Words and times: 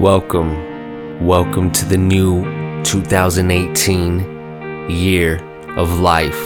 Welcome, 0.00 1.24
welcome 1.24 1.70
to 1.72 1.84
the 1.86 1.96
new 1.96 2.44
2018 2.84 4.90
year 4.90 5.38
of 5.78 6.00
life. 6.00 6.38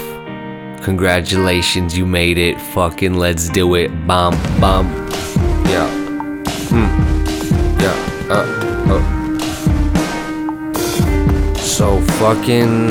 Congratulations, 0.84 1.98
you 1.98 2.06
made 2.06 2.38
it. 2.38 2.60
Fucking 2.60 3.14
let's 3.14 3.48
do 3.48 3.74
it. 3.74 3.88
Bomb, 4.06 4.34
bomb. 4.60 4.86
Yeah. 5.66 5.88
Hmm. 6.70 6.86
Yeah. 7.80 7.96
Uh, 8.30 8.46
uh. 8.92 9.02
So 11.58 12.00
fucking. 12.18 12.90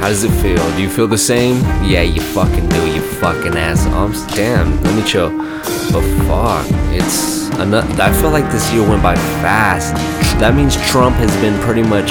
How 0.00 0.08
does 0.08 0.24
it 0.24 0.32
feel? 0.40 0.64
Do 0.76 0.82
you 0.82 0.88
feel 0.88 1.08
the 1.08 1.18
same? 1.18 1.60
Yeah, 1.84 2.00
you 2.02 2.22
fucking 2.22 2.68
do, 2.70 2.86
you 2.90 3.02
fucking 3.02 3.54
ass. 3.54 3.84
Um, 3.88 4.12
damn, 4.34 4.80
let 4.82 4.94
me 4.94 5.02
chill. 5.02 5.30
But 5.92 6.02
fuck, 6.26 6.66
it's. 6.90 7.43
I 7.56 8.12
feel 8.20 8.30
like 8.30 8.50
this 8.50 8.72
year 8.72 8.86
went 8.86 9.02
by 9.02 9.14
fast. 9.14 9.94
That 10.40 10.54
means 10.54 10.76
Trump 10.88 11.16
has 11.16 11.34
been 11.40 11.60
pretty 11.62 11.82
much 11.82 12.10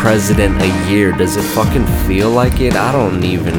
president 0.00 0.60
a 0.62 0.90
year. 0.90 1.12
Does 1.12 1.36
it 1.36 1.42
fucking 1.42 1.84
feel 2.06 2.30
like 2.30 2.60
it? 2.60 2.74
I 2.74 2.92
don't 2.92 3.24
even. 3.24 3.54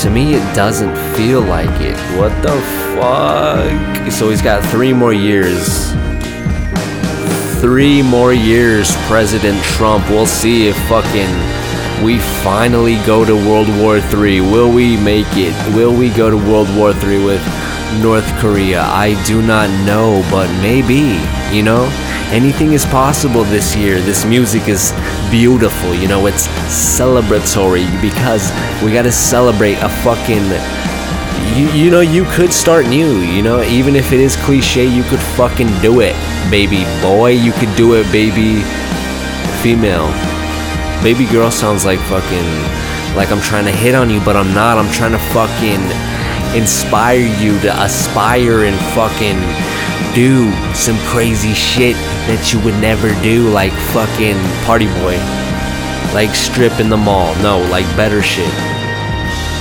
To 0.00 0.10
me, 0.10 0.34
it 0.34 0.54
doesn't 0.54 0.94
feel 1.16 1.40
like 1.40 1.80
it. 1.80 1.96
What 2.18 2.30
the 2.42 2.56
fuck? 2.96 4.10
So 4.10 4.30
he's 4.30 4.42
got 4.42 4.64
three 4.70 4.92
more 4.92 5.12
years. 5.12 5.92
Three 7.60 8.02
more 8.02 8.32
years, 8.32 8.94
President 9.06 9.62
Trump. 9.64 10.08
We'll 10.08 10.26
see 10.26 10.68
if 10.68 10.76
fucking 10.88 12.04
we 12.04 12.18
finally 12.42 12.96
go 13.06 13.24
to 13.24 13.34
World 13.34 13.68
War 13.80 13.98
III. 13.98 14.40
Will 14.40 14.72
we 14.72 14.96
make 14.96 15.26
it? 15.30 15.54
Will 15.74 15.96
we 15.96 16.10
go 16.10 16.30
to 16.30 16.36
World 16.36 16.68
War 16.76 16.92
III 16.92 17.24
with 17.24 17.65
North 18.02 18.26
Korea? 18.38 18.82
I 18.82 19.20
do 19.24 19.42
not 19.42 19.68
know, 19.86 20.26
but 20.30 20.50
maybe, 20.60 21.20
you 21.54 21.62
know? 21.62 21.88
Anything 22.30 22.72
is 22.72 22.84
possible 22.84 23.44
this 23.44 23.76
year. 23.76 24.00
This 24.00 24.24
music 24.24 24.68
is 24.68 24.92
beautiful, 25.30 25.94
you 25.94 26.08
know? 26.08 26.26
It's 26.26 26.48
celebratory 26.68 27.86
because 28.00 28.52
we 28.82 28.92
gotta 28.92 29.12
celebrate 29.12 29.78
a 29.82 29.88
fucking. 29.88 30.44
You, 31.56 31.70
you 31.72 31.90
know, 31.90 32.00
you 32.00 32.24
could 32.30 32.52
start 32.52 32.86
new, 32.86 33.20
you 33.20 33.42
know? 33.42 33.62
Even 33.62 33.96
if 33.96 34.12
it 34.12 34.20
is 34.20 34.36
cliche, 34.36 34.86
you 34.86 35.02
could 35.04 35.20
fucking 35.20 35.68
do 35.80 36.00
it, 36.00 36.14
baby 36.50 36.84
boy. 37.00 37.30
You 37.30 37.52
could 37.52 37.74
do 37.76 37.94
it, 37.94 38.10
baby 38.12 38.62
female. 39.62 40.08
Baby 41.02 41.26
girl 41.26 41.50
sounds 41.50 41.84
like 41.84 42.00
fucking 42.00 42.86
like 43.16 43.32
I'm 43.32 43.40
trying 43.40 43.64
to 43.64 43.72
hit 43.72 43.94
on 43.94 44.10
you, 44.10 44.20
but 44.20 44.36
I'm 44.36 44.52
not. 44.52 44.76
I'm 44.76 44.92
trying 44.92 45.12
to 45.12 45.22
fucking 45.32 45.80
inspire 46.56 47.26
you 47.38 47.60
to 47.60 47.82
aspire 47.82 48.64
and 48.64 48.76
fucking 48.94 49.36
do 50.14 50.50
some 50.74 50.96
crazy 51.08 51.52
shit 51.52 51.94
that 52.26 52.50
you 52.50 52.58
would 52.64 52.80
never 52.80 53.08
do, 53.22 53.50
like 53.50 53.72
fucking 53.92 54.38
party 54.64 54.86
boy, 54.86 55.16
like 56.14 56.34
strip 56.34 56.80
in 56.80 56.88
the 56.88 56.96
mall. 56.96 57.34
No, 57.42 57.58
like 57.70 57.84
better 57.94 58.22
shit, 58.22 58.52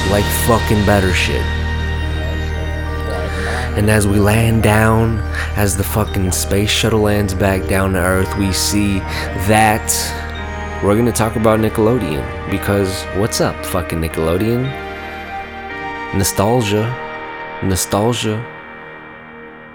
like 0.09 0.23
fucking 0.47 0.85
better 0.85 1.13
shit. 1.13 1.41
And 3.77 3.89
as 3.89 4.07
we 4.07 4.19
land 4.19 4.63
down, 4.63 5.17
as 5.57 5.75
the 5.75 5.83
fucking 5.83 6.31
space 6.31 6.69
shuttle 6.69 7.01
lands 7.01 7.33
back 7.33 7.67
down 7.67 7.91
to 7.93 7.99
Earth, 7.99 8.37
we 8.37 8.53
see 8.53 8.99
that 9.49 9.91
we're 10.81 10.95
gonna 10.95 11.11
talk 11.11 11.35
about 11.35 11.59
Nickelodeon 11.59 12.49
because 12.49 13.03
what's 13.17 13.41
up, 13.41 13.65
fucking 13.65 13.99
Nickelodeon? 13.99 14.84
Nostalgia, 16.13 16.85
nostalgia. 17.63 18.37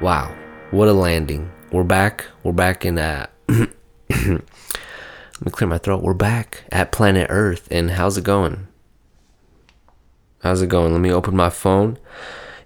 Wow, 0.01 0.35
what 0.71 0.89
a 0.89 0.93
landing! 0.93 1.51
We're 1.73 1.85
back. 1.85 2.27
We're 2.43 2.53
back 2.53 2.87
in 2.87 2.95
that. 2.95 3.33
Let 3.49 3.71
me 4.09 5.51
clear 5.51 5.69
my 5.69 5.79
throat. 5.79 6.03
We're 6.03 6.15
back 6.15 6.65
at 6.73 6.93
planet 6.93 7.27
Earth, 7.31 7.69
and 7.71 7.91
how's 7.91 8.17
it 8.17 8.25
going? 8.25 8.69
How's 10.43 10.63
it 10.63 10.69
going? 10.69 10.93
Let 10.93 11.01
me 11.01 11.13
open 11.13 11.37
my 11.37 11.51
phone. 11.51 11.99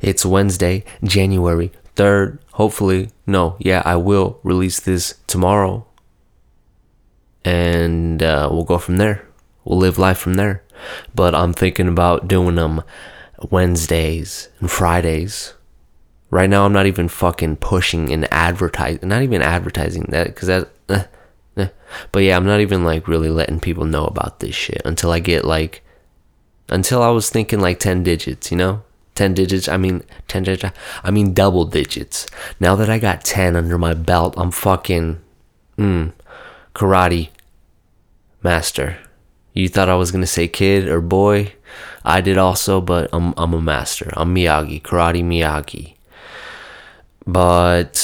It's 0.01 0.25
Wednesday, 0.25 0.85
January 1.03 1.73
3rd. 1.97 2.39
Hopefully, 2.53 3.11
no, 3.27 3.57
yeah, 3.59 3.83
I 3.85 3.97
will 3.97 4.39
release 4.45 4.79
this 4.79 5.17
tomorrow 5.27 5.87
and 7.45 8.23
uh, 8.23 8.49
we'll 8.51 8.65
go 8.65 8.79
from 8.79 8.97
there. 8.97 9.27
We'll 9.65 9.79
live 9.79 9.99
life 9.99 10.19
from 10.19 10.35
there. 10.35 10.63
But 11.15 11.35
I'm 11.35 11.53
thinking 11.53 11.89
about 11.89 12.29
doing 12.29 12.57
them 12.57 12.83
Wednesdays 13.51 14.49
and 14.61 14.71
Fridays. 14.71 15.55
Right 16.31 16.51
now, 16.51 16.65
I'm 16.65 16.73
not 16.73 16.87
even 16.87 17.09
fucking 17.09 17.57
pushing 17.57 18.13
and 18.13 18.33
advertising. 18.33 19.09
Not 19.09 19.23
even 19.23 19.43
advertising 19.43 20.07
that 20.09 20.27
because 20.27 20.49
that. 20.49 20.69
Eh, 20.89 21.05
eh. 21.57 21.69
But 22.11 22.21
yeah, 22.21 22.37
I'm 22.37 22.47
not 22.47 22.61
even 22.61 22.85
like 22.85 23.07
really 23.07 23.31
letting 23.31 23.61
people 23.61 23.85
know 23.85 24.05
about 24.07 24.41
this 24.41 24.55
shit 24.55 24.83
until 24.85 25.13
I 25.13 25.21
get 25.21 25.45
like. 25.45 25.83
Until 26.69 27.03
I 27.03 27.11
was 27.11 27.29
thinking 27.29 27.61
like 27.61 27.79
10 27.79 28.03
digits, 28.03 28.51
you 28.51 28.57
know? 28.57 28.83
10 29.17 29.35
digits, 29.35 29.69
I 29.69 29.77
mean, 29.77 30.03
10 30.29 30.45
digits, 30.45 30.75
I 31.05 31.11
mean 31.11 31.35
double 31.35 31.67
digits. 31.67 32.27
Now 32.59 32.75
that 32.77 32.89
I 32.89 32.99
got 32.99 33.23
10 33.23 33.55
under 33.55 33.79
my 33.79 33.95
belt, 33.95 34.35
I'm 34.37 34.51
fucking. 34.51 35.21
Mm, 35.79 36.13
karate 36.75 37.29
master. 38.43 38.99
You 39.53 39.69
thought 39.69 39.89
I 39.89 39.95
was 39.95 40.11
gonna 40.11 40.27
say 40.27 40.49
kid 40.49 40.89
or 40.89 41.01
boy. 41.01 41.55
I 42.05 42.21
did 42.21 42.37
also, 42.39 42.81
but 42.81 43.09
I'm 43.13 43.33
I'm 43.37 43.55
a 43.55 43.61
master. 43.61 44.11
I'm 44.15 44.35
Miyagi, 44.35 44.83
karate 44.83 45.25
Miyagi. 45.25 45.95
But 47.27 47.97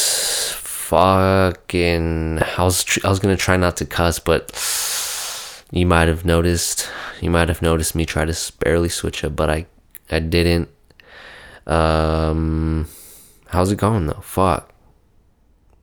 fucking, 0.90 2.38
I 2.56 2.64
was 2.64 2.82
tr- 2.82 3.00
I 3.04 3.10
was 3.10 3.18
gonna 3.18 3.36
try 3.36 3.56
not 3.56 3.76
to 3.78 3.84
cuss, 3.84 4.18
but 4.18 4.50
you 5.70 5.86
might 5.86 6.08
have 6.08 6.24
noticed. 6.24 6.88
You 7.20 7.30
might 7.30 7.48
have 7.48 7.60
noticed 7.60 7.94
me 7.94 8.06
try 8.06 8.24
to 8.24 8.52
barely 8.60 8.88
switch 8.88 9.22
up, 9.24 9.36
but 9.36 9.50
I 9.50 9.66
I 10.10 10.20
didn't. 10.20 10.70
Um, 11.66 12.88
how's 13.48 13.70
it 13.70 13.76
going 13.76 14.06
though? 14.06 14.20
Fuck. 14.22 14.72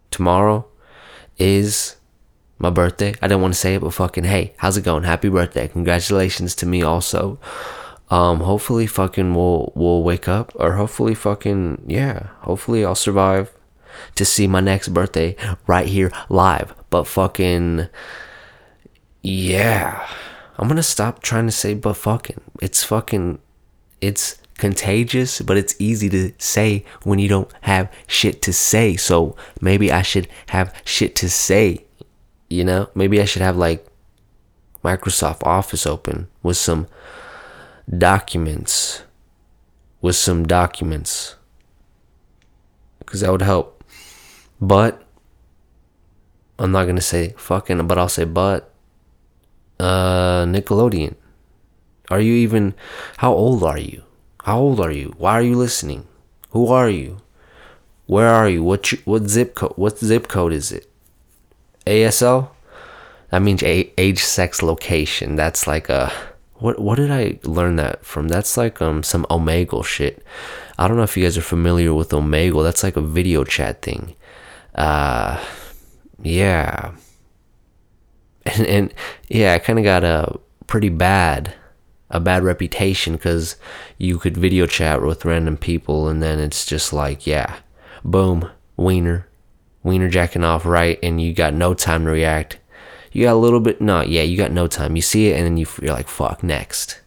Tomorrow 0.10 0.66
is 1.38 1.98
my 2.58 2.72
birthday. 2.72 3.14
I 3.22 3.28
didn't 3.28 3.42
want 3.42 3.54
to 3.54 3.60
say 3.60 3.76
it, 3.76 3.82
but 3.82 3.94
fucking 3.94 4.24
hey, 4.24 4.54
how's 4.58 4.78
it 4.78 4.84
going? 4.84 5.04
Happy 5.04 5.30
birthday. 5.30 5.68
Congratulations 5.68 6.56
to 6.56 6.66
me 6.66 6.82
also. 6.82 7.40
Um, 8.10 8.40
hopefully 8.40 8.88
fucking 8.88 9.34
we'll 9.36 9.74
we'll 9.76 10.02
wake 10.02 10.28
up 10.28 10.54
or 10.56 10.74
hopefully 10.74 11.14
fucking 11.14 11.84
yeah, 11.88 12.28
hopefully 12.40 12.86
I'll 12.86 12.96
survive 12.96 13.52
to 14.16 14.24
see 14.24 14.48
my 14.48 14.62
next 14.62 14.90
birthday 14.90 15.36
right 15.66 15.88
here 15.88 16.12
live. 16.30 16.74
But 16.90 17.06
fucking 17.06 17.88
yeah. 19.22 20.08
I'm 20.58 20.68
gonna 20.68 20.84
stop 20.84 21.22
trying 21.22 21.46
to 21.48 21.52
say 21.52 21.74
but 21.74 21.96
fucking. 21.96 22.42
It's 22.62 22.84
fucking 22.84 23.40
it's 24.02 24.38
contagious, 24.58 25.42
but 25.42 25.58
it's 25.58 25.76
easy 25.78 26.10
to 26.10 26.34
say 26.40 26.86
when 27.04 27.20
you 27.20 27.28
don't 27.28 27.52
have 27.62 27.92
shit 28.08 28.42
to 28.44 28.54
say. 28.54 28.96
So 28.96 29.36
maybe 29.62 29.92
I 29.92 30.02
should 30.02 30.28
have 30.48 30.74
shit 30.86 31.16
to 31.18 31.30
say 31.30 31.88
you 32.50 32.64
know, 32.64 32.90
maybe 32.96 33.22
I 33.22 33.26
should 33.26 33.42
have 33.42 33.58
like 33.58 33.86
Microsoft 34.84 35.44
Office 35.44 35.86
open 35.86 36.28
with 36.44 36.58
some 36.58 36.88
documents. 37.96 39.04
With 40.02 40.16
some 40.16 40.46
documents. 40.46 41.36
Because 43.00 43.22
that 43.22 43.32
would 43.32 43.42
help. 43.42 43.84
But, 44.60 45.04
I'm 46.60 46.72
not 46.72 46.86
to 46.86 47.02
say 47.02 47.34
fucking, 47.38 47.88
but 47.88 47.98
I'll 47.98 48.10
say 48.10 48.26
but. 48.26 48.72
Uh, 49.80 50.46
Nickelodeon. 50.46 51.16
Are 52.10 52.20
you 52.20 52.34
even, 52.34 52.74
how 53.18 53.34
old 53.34 53.64
are 53.64 53.80
you? 53.80 54.04
How 54.44 54.60
old 54.60 54.80
are 54.80 54.92
you? 54.92 55.14
Why 55.18 55.34
are 55.34 55.42
you 55.42 55.56
listening? 55.56 56.08
Who 56.52 56.68
are 56.68 56.90
you? 56.90 57.18
Where 58.08 58.30
are 58.30 58.48
you? 58.48 58.64
What 58.64 58.88
what 59.04 59.28
zip 59.28 59.54
code? 59.54 59.74
What 59.76 60.00
zip 60.00 60.30
code 60.30 60.54
is 60.54 60.72
it? 60.72 60.90
ASL, 61.86 62.50
that 63.30 63.42
means 63.42 63.62
age, 63.64 64.20
sex, 64.20 64.62
location. 64.62 65.36
That's 65.36 65.68
like 65.68 65.90
a 65.90 66.12
what? 66.60 66.80
What 66.80 66.96
did 66.96 67.12
I 67.12 67.40
learn 67.44 67.76
that 67.78 68.06
from? 68.06 68.28
That's 68.28 68.58
like 68.58 68.82
um 68.82 69.04
some 69.04 69.26
Omegle 69.30 69.86
shit. 69.86 70.24
I 70.78 70.88
don't 70.88 70.98
know 70.98 71.04
if 71.04 71.18
you 71.18 71.24
guys 71.24 71.38
are 71.38 71.42
familiar 71.42 71.94
with 71.94 72.10
Omegle. 72.10 72.64
That's 72.64 72.84
like 72.84 72.98
a 72.98 73.02
video 73.02 73.44
chat 73.44 73.82
thing. 73.82 74.16
Uh, 74.76 75.44
yeah, 76.22 76.92
and 78.46 78.66
and 78.66 78.94
yeah, 79.28 79.54
I 79.54 79.60
kind 79.60 79.80
of 79.80 79.86
got 79.86 80.04
a 80.04 80.40
pretty 80.68 80.90
bad 80.90 81.54
a 82.10 82.20
bad 82.20 82.44
reputation 82.44 83.14
because 83.14 83.58
you 83.98 84.18
could 84.18 84.38
video 84.38 84.66
chat 84.66 85.02
with 85.02 85.26
random 85.26 85.58
people 85.58 86.08
and 86.08 86.24
then 86.24 86.40
it's 86.40 86.66
just 86.66 86.94
like 86.94 87.28
yeah 87.28 87.58
boom 88.04 88.50
wiener 88.78 89.28
wiener 89.84 90.10
jacking 90.10 90.44
off 90.44 90.66
right 90.66 91.00
and 91.04 91.22
you 91.22 91.34
got 91.34 91.54
no 91.54 91.74
time 91.74 92.06
to 92.06 92.12
react. 92.12 92.60
You 93.18 93.24
got 93.24 93.34
a 93.34 93.38
little 93.38 93.60
bit, 93.60 93.82
no, 93.82 94.02
yeah, 94.02 94.22
you 94.22 94.38
got 94.38 94.52
no 94.52 94.68
time. 94.68 94.96
You 94.96 95.02
see 95.02 95.30
it 95.30 95.38
and 95.38 95.44
then 95.44 95.58
you, 95.58 95.66
you're 95.82 95.92
like, 95.92 96.08
fuck, 96.08 96.44
next. 96.44 97.02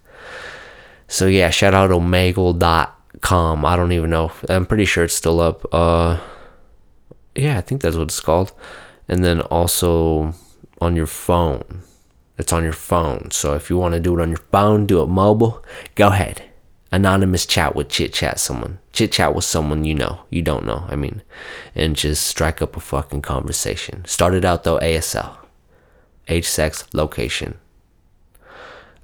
So 1.07 1.29
yeah, 1.29 1.51
shout 1.51 1.73
out 1.73 1.91
omegle.com. 1.91 3.65
I 3.65 3.77
don't 3.77 3.93
even 3.93 4.11
know. 4.11 4.33
I'm 4.49 4.67
pretty 4.67 4.87
sure 4.87 5.05
it's 5.05 5.15
still 5.15 5.39
up. 5.39 5.73
Uh, 5.73 6.19
yeah, 7.37 7.59
I 7.59 7.61
think 7.61 7.81
that's 7.81 7.95
what 7.95 8.09
it's 8.09 8.19
called. 8.19 8.53
and 9.07 9.23
then 9.23 9.41
also 9.43 10.35
on 10.81 10.97
your 10.97 11.07
phone. 11.07 11.83
It's 12.39 12.53
on 12.53 12.65
your 12.65 12.73
phone. 12.73 13.31
So 13.31 13.55
if 13.55 13.71
you 13.71 13.79
want 13.79 13.95
to 13.95 14.01
do 14.01 14.19
it 14.19 14.21
on 14.21 14.31
your 14.31 14.45
phone, 14.51 14.87
do 14.87 15.03
it 15.03 15.07
mobile, 15.07 15.65
go 15.95 16.09
ahead. 16.09 16.43
Anonymous 16.91 17.47
chat 17.47 17.77
with 17.77 17.89
chit 17.89 18.13
chat 18.13 18.41
someone. 18.41 18.81
Chit 18.93 19.13
chat 19.13 19.33
with 19.33 19.45
someone 19.45 19.85
you 19.85 19.95
know, 19.95 20.23
you 20.29 20.43
don't 20.43 20.67
know, 20.67 20.87
I 20.89 20.97
mean, 20.97 21.23
and 21.77 21.95
just 21.95 22.27
strike 22.27 22.61
up 22.61 22.77
a 22.77 22.81
fucking 22.81 23.23
conversation. 23.23 24.05
Started 24.07 24.45
out 24.45 24.65
though 24.65 24.81
ASL. 24.81 25.40
Age, 26.31 26.47
sex, 26.47 26.87
location. 26.95 27.59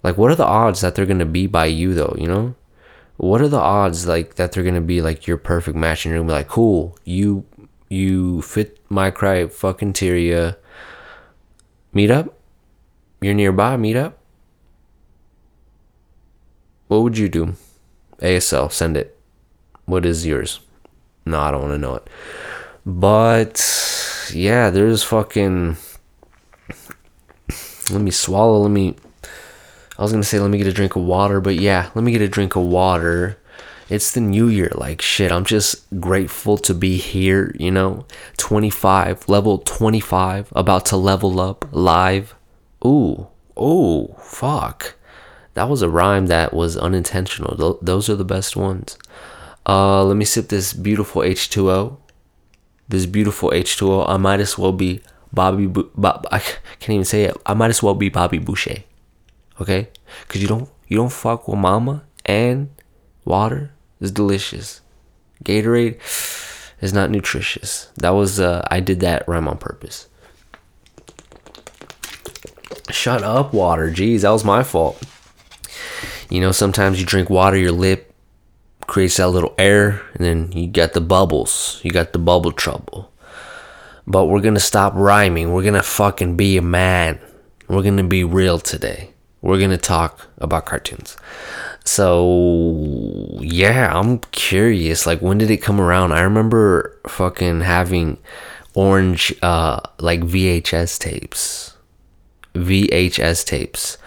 Like 0.02 0.16
what 0.16 0.30
are 0.30 0.36
the 0.36 0.46
odds 0.46 0.80
that 0.80 0.94
they're 0.94 1.04
gonna 1.04 1.26
be 1.26 1.46
by 1.46 1.66
you 1.66 1.92
though, 1.92 2.14
you 2.16 2.26
know? 2.28 2.54
What 3.18 3.40
are 3.40 3.48
the 3.48 3.60
odds 3.60 4.06
like 4.06 4.36
that 4.36 4.52
they're 4.52 4.62
gonna 4.62 4.80
be 4.80 5.02
like 5.02 5.26
your 5.26 5.36
perfect 5.36 5.76
match 5.76 6.04
and 6.04 6.12
you're 6.12 6.20
gonna 6.20 6.32
be 6.32 6.38
like, 6.38 6.48
cool, 6.48 6.96
you 7.04 7.44
you 7.88 8.42
fit 8.42 8.78
my 8.88 9.10
cry 9.10 9.46
fucking 9.46 9.92
teria. 9.92 10.56
Meet 11.92 12.10
up? 12.10 12.38
You're 13.20 13.34
nearby, 13.34 13.76
meet 13.76 13.96
up? 13.96 14.18
What 16.88 17.02
would 17.02 17.18
you 17.18 17.28
do? 17.28 17.54
ASL, 18.18 18.70
send 18.70 18.96
it. 18.96 19.18
What 19.84 20.06
is 20.06 20.26
yours? 20.26 20.60
No, 21.24 21.40
I 21.40 21.50
don't 21.50 21.62
want 21.62 21.74
to 21.74 21.78
know 21.78 21.96
it. 21.96 22.08
But 22.84 23.60
yeah, 24.32 24.70
there's 24.70 25.02
fucking. 25.02 25.76
Let 27.90 28.02
me 28.02 28.10
swallow. 28.10 28.58
Let 28.58 28.70
me. 28.70 28.96
I 29.98 30.02
was 30.02 30.12
gonna 30.12 30.24
say 30.24 30.38
let 30.38 30.50
me 30.50 30.58
get 30.58 30.66
a 30.66 30.72
drink 30.72 30.96
of 30.96 31.02
water, 31.02 31.40
but 31.40 31.56
yeah, 31.56 31.90
let 31.94 32.04
me 32.04 32.12
get 32.12 32.20
a 32.20 32.28
drink 32.28 32.56
of 32.56 32.64
water. 32.64 33.38
It's 33.88 34.10
the 34.10 34.20
new 34.20 34.48
year. 34.48 34.70
Like 34.74 35.00
shit, 35.00 35.32
I'm 35.32 35.44
just 35.44 35.88
grateful 36.00 36.58
to 36.58 36.74
be 36.74 36.96
here. 36.96 37.54
You 37.58 37.70
know, 37.70 38.04
25, 38.36 39.28
level 39.28 39.58
25, 39.58 40.52
about 40.54 40.86
to 40.86 40.96
level 40.96 41.40
up 41.40 41.64
live. 41.70 42.34
Ooh, 42.84 43.28
ooh, 43.58 44.14
fuck. 44.20 44.94
That 45.54 45.70
was 45.70 45.80
a 45.80 45.88
rhyme 45.88 46.26
that 46.26 46.52
was 46.52 46.76
unintentional. 46.76 47.56
Th- 47.56 47.80
those 47.80 48.10
are 48.10 48.16
the 48.16 48.26
best 48.26 48.56
ones. 48.56 48.98
Uh, 49.66 50.04
let 50.04 50.16
me 50.16 50.24
sip 50.24 50.48
this 50.48 50.74
beautiful 50.74 51.22
H2O. 51.22 51.96
This 52.88 53.06
beautiful 53.06 53.50
H2O. 53.50 54.06
I 54.08 54.18
might 54.18 54.40
as 54.40 54.58
well 54.58 54.72
be 54.72 55.00
Bobby. 55.32 55.66
Bob- 55.66 56.26
I 56.30 56.38
can't 56.38 56.90
even 56.90 57.04
say 57.04 57.24
it. 57.24 57.36
I 57.44 57.54
might 57.54 57.70
as 57.70 57.82
well 57.82 57.94
be 57.94 58.08
Bobby 58.08 58.38
Boucher. 58.38 58.84
Okay, 59.60 59.88
cause 60.28 60.42
you 60.42 60.48
don't 60.48 60.68
you 60.86 60.96
don't 60.96 61.12
fuck 61.12 61.48
with 61.48 61.58
mama 61.58 62.04
and 62.24 62.68
water 63.24 63.72
is 64.00 64.10
delicious. 64.10 64.80
Gatorade 65.44 65.98
is 66.80 66.92
not 66.92 67.10
nutritious. 67.10 67.88
That 67.96 68.10
was 68.10 68.40
uh, 68.40 68.66
I 68.70 68.80
did 68.80 69.00
that 69.00 69.26
rhyme 69.26 69.48
on 69.48 69.58
purpose. 69.58 70.08
Shut 72.90 73.22
up, 73.22 73.52
water. 73.52 73.90
Jeez, 73.90 74.20
that 74.20 74.30
was 74.30 74.44
my 74.44 74.62
fault. 74.62 75.02
You 76.30 76.40
know, 76.40 76.52
sometimes 76.52 77.00
you 77.00 77.06
drink 77.06 77.30
water, 77.30 77.56
your 77.56 77.72
lip 77.72 78.12
creates 78.82 79.16
that 79.16 79.28
little 79.28 79.54
air, 79.58 80.02
and 80.14 80.24
then 80.24 80.52
you 80.52 80.68
got 80.68 80.92
the 80.92 81.00
bubbles. 81.00 81.80
You 81.82 81.90
got 81.90 82.12
the 82.12 82.18
bubble 82.18 82.52
trouble. 82.52 83.12
But 84.06 84.26
we're 84.26 84.40
gonna 84.40 84.60
stop 84.60 84.94
rhyming. 84.94 85.52
We're 85.52 85.64
gonna 85.64 85.82
fucking 85.82 86.36
be 86.36 86.56
a 86.56 86.62
man. 86.62 87.18
We're 87.68 87.82
gonna 87.82 88.04
be 88.04 88.24
real 88.24 88.58
today. 88.58 89.10
We're 89.42 89.60
gonna 89.60 89.78
talk 89.78 90.28
about 90.38 90.66
cartoons. 90.66 91.16
So 91.84 93.38
yeah, 93.40 93.92
I'm 93.96 94.18
curious. 94.32 95.06
Like, 95.06 95.22
when 95.22 95.38
did 95.38 95.50
it 95.50 95.58
come 95.58 95.80
around? 95.80 96.12
I 96.12 96.20
remember 96.22 96.98
fucking 97.08 97.60
having 97.62 98.18
orange, 98.74 99.34
uh, 99.42 99.80
like 99.98 100.20
VHS 100.20 100.98
tapes, 100.98 101.76
VHS 102.54 103.44
tapes, 103.44 103.98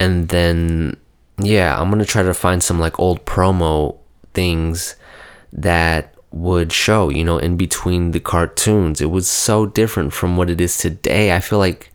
and 0.00 0.28
then 0.28 0.96
yeah, 1.38 1.80
I'm 1.80 1.90
gonna 1.90 2.04
try 2.04 2.22
to 2.22 2.34
find 2.34 2.62
some 2.62 2.78
like 2.78 2.98
old 2.98 3.24
promo 3.24 3.98
things 4.32 4.96
that 5.52 6.13
would 6.34 6.72
show, 6.72 7.10
you 7.10 7.22
know, 7.22 7.38
in 7.38 7.56
between 7.56 8.10
the 8.10 8.18
cartoons. 8.18 9.00
It 9.00 9.10
was 9.10 9.30
so 9.30 9.66
different 9.66 10.12
from 10.12 10.36
what 10.36 10.50
it 10.50 10.60
is 10.60 10.76
today. 10.76 11.34
I 11.34 11.38
feel 11.38 11.60
like 11.60 11.92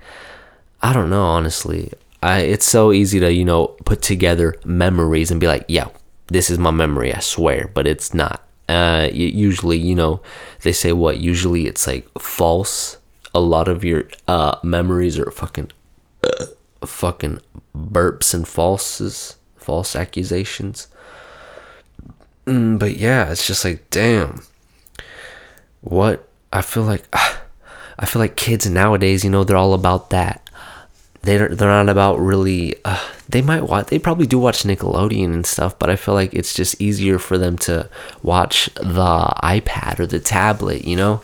I 0.82 0.94
don't 0.94 1.10
know, 1.10 1.24
honestly. 1.24 1.92
I 2.24 2.40
it's 2.42 2.66
so 2.66 2.94
easy 2.94 3.20
to, 3.20 3.32
you 3.32 3.44
know, 3.44 3.68
put 3.86 4.02
together 4.02 4.56
memories 4.64 5.30
and 5.30 5.42
be 5.42 5.48
like, 5.48 5.66
yeah, 5.68 5.90
this 6.28 6.50
is 6.50 6.58
my 6.58 6.72
memory, 6.72 7.14
I 7.14 7.20
swear, 7.20 7.70
but 7.74 7.86
it's 7.86 8.14
not. 8.14 8.42
Uh 8.70 9.10
usually, 9.12 9.78
you 9.78 9.94
know, 9.94 10.22
they 10.62 10.72
say 10.72 10.94
what? 10.94 11.18
Usually 11.20 11.68
it's 11.68 11.86
like 11.86 12.08
false. 12.18 12.98
A 13.36 13.42
lot 13.42 13.68
of 13.68 13.84
your 13.84 14.06
uh 14.28 14.56
memories 14.64 15.20
are 15.20 15.32
fucking 15.32 15.72
uh, 16.24 16.46
fucking 16.86 17.42
burps 17.76 18.34
and 18.34 18.46
falses, 18.46 19.36
false 19.58 19.98
accusations. 19.98 20.88
Mm, 22.50 22.80
but 22.80 22.98
yeah, 22.98 23.32
it's 23.32 23.46
just 23.46 23.64
like, 23.64 23.90
damn. 23.92 24.42
What 25.82 26.28
I 26.52 26.62
feel 26.62 26.84
like, 26.84 27.04
I 28.00 28.06
feel 28.06 28.20
like 28.22 28.36
kids 28.36 28.68
nowadays, 28.70 29.24
you 29.24 29.30
know, 29.30 29.44
they're 29.44 29.58
all 29.58 29.74
about 29.74 30.10
that. 30.10 30.44
They're 31.22 31.50
they're 31.50 31.68
not 31.68 31.90
about 31.90 32.18
really. 32.20 32.76
Uh, 32.86 33.06
they 33.28 33.42
might 33.42 33.64
watch. 33.64 33.88
They 33.88 34.00
probably 34.00 34.26
do 34.26 34.40
watch 34.40 34.64
Nickelodeon 34.64 35.34
and 35.34 35.46
stuff, 35.46 35.78
but 35.78 35.90
I 35.90 35.98
feel 35.98 36.14
like 36.14 36.34
it's 36.34 36.54
just 36.54 36.80
easier 36.82 37.20
for 37.20 37.38
them 37.38 37.58
to 37.60 37.90
watch 38.24 38.70
the 38.76 39.34
iPad 39.44 40.00
or 40.00 40.08
the 40.08 40.22
tablet, 40.22 40.86
you 40.86 40.96
know 40.96 41.22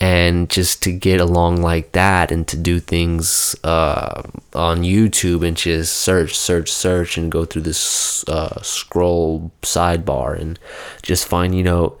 and 0.00 0.50
just 0.50 0.82
to 0.82 0.92
get 0.92 1.20
along 1.20 1.62
like 1.62 1.92
that 1.92 2.30
and 2.30 2.46
to 2.48 2.56
do 2.56 2.80
things 2.80 3.56
uh, 3.64 4.22
on 4.54 4.82
YouTube 4.82 5.46
and 5.46 5.56
just 5.56 5.96
search, 5.96 6.36
search, 6.36 6.70
search 6.70 7.16
and 7.16 7.32
go 7.32 7.44
through 7.44 7.62
this 7.62 8.26
uh, 8.28 8.60
scroll 8.62 9.50
sidebar 9.62 10.38
and 10.38 10.58
just 11.02 11.26
find, 11.26 11.54
you 11.54 11.62
know, 11.62 11.96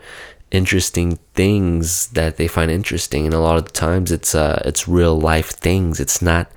interesting 0.50 1.18
things 1.34 2.08
that 2.08 2.36
they 2.36 2.46
find 2.46 2.70
interesting 2.70 3.24
and 3.24 3.34
a 3.34 3.38
lot 3.38 3.56
of 3.56 3.64
the 3.64 3.72
times 3.72 4.12
it's 4.12 4.34
uh 4.34 4.62
it's 4.64 4.86
real 4.86 5.18
life 5.18 5.50
things. 5.50 5.98
It's 5.98 6.22
not 6.22 6.50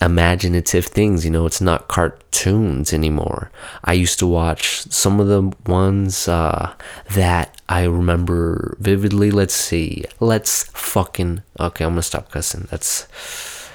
imaginative 0.00 0.86
things 0.86 1.24
you 1.24 1.30
know 1.30 1.46
it's 1.46 1.60
not 1.60 1.88
cartoons 1.88 2.92
anymore. 2.92 3.50
I 3.84 3.94
used 3.94 4.18
to 4.20 4.26
watch 4.26 4.82
some 4.90 5.18
of 5.18 5.26
the 5.26 5.52
ones 5.66 6.28
uh 6.28 6.74
that 7.14 7.60
i 7.68 7.82
remember 7.84 8.76
vividly. 8.80 9.30
Let's 9.32 9.54
see. 9.54 10.04
Let's 10.20 10.64
fucking 10.70 11.42
okay 11.58 11.84
i'm 11.84 11.92
gonna 11.92 12.02
stop 12.02 12.30
cussing. 12.30 12.68
That's 12.70 13.08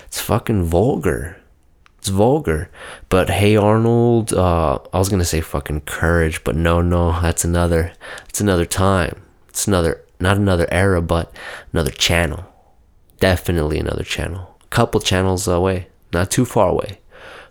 it's 0.06 0.22
fucking 0.22 0.64
vulgar. 0.64 1.38
It's 1.98 2.08
vulgar. 2.08 2.70
But 3.10 3.30
hey 3.30 3.58
arnold 3.58 4.32
uh 4.32 4.80
i 4.94 4.98
was 4.98 5.10
gonna 5.10 5.26
say 5.26 5.42
fucking 5.42 5.82
courage 5.82 6.42
but 6.46 6.56
no 6.56 6.82
no 6.82 7.20
that's 7.20 7.44
another 7.44 7.92
it's 8.30 8.40
another 8.40 8.66
time 8.66 9.27
it's 9.58 9.68
another 9.68 10.04
not 10.20 10.38
another 10.38 10.68
era 10.72 11.02
but 11.02 11.34
another 11.74 11.90
channel. 11.90 12.46
Definitely 13.20 13.80
another 13.80 14.04
channel. 14.04 14.56
A 14.62 14.68
couple 14.68 15.02
channels 15.02 15.48
away 15.48 15.88
not 16.14 16.30
too 16.30 16.46
far 16.46 16.70
away. 16.70 17.00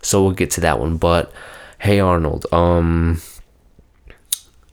So 0.01 0.23
we'll 0.23 0.31
get 0.31 0.49
to 0.51 0.61
that 0.61 0.79
one 0.79 0.95
but 0.95 1.33
hey 1.79 1.99
arnold 1.99 2.45
um 2.53 3.21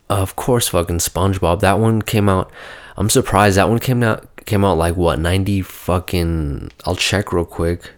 of 0.09 0.37
course 0.37 0.69
fucking 0.69 0.99
spongebob 0.99 1.61
that 1.61 1.79
one 1.79 2.01
came 2.01 2.31
out 2.31 2.51
i'm 2.97 3.11
surprised 3.11 3.59
that 3.59 3.69
one 3.69 3.79
came 3.79 4.03
out 4.03 4.27
came 4.47 4.65
out 4.65 4.79
like 4.79 4.97
what 4.97 5.19
90 5.19 5.61
fucking 5.63 6.71
i'll 6.85 6.97
check 6.97 7.33
real 7.33 7.45
quick. 7.45 7.95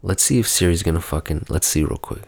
Let's 0.00 0.22
see 0.22 0.38
if 0.38 0.46
siri's 0.46 0.84
gonna 0.84 1.00
fucking 1.00 1.46
let's 1.48 1.66
see 1.66 1.82
real 1.82 1.96
quick. 1.96 2.22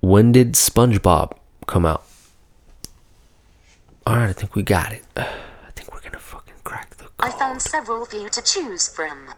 When 0.00 0.32
did 0.32 0.54
spongebob 0.54 1.36
come 1.66 1.84
out 1.84 2.06
all 4.06 4.16
right, 4.16 4.28
I 4.28 4.32
think 4.32 4.54
we 4.54 4.62
got 4.62 4.92
it. 4.92 5.04
I 5.16 5.70
think 5.74 5.92
we're 5.92 6.00
gonna 6.00 6.18
fucking 6.18 6.54
crack 6.64 6.96
the. 6.96 7.04
Code. 7.04 7.12
I 7.18 7.30
found 7.30 7.60
several 7.60 8.06
for 8.06 8.16
you 8.16 8.28
to 8.28 8.42
choose 8.42 8.88
from. 8.88 9.34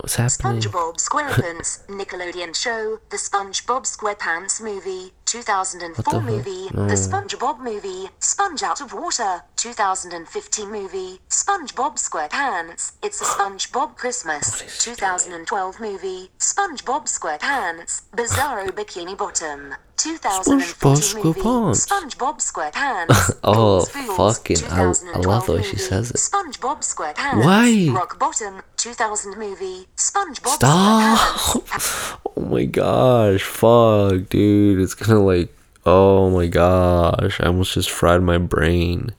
What's 0.00 0.16
happening? 0.16 0.60
SpongeBob 0.60 0.96
SquarePants 0.98 1.86
Nickelodeon 1.88 2.54
show, 2.54 2.98
The 3.08 3.16
SpongeBob 3.16 3.86
SquarePants 3.86 4.60
movie, 4.60 5.12
2004 5.24 6.12
the 6.12 6.20
movie, 6.20 6.68
No. 6.74 6.86
The 6.86 6.94
SpongeBob 6.94 7.60
movie, 7.60 8.10
Sponge 8.18 8.62
Out 8.62 8.82
of 8.82 8.92
Water, 8.92 9.44
2015 9.56 10.70
movie, 10.70 11.20
SpongeBob 11.30 11.96
SquarePants, 11.96 12.92
It's 13.02 13.22
a 13.22 13.24
SpongeBob 13.24 13.96
Christmas, 13.96 14.82
2012 14.84 15.80
movie, 15.80 16.28
SpongeBob 16.38 17.06
SquarePants, 17.06 18.02
Bizarro 18.14 18.68
Bikini 18.72 19.16
Bottom, 19.16 19.74
2014 19.96 21.22
movie, 21.24 21.40
SquarePants. 21.40 21.86
SpongeBob 21.86 22.36
SquarePants, 22.40 23.38
Oh, 23.44 23.84
fucking- 23.84 24.64
I- 24.64 24.92
I 25.14 25.18
love 25.20 25.46
the 25.46 25.52
way 25.54 25.62
she 25.62 25.76
says 25.76 26.10
it. 26.10 26.16
SpongeBob 26.16 26.80
SquarePants, 26.82 27.44
Why? 27.44 27.88
Rock 27.94 28.18
Bottom, 28.18 28.62
2000 28.76 29.38
movie, 29.38 29.86
SpongeBob 29.96 30.54
Stop! 30.56 32.20
Oh 32.36 32.40
my 32.46 32.64
gosh, 32.64 33.42
fuck, 33.44 34.28
dude. 34.28 34.80
It's 34.80 34.94
gonna 34.94 35.20
like, 35.22 35.56
oh 35.86 36.30
my 36.30 36.48
gosh. 36.48 37.40
I 37.40 37.46
almost 37.46 37.74
just 37.74 37.88
fried 37.90 38.22
my 38.22 38.38
brain. 38.38 39.14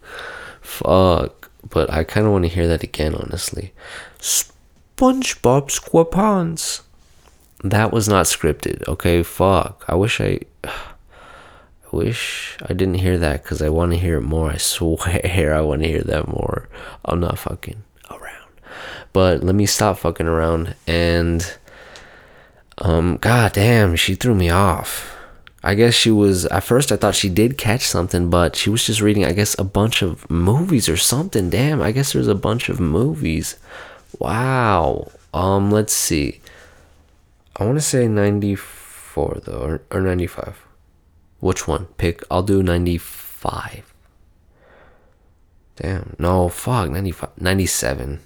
Fuck. 0.62 1.50
but 1.70 1.90
I 1.92 2.04
kind 2.04 2.26
of 2.28 2.34
want 2.34 2.44
to 2.44 2.50
hear 2.50 2.68
that 2.68 2.84
again, 2.84 3.16
honestly. 3.16 3.74
SpongeBob 4.20 5.70
SquarePants. 5.72 6.82
That 7.70 7.92
was 7.92 8.08
not 8.08 8.28
scripted. 8.28 8.88
Okay, 8.88 9.24
fuck. 9.24 9.86
I 9.88 9.96
wish 9.96 10.22
I. 10.22 10.40
I 10.64 11.96
wish 11.96 12.58
I 12.64 12.74
didn't 12.74 12.96
hear 12.96 13.18
that 13.20 13.44
because 13.44 13.62
I 13.62 13.70
want 13.70 13.92
to 13.92 13.98
hear 13.98 14.18
it 14.18 14.22
more. 14.22 14.52
I 14.52 14.58
swear 14.58 15.56
I 15.56 15.62
want 15.62 15.82
to 15.82 15.88
hear 15.88 16.02
that 16.02 16.28
more. 16.28 16.68
I'm 17.06 17.20
not 17.20 17.40
fucking 17.40 17.84
around. 18.10 18.50
But 19.14 19.44
let 19.44 19.56
me 19.56 19.66
stop 19.66 20.00
fucking 20.00 20.28
around 20.28 20.76
and. 20.88 21.58
Um, 22.80 23.18
god 23.22 23.54
damn, 23.54 23.96
she 23.96 24.16
threw 24.16 24.36
me 24.36 24.50
off. 24.50 25.16
I 25.64 25.74
guess 25.74 25.94
she 25.96 26.12
was 26.12 26.46
at 26.48 26.64
first 26.64 26.92
I 26.92 26.98
thought 26.98 27.16
she 27.16 27.30
did 27.30 27.58
catch 27.58 27.82
something, 27.82 28.30
but 28.30 28.56
she 28.56 28.70
was 28.70 28.86
just 28.86 29.02
reading 29.02 29.26
I 29.26 29.32
guess 29.32 29.58
a 29.58 29.64
bunch 29.64 30.02
of 30.04 30.30
movies 30.30 30.88
or 30.90 30.98
something. 30.98 31.50
Damn, 31.50 31.82
I 31.82 31.92
guess 31.92 32.14
there's 32.14 32.28
a 32.28 32.36
bunch 32.36 32.70
of 32.70 32.80
movies. 32.80 33.58
Wow. 34.20 35.10
Um, 35.34 35.72
let's 35.72 35.94
see. 35.94 36.42
I 37.58 37.64
want 37.64 37.78
to 37.78 37.82
say 37.82 38.08
94 38.08 39.42
though 39.44 39.60
or, 39.60 39.82
or 39.92 40.02
95. 40.02 40.66
Which 41.40 41.68
one? 41.68 41.86
Pick. 41.98 42.24
I'll 42.30 42.44
do 42.44 42.62
95. 42.62 43.94
Damn. 45.78 46.16
No, 46.20 46.50
fuck. 46.50 46.90
95 46.90 47.30
97. 47.40 48.20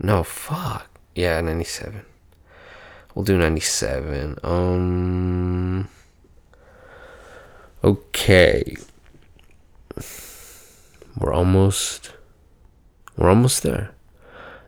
No, 0.00 0.22
fuck. 0.22 0.88
Yeah, 1.14 1.40
97. 1.40 2.04
We'll 3.14 3.24
do 3.24 3.38
97. 3.38 4.38
Um. 4.42 5.88
Okay. 7.82 8.76
We're 11.18 11.32
almost. 11.32 12.12
We're 13.16 13.30
almost 13.30 13.62
there. 13.62 13.93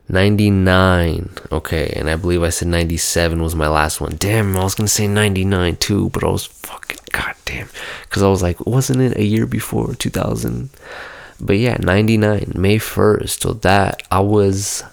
99. 0.09 1.29
Okay, 1.51 1.93
and 1.95 2.09
I 2.09 2.15
believe 2.15 2.43
I 2.43 2.49
said 2.49 2.69
97 2.69 3.41
was 3.41 3.55
my 3.55 3.67
last 3.67 3.99
one. 3.99 4.15
Damn, 4.17 4.55
I 4.55 4.63
was 4.63 4.75
gonna 4.75 4.87
say 4.87 5.07
99 5.07 5.75
too, 5.77 6.09
but 6.09 6.23
I 6.23 6.27
was 6.27 6.45
fucking 6.45 6.99
goddamn. 7.11 7.69
Because 8.03 8.23
I 8.23 8.27
was 8.27 8.41
like, 8.41 8.65
wasn't 8.65 9.01
it 9.01 9.17
a 9.17 9.25
year 9.25 9.45
before 9.45 9.93
2000? 9.93 10.69
But 11.39 11.57
yeah, 11.57 11.77
99, 11.79 12.53
May 12.55 12.77
1st. 12.77 13.41
So 13.41 13.53
that, 13.53 14.03
I 14.09 14.21
was 14.21 14.83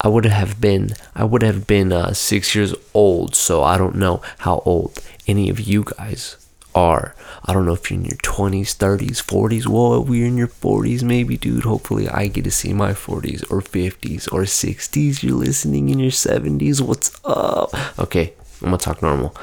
I 0.00 0.08
would 0.08 0.26
have 0.26 0.60
been 0.60 0.90
I 1.14 1.24
would 1.24 1.42
have 1.42 1.66
been 1.66 1.92
uh, 1.92 2.12
six 2.12 2.54
years 2.54 2.74
old, 2.94 3.34
so 3.34 3.62
I 3.62 3.78
don't 3.78 3.96
know 3.96 4.22
how 4.38 4.62
old 4.64 5.02
any 5.26 5.48
of 5.48 5.60
you 5.60 5.84
guys 5.84 6.36
are. 6.76 7.14
I 7.44 7.52
don't 7.52 7.64
know 7.64 7.72
if 7.72 7.90
you're 7.90 7.98
in 7.98 8.04
your 8.04 8.18
20s, 8.18 8.76
30s, 8.76 9.22
40s. 9.22 9.66
Well, 9.66 10.04
we're 10.04 10.26
in 10.26 10.36
your 10.36 10.48
40s, 10.48 11.02
maybe, 11.02 11.36
dude. 11.36 11.64
Hopefully, 11.64 12.08
I 12.08 12.28
get 12.28 12.44
to 12.44 12.50
see 12.50 12.72
my 12.72 12.92
40s 12.92 13.50
or 13.50 13.60
50s 13.60 14.32
or 14.32 14.42
60s. 14.42 15.22
You're 15.22 15.36
listening 15.36 15.88
in 15.88 15.98
your 15.98 16.10
70s. 16.10 16.80
What's 16.80 17.18
up? 17.24 17.70
Okay, 17.98 18.34
I'm 18.60 18.66
gonna 18.66 18.78
talk 18.78 19.02
normal. 19.02 19.34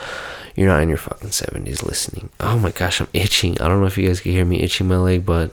You're 0.56 0.68
not 0.68 0.84
in 0.84 0.90
your 0.90 1.00
fucking 1.00 1.30
70s 1.30 1.84
listening. 1.84 2.30
Oh 2.40 2.60
my 2.60 2.72
gosh, 2.72 3.02
I'm 3.02 3.08
itching. 3.12 3.60
I 3.60 3.68
don't 3.68 3.82
know 3.82 3.88
if 3.88 3.98
you 3.98 4.08
guys 4.08 4.22
can 4.22 4.32
hear 4.32 4.46
me 4.46 4.62
itching 4.62 4.88
my 4.88 4.98
leg, 4.98 5.26
but 5.26 5.52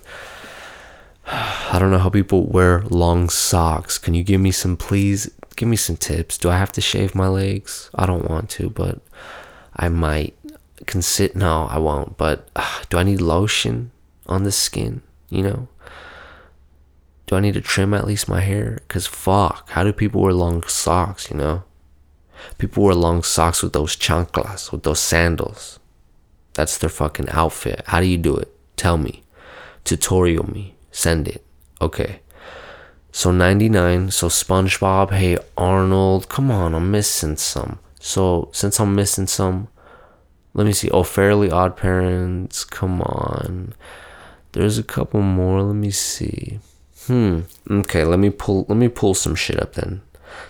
I 1.26 1.78
don't 1.78 1.90
know 1.90 1.99
how 1.99 2.10
people 2.10 2.46
wear 2.46 2.82
long 2.82 3.30
socks. 3.30 3.96
Can 3.96 4.14
you 4.14 4.22
give 4.22 4.40
me 4.40 4.50
some, 4.50 4.76
please? 4.76 5.30
Give 5.56 5.68
me 5.68 5.76
some 5.76 5.96
tips. 5.96 6.37
Do 6.37 6.50
I 6.50 6.58
have 6.58 6.72
to 6.72 6.80
shave 6.80 7.14
my 7.14 7.28
legs? 7.28 7.90
I 7.94 8.06
don't 8.06 8.28
want 8.28 8.50
to, 8.50 8.70
but 8.70 8.99
I 9.76 9.88
might. 9.88 10.34
Can 10.87 11.02
sit. 11.02 11.37
No, 11.37 11.68
I 11.70 11.78
won't. 11.78 12.16
But 12.16 12.49
uh, 12.56 12.82
do 12.88 12.99
I 12.99 13.02
need 13.02 13.20
lotion 13.20 13.90
on 14.26 14.44
the 14.44 14.52
skin? 14.52 15.02
You 15.28 15.42
know? 15.42 15.68
Do 17.26 17.37
I 17.37 17.40
need 17.40 17.54
to 17.54 17.60
trim 17.60 17.94
at 17.94 18.06
least 18.06 18.28
my 18.28 18.40
hair? 18.40 18.80
Because 18.88 19.06
fuck, 19.06 19.68
how 19.70 19.84
do 19.84 19.92
people 19.92 20.20
wear 20.20 20.32
long 20.32 20.64
socks, 20.64 21.30
you 21.30 21.37
know? 21.37 21.62
People 22.58 22.82
wear 22.82 22.94
long 22.94 23.22
socks 23.22 23.62
with 23.62 23.72
those 23.72 23.94
chanclas, 23.94 24.72
with 24.72 24.82
those 24.82 24.99
sandals. 24.99 25.78
That's 26.54 26.76
their 26.76 26.90
fucking 26.90 27.28
outfit. 27.28 27.82
How 27.87 28.00
do 28.00 28.06
you 28.06 28.18
do 28.18 28.37
it? 28.37 28.52
Tell 28.76 28.96
me. 28.96 29.22
Tutorial 29.84 30.50
me. 30.50 30.75
Send 30.90 31.28
it. 31.28 31.44
Okay. 31.80 32.20
So 33.12 33.30
99. 33.30 34.10
So 34.10 34.28
SpongeBob. 34.28 35.12
Hey, 35.12 35.38
Arnold. 35.56 36.28
Come 36.28 36.50
on, 36.50 36.75
I'm 36.75 36.90
missing 36.90 37.37
some. 37.37 37.78
So 38.00 38.49
since 38.52 38.80
I'm 38.80 38.94
missing 38.94 39.26
some, 39.26 39.68
let 40.54 40.66
me 40.66 40.73
see. 40.73 40.90
Oh, 40.90 41.02
Fairly 41.02 41.50
Odd 41.50 41.76
Parents. 41.76 42.64
Come 42.64 43.00
on. 43.02 43.75
There's 44.52 44.78
a 44.78 44.83
couple 44.83 45.23
more. 45.23 45.62
Let 45.62 45.76
me 45.76 45.90
see. 45.90 46.59
Hmm. 47.07 47.40
Okay, 47.71 48.04
let 48.04 48.19
me 48.19 48.30
pull 48.30 48.66
let 48.69 48.76
me 48.76 48.88
pull 48.88 49.14
some 49.14 49.35
shit 49.35 49.61
up 49.61 49.75
then. 49.75 50.02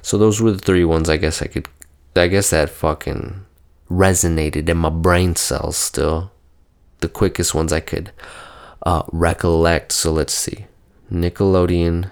So 0.02 0.18
those 0.18 0.40
were 0.40 0.52
the 0.52 0.58
three 0.58 0.84
ones 0.84 1.08
I 1.08 1.16
guess 1.16 1.40
I 1.42 1.46
could 1.46 1.68
I 2.16 2.26
guess 2.26 2.50
that 2.50 2.70
fucking 2.70 3.44
resonated 3.90 4.68
in 4.68 4.76
my 4.76 4.88
brain 4.88 5.36
cells 5.36 5.76
still. 5.76 6.32
The 7.00 7.08
quickest 7.08 7.54
ones 7.54 7.72
I 7.72 7.80
could 7.80 8.12
uh, 8.84 9.02
recollect. 9.12 9.92
So 9.92 10.12
let's 10.12 10.34
see. 10.34 10.66
Nickelodeon. 11.10 12.10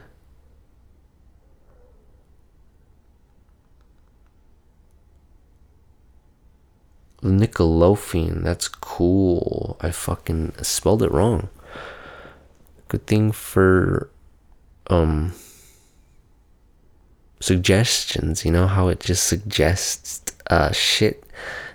Nickelodeon. 7.23 8.43
That's 8.45 8.69
cool. 8.69 9.77
I 9.81 9.91
fucking 9.91 10.53
spelled 10.63 11.03
it 11.03 11.13
wrong. 11.13 11.49
Good 12.89 13.07
thing 13.07 13.33
for 13.33 14.11
um 14.89 15.35
suggestions, 17.41 18.45
you 18.45 18.51
know, 18.51 18.67
how 18.67 18.89
it 18.89 19.01
just 19.01 19.27
suggests 19.27 20.23
uh 20.49 20.73
shit 20.73 21.25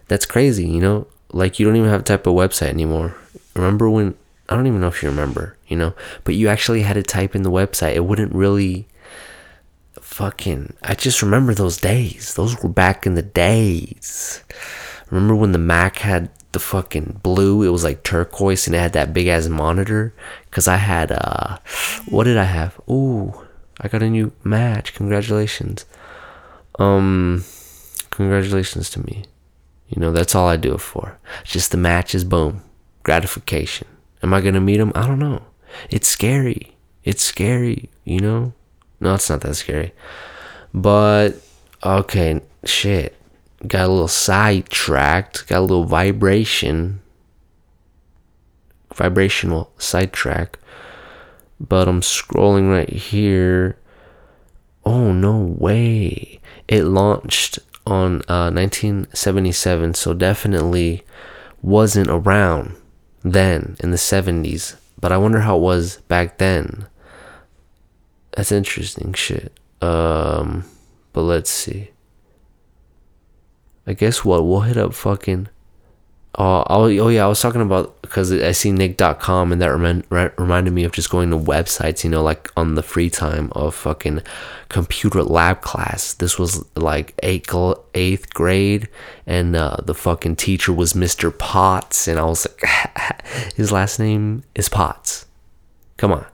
that's 0.07 0.25
crazy, 0.25 0.67
you 0.67 0.79
know? 0.79 1.07
Like 1.31 1.59
you 1.59 1.65
don't 1.65 1.75
even 1.75 1.89
have 1.89 2.01
a 2.01 2.03
type 2.03 2.27
of 2.27 2.33
website 2.35 2.69
anymore. 2.69 3.15
Remember 3.55 3.89
when 3.89 4.15
I 4.49 4.55
don't 4.55 4.67
even 4.67 4.81
know 4.81 4.87
if 4.87 5.01
you 5.03 5.09
remember, 5.09 5.57
you 5.67 5.77
know, 5.77 5.93
but 6.23 6.35
you 6.35 6.47
actually 6.47 6.81
had 6.81 6.93
to 6.93 7.03
type 7.03 7.35
in 7.35 7.43
the 7.43 7.51
website. 7.51 7.95
It 7.95 8.05
wouldn't 8.05 8.33
really 8.33 8.87
fucking 9.99 10.73
I 10.83 10.95
just 10.95 11.21
remember 11.21 11.53
those 11.53 11.77
days. 11.77 12.33
Those 12.35 12.61
were 12.61 12.69
back 12.69 13.05
in 13.05 13.15
the 13.15 13.21
days. 13.21 14.43
Remember 15.13 15.35
when 15.35 15.51
the 15.51 15.59
Mac 15.59 15.97
had 15.97 16.31
the 16.53 16.59
fucking 16.59 17.19
blue? 17.21 17.61
It 17.61 17.69
was 17.69 17.83
like 17.83 18.01
turquoise 18.01 18.65
and 18.65 18.75
it 18.75 18.79
had 18.79 18.93
that 18.93 19.13
big 19.13 19.27
ass 19.27 19.47
monitor. 19.47 20.11
Cause 20.49 20.67
I 20.67 20.77
had 20.77 21.11
uh, 21.11 21.59
what 22.09 22.23
did 22.23 22.35
I 22.35 22.45
have? 22.45 22.81
Ooh, 22.89 23.31
I 23.79 23.89
got 23.89 24.01
a 24.01 24.09
new 24.09 24.31
match. 24.43 24.95
Congratulations. 24.95 25.85
Um, 26.79 27.45
congratulations 28.09 28.89
to 28.89 29.05
me. 29.05 29.25
You 29.87 30.01
know 30.01 30.11
that's 30.11 30.33
all 30.33 30.47
I 30.47 30.57
do 30.57 30.73
it 30.73 30.81
for. 30.81 31.19
Just 31.43 31.69
the 31.69 31.77
matches. 31.77 32.23
Boom, 32.23 32.63
gratification. 33.03 33.87
Am 34.23 34.33
I 34.33 34.41
gonna 34.41 34.61
meet 34.61 34.79
him? 34.79 34.91
I 34.95 35.05
don't 35.05 35.19
know. 35.19 35.43
It's 35.91 36.07
scary. 36.07 36.75
It's 37.03 37.21
scary. 37.23 37.91
You 38.03 38.19
know. 38.19 38.53
No, 38.99 39.13
it's 39.13 39.29
not 39.29 39.41
that 39.41 39.53
scary. 39.53 39.93
But 40.73 41.35
okay, 41.83 42.41
shit 42.65 43.15
got 43.67 43.85
a 43.85 43.91
little 43.91 44.07
sidetracked, 44.07 45.47
got 45.47 45.59
a 45.59 45.61
little 45.61 45.85
vibration, 45.85 47.01
vibrational 48.93 49.71
sidetrack. 49.77 50.59
But 51.59 51.87
I'm 51.87 52.01
scrolling 52.01 52.69
right 52.69 52.89
here. 52.89 53.77
Oh, 54.85 55.13
no 55.13 55.37
way. 55.37 56.41
It 56.67 56.83
launched 56.83 57.59
on 57.85 58.21
uh, 58.27 58.51
1977, 58.51 59.93
so 59.93 60.13
definitely 60.13 61.03
wasn't 61.61 62.09
around 62.09 62.75
then 63.23 63.77
in 63.79 63.91
the 63.91 63.97
70s. 63.97 64.75
But 64.99 65.11
I 65.11 65.17
wonder 65.17 65.41
how 65.41 65.57
it 65.57 65.61
was 65.61 65.97
back 66.07 66.37
then. 66.37 66.87
That's 68.31 68.51
interesting 68.51 69.13
shit. 69.13 69.53
Um, 69.81 70.65
but 71.13 71.21
let's 71.21 71.49
see. 71.49 71.92
I 73.85 73.93
guess 73.93 74.23
what 74.23 74.45
we'll 74.45 74.61
hit 74.61 74.77
up 74.77 74.93
fucking. 74.93 75.49
Uh, 76.35 76.63
oh, 76.67 76.85
oh 76.85 77.09
yeah, 77.09 77.25
I 77.25 77.27
was 77.27 77.39
talking 77.39 77.61
about 77.61 78.01
because 78.01 78.31
I 78.31 78.53
see 78.53 78.71
Nick.com 78.71 79.51
and 79.51 79.61
that 79.61 79.67
remind, 79.67 80.03
reminded 80.09 80.73
me 80.73 80.83
of 80.83 80.91
just 80.91 81.11
going 81.11 81.29
to 81.29 81.37
websites, 81.37 82.03
you 82.03 82.09
know, 82.09 82.23
like 82.23 82.49
on 82.57 82.73
the 82.73 82.81
free 82.81 83.11
time 83.11 83.51
of 83.51 83.75
fucking 83.75 84.21
computer 84.69 85.21
lab 85.21 85.61
class. 85.61 86.13
This 86.15 86.39
was 86.39 86.65
like 86.75 87.13
eighth, 87.21 87.53
eighth 87.93 88.33
grade, 88.33 88.89
and 89.27 89.55
uh, 89.55 89.77
the 89.83 89.93
fucking 89.93 90.37
teacher 90.37 90.73
was 90.73 90.93
Mr. 90.93 91.37
Potts, 91.37 92.07
and 92.07 92.19
I 92.19 92.25
was 92.25 92.47
like, 92.47 93.23
his 93.55 93.71
last 93.71 93.99
name 93.99 94.43
is 94.55 94.69
Potts. 94.69 95.27
Come 95.97 96.11
on. 96.11 96.25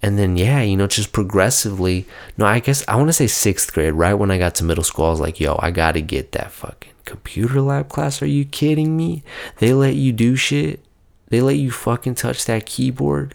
And 0.00 0.16
then, 0.18 0.36
yeah, 0.36 0.62
you 0.62 0.76
know, 0.76 0.86
just 0.86 1.12
progressively. 1.12 2.06
No, 2.36 2.46
I 2.46 2.60
guess 2.60 2.84
I 2.86 2.94
want 2.96 3.08
to 3.08 3.12
say 3.12 3.26
sixth 3.26 3.72
grade, 3.72 3.94
right 3.94 4.14
when 4.14 4.30
I 4.30 4.38
got 4.38 4.54
to 4.56 4.64
middle 4.64 4.84
school, 4.84 5.06
I 5.06 5.10
was 5.10 5.20
like, 5.20 5.40
yo, 5.40 5.58
I 5.60 5.70
got 5.72 5.92
to 5.92 6.00
get 6.00 6.32
that 6.32 6.52
fucking 6.52 6.92
computer 7.04 7.60
lab 7.60 7.88
class. 7.88 8.22
Are 8.22 8.26
you 8.26 8.44
kidding 8.44 8.96
me? 8.96 9.24
They 9.58 9.72
let 9.72 9.96
you 9.96 10.12
do 10.12 10.36
shit. 10.36 10.84
They 11.28 11.40
let 11.40 11.56
you 11.56 11.70
fucking 11.70 12.14
touch 12.14 12.44
that 12.44 12.64
keyboard. 12.64 13.34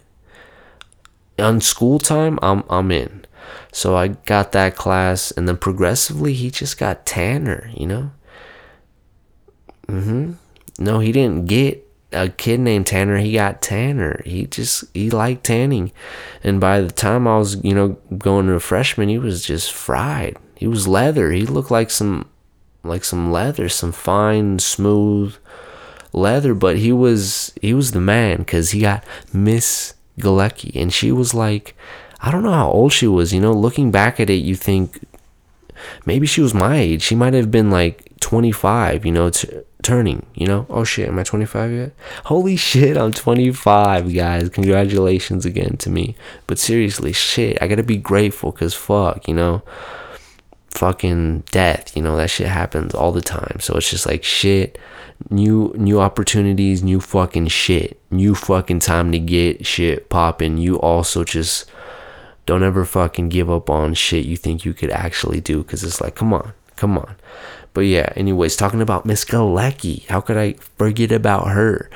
on 1.38 1.62
school 1.62 2.00
time, 2.00 2.40
I'm 2.42 2.64
I'm 2.70 2.92
in. 2.92 3.26
So 3.72 3.96
I 3.96 4.10
got 4.10 4.52
that 4.54 4.76
class, 4.76 5.32
and 5.32 5.48
then 5.48 5.58
progressively 5.58 6.34
he 6.34 6.50
just 6.50 6.78
got 6.78 7.06
tanner. 7.06 7.70
You 7.76 7.88
know. 7.88 8.12
Mm-hmm. 9.88 10.34
No, 10.80 11.00
he 11.00 11.12
didn't 11.12 11.46
get 11.46 11.83
a 12.14 12.30
kid 12.30 12.60
named 12.60 12.88
Tanner. 12.88 13.18
He 13.18 13.34
got 13.34 13.62
Tanner. 13.62 14.22
He 14.26 14.46
just 14.46 14.86
he 14.94 15.10
liked 15.10 15.44
tanning, 15.44 15.92
and 16.44 16.60
by 16.60 16.82
the 16.82 16.92
time 16.92 17.28
I 17.28 17.38
was 17.38 17.64
you 17.64 17.74
know 17.74 17.98
going 18.18 18.48
to 18.48 18.54
a 18.54 18.60
freshman, 18.60 19.10
he 19.10 19.18
was 19.18 19.44
just 19.44 19.74
fried. 19.74 20.38
He 20.56 20.68
was 20.68 20.88
leather. 20.88 21.32
He 21.32 21.46
looked 21.46 21.72
like 21.72 21.90
some 21.90 22.30
like 22.84 23.04
some 23.04 23.32
leather, 23.32 23.70
some 23.70 23.92
fine, 23.92 24.60
smooth 24.60 25.36
leather. 26.12 26.54
But 26.54 26.78
he 26.78 26.92
was 26.92 27.54
he 27.62 27.74
was 27.74 27.92
the 27.92 28.02
man 28.02 28.40
because 28.40 28.72
he 28.72 28.82
got 28.82 29.04
Miss 29.34 29.96
Galecki, 30.20 30.76
and 30.76 30.94
she 30.94 31.12
was 31.12 31.34
like, 31.34 31.76
I 32.22 32.32
don't 32.32 32.44
know 32.44 32.54
how 32.54 32.72
old 32.72 32.94
she 32.94 33.08
was. 33.08 33.34
You 33.34 33.42
know, 33.42 33.54
looking 33.54 33.92
back 33.92 34.20
at 34.20 34.30
it, 34.30 34.36
you 34.36 34.56
think 34.56 35.06
maybe 36.06 36.28
she 36.28 36.42
was 36.42 36.54
my 36.54 36.78
age. 36.78 37.02
She 37.02 37.16
might 37.16 37.34
have 37.34 37.52
been 37.52 37.72
like 37.72 38.18
25. 38.20 39.06
You 39.06 39.12
know, 39.12 39.30
t- 39.30 39.50
turning. 39.84 40.26
You 40.34 40.48
know, 40.48 40.66
oh 40.70 40.84
shit, 40.84 41.08
am 41.08 41.20
I 41.20 41.24
25 41.24 41.72
yet? 41.72 41.92
Holy 42.26 42.56
shit, 42.56 42.98
I'm 42.98 43.12
25, 43.12 44.14
guys. 44.14 44.50
Congratulations 44.50 45.46
again 45.46 45.78
to 45.78 45.90
me. 45.90 46.16
But 46.48 46.58
seriously, 46.58 47.14
shit, 47.14 47.62
I 47.62 47.68
gotta 47.68 47.84
be 47.84 47.98
grateful 47.98 48.52
because 48.52 48.74
fuck, 48.74 49.28
you 49.28 49.34
know 49.34 49.62
fucking 50.74 51.42
death 51.52 51.96
you 51.96 52.02
know 52.02 52.18
that 52.18 52.30
shit 52.30 52.48
happens 52.48 52.96
all 52.96 53.12
the 53.12 53.22
time 53.22 53.58
so 53.60 53.76
it's 53.76 53.90
just 53.90 54.08
like 54.08 54.24
shit 54.24 54.80
new 55.30 55.72
new 55.78 56.00
opportunities 56.00 56.84
new 56.84 57.00
fucking 57.00 57.48
shit 57.48 58.02
new 58.10 58.34
fucking 58.34 58.80
time 58.80 59.12
to 59.12 59.20
get 59.20 59.66
shit 59.66 60.10
popping 60.10 60.58
you 60.58 60.80
also 60.80 61.24
just 61.24 61.70
don't 62.46 62.64
ever 62.64 62.84
fucking 62.84 63.30
give 63.30 63.52
up 63.52 63.70
on 63.70 63.94
shit 63.94 64.26
you 64.26 64.36
think 64.36 64.66
you 64.66 64.74
could 64.74 64.90
actually 64.90 65.40
do 65.40 65.62
because 65.62 65.84
it's 65.84 66.02
like 66.02 66.16
come 66.16 66.34
on 66.34 66.54
come 66.76 66.98
on 66.98 67.16
but 67.74 67.82
yeah 67.82 68.12
anyways 68.16 68.56
talking 68.56 68.82
about 68.82 69.06
miss 69.06 69.26
galecki 69.26 70.08
how 70.08 70.22
could 70.22 70.38
i 70.38 70.54
forget 70.78 71.12
about 71.12 71.48
her 71.48 71.90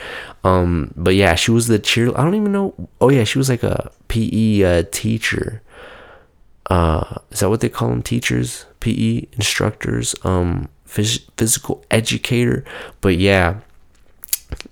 um 0.44 0.94
but 0.96 1.16
yeah 1.16 1.36
she 1.36 1.52
was 1.52 1.68
the 1.68 1.80
cheer 1.80 2.10
i 2.10 2.24
don't 2.24 2.36
even 2.36 2.52
know 2.52 2.74
oh 3.02 3.10
yeah 3.10 3.24
she 3.24 3.38
was 3.38 3.50
like 3.50 3.64
a 3.64 3.92
pe 4.08 4.64
uh, 4.64 4.84
teacher 4.92 5.62
uh, 6.70 7.20
is 7.32 7.40
that 7.40 7.50
what 7.50 7.62
they 7.62 7.70
call 7.70 7.90
them? 7.90 8.04
Teachers, 8.04 8.66
PE 8.80 9.28
instructors, 9.34 10.16
um, 10.24 10.68
phys- 10.88 11.26
physical 11.38 11.84
educator. 11.90 12.66
But 13.02 13.18
yeah, 13.18 13.60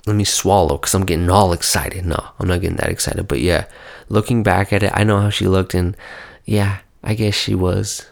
let 0.06 0.16
me 0.16 0.26
swallow 0.26 0.78
because 0.78 0.94
I'm 0.94 1.06
getting 1.06 1.30
all 1.30 1.54
excited. 1.54 2.06
No, 2.06 2.22
I'm 2.40 2.48
not 2.48 2.62
getting 2.62 2.78
that 2.78 2.90
excited. 2.90 3.28
But 3.28 3.40
yeah, 3.40 3.66
looking 4.10 4.44
back 4.44 4.74
at 4.74 4.84
it, 4.84 4.92
I 4.94 5.04
know 5.04 5.20
how 5.22 5.30
she 5.30 5.48
looked, 5.48 5.74
and 5.74 5.96
yeah, 6.44 6.80
I 7.04 7.14
guess 7.14 7.34
she 7.34 7.56
was 7.56 8.06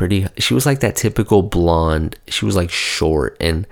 pretty. 0.00 0.26
She 0.38 0.54
was 0.54 0.64
like 0.64 0.80
that 0.80 0.96
typical 0.96 1.42
blonde. 1.42 2.18
She 2.26 2.46
was 2.46 2.56
like 2.56 2.70
short, 2.70 3.36
and 3.38 3.66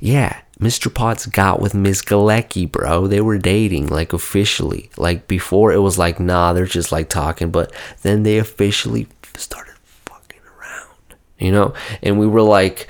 yeah, 0.00 0.40
Mr. 0.58 0.92
Potts 0.92 1.26
got 1.26 1.60
with 1.60 1.74
Miss 1.74 2.00
Galecki, 2.00 2.72
bro. 2.72 3.06
They 3.06 3.20
were 3.20 3.36
dating, 3.36 3.88
like 3.88 4.14
officially. 4.14 4.88
Like 4.96 5.28
before, 5.28 5.74
it 5.74 5.82
was 5.82 5.98
like, 5.98 6.18
nah, 6.18 6.54
they're 6.54 6.64
just 6.64 6.90
like 6.90 7.10
talking, 7.10 7.50
but 7.50 7.70
then 8.00 8.22
they 8.22 8.38
officially 8.38 9.08
started 9.36 9.74
fucking 10.06 10.40
around, 10.58 11.16
you 11.38 11.52
know? 11.52 11.74
And 12.02 12.18
we 12.18 12.26
were 12.26 12.40
like, 12.40 12.88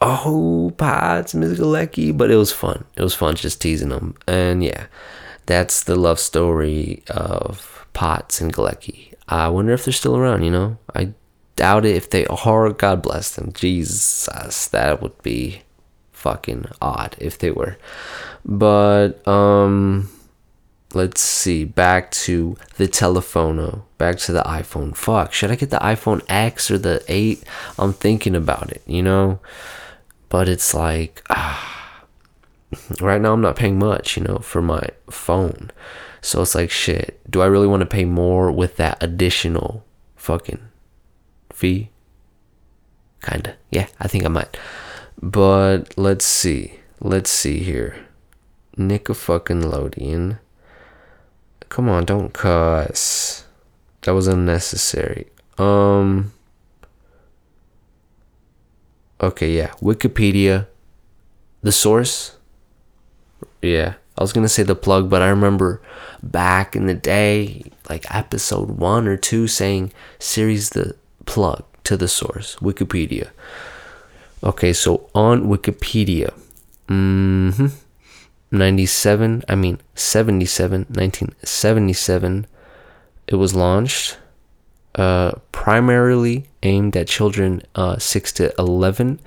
oh, 0.00 0.72
Potts, 0.76 1.34
Miss 1.34 1.58
Galecki. 1.58 2.16
But 2.16 2.30
it 2.30 2.36
was 2.36 2.52
fun. 2.52 2.84
It 2.94 3.02
was 3.02 3.14
fun 3.16 3.34
just 3.34 3.60
teasing 3.60 3.88
them. 3.88 4.14
And 4.28 4.62
yeah, 4.62 4.86
that's 5.46 5.82
the 5.82 5.96
love 5.96 6.20
story 6.20 7.02
of 7.08 7.88
Potts 7.92 8.40
and 8.40 8.52
Galecki. 8.52 9.14
I 9.28 9.48
wonder 9.48 9.72
if 9.72 9.84
they're 9.84 9.92
still 9.92 10.16
around, 10.16 10.44
you 10.44 10.52
know? 10.52 10.78
I 10.94 11.12
doubt 11.58 11.84
it. 11.84 11.96
If 11.96 12.08
they 12.08 12.24
are, 12.26 12.72
God 12.72 13.02
bless 13.02 13.34
them. 13.34 13.52
Jesus, 13.52 14.68
that 14.68 15.02
would 15.02 15.20
be 15.22 15.62
fucking 16.12 16.66
odd 16.80 17.16
if 17.18 17.36
they 17.38 17.50
were. 17.50 17.76
But 18.44 19.26
um 19.26 20.08
let's 20.94 21.20
see, 21.20 21.64
back 21.64 22.10
to 22.10 22.56
the 22.76 22.88
telephono, 22.88 23.82
back 23.98 24.16
to 24.18 24.32
the 24.32 24.42
iPhone. 24.42 24.96
Fuck, 24.96 25.32
should 25.32 25.50
I 25.50 25.56
get 25.56 25.70
the 25.70 25.78
iPhone 25.78 26.24
X 26.28 26.70
or 26.70 26.78
the 26.78 27.04
8? 27.08 27.44
I'm 27.78 27.92
thinking 27.92 28.34
about 28.34 28.72
it, 28.72 28.82
you 28.86 29.02
know? 29.02 29.40
But 30.28 30.48
it's 30.48 30.72
like 30.72 31.22
ah, 31.28 32.04
right 33.00 33.20
now 33.20 33.32
I'm 33.32 33.42
not 33.42 33.56
paying 33.56 33.78
much, 33.78 34.16
you 34.16 34.22
know, 34.22 34.38
for 34.38 34.62
my 34.62 34.88
phone. 35.10 35.72
So 36.20 36.42
it's 36.42 36.54
like 36.54 36.70
shit, 36.70 37.20
do 37.28 37.42
I 37.42 37.46
really 37.46 37.66
want 37.66 37.80
to 37.80 37.86
pay 37.86 38.04
more 38.04 38.50
with 38.52 38.76
that 38.76 39.02
additional 39.02 39.84
fucking 40.16 40.68
fee? 41.58 41.90
Kinda. 43.20 43.56
Yeah, 43.70 43.88
I 43.98 44.06
think 44.06 44.24
I 44.24 44.28
might. 44.28 44.56
But 45.20 45.98
let's 45.98 46.24
see. 46.24 46.78
Let's 47.00 47.30
see 47.30 47.58
here. 47.58 48.06
Nick 48.76 49.08
a 49.08 49.14
fucking 49.14 49.62
Lodian. 49.62 50.38
Come 51.68 51.88
on, 51.88 52.04
don't 52.04 52.32
cuss. 52.32 53.44
That 54.02 54.14
was 54.14 54.28
unnecessary. 54.28 55.26
Um. 55.58 56.32
Okay, 59.20 59.50
yeah. 59.50 59.74
Wikipedia. 59.82 60.68
The 61.62 61.72
source. 61.72 62.36
Yeah. 63.60 63.94
I 64.16 64.22
was 64.22 64.32
gonna 64.32 64.48
say 64.48 64.62
the 64.62 64.76
plug, 64.76 65.10
but 65.10 65.22
I 65.22 65.28
remember 65.28 65.82
back 66.22 66.76
in 66.76 66.86
the 66.86 66.94
day, 66.94 67.64
like 67.90 68.06
episode 68.14 68.70
one 68.70 69.08
or 69.08 69.16
two, 69.16 69.48
saying 69.48 69.92
series 70.18 70.70
the 70.70 70.94
plug 71.28 71.62
to 71.84 71.96
the 71.96 72.08
source, 72.08 72.56
Wikipedia. 72.56 73.28
Okay, 74.42 74.72
so 74.72 75.10
on 75.14 75.46
Wikipedia, 75.46 76.32
mm-hmm, 76.88 77.66
97, 78.50 79.44
I 79.46 79.54
mean 79.54 79.78
77, 79.94 80.86
1977, 80.88 82.46
it 83.26 83.34
was 83.34 83.54
launched, 83.54 84.16
uh, 84.94 85.32
primarily 85.52 86.46
aimed 86.62 86.96
at 86.96 87.08
children 87.08 87.62
uh, 87.74 87.98
6 87.98 88.32
to 88.32 88.54
11. 88.58 89.20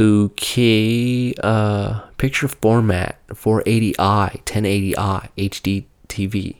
Okay, 0.00 1.34
uh, 1.42 2.00
picture 2.18 2.48
format 2.48 3.18
480i, 3.28 4.42
1080i, 4.44 5.28
HD 5.36 5.84
TV. 6.08 6.56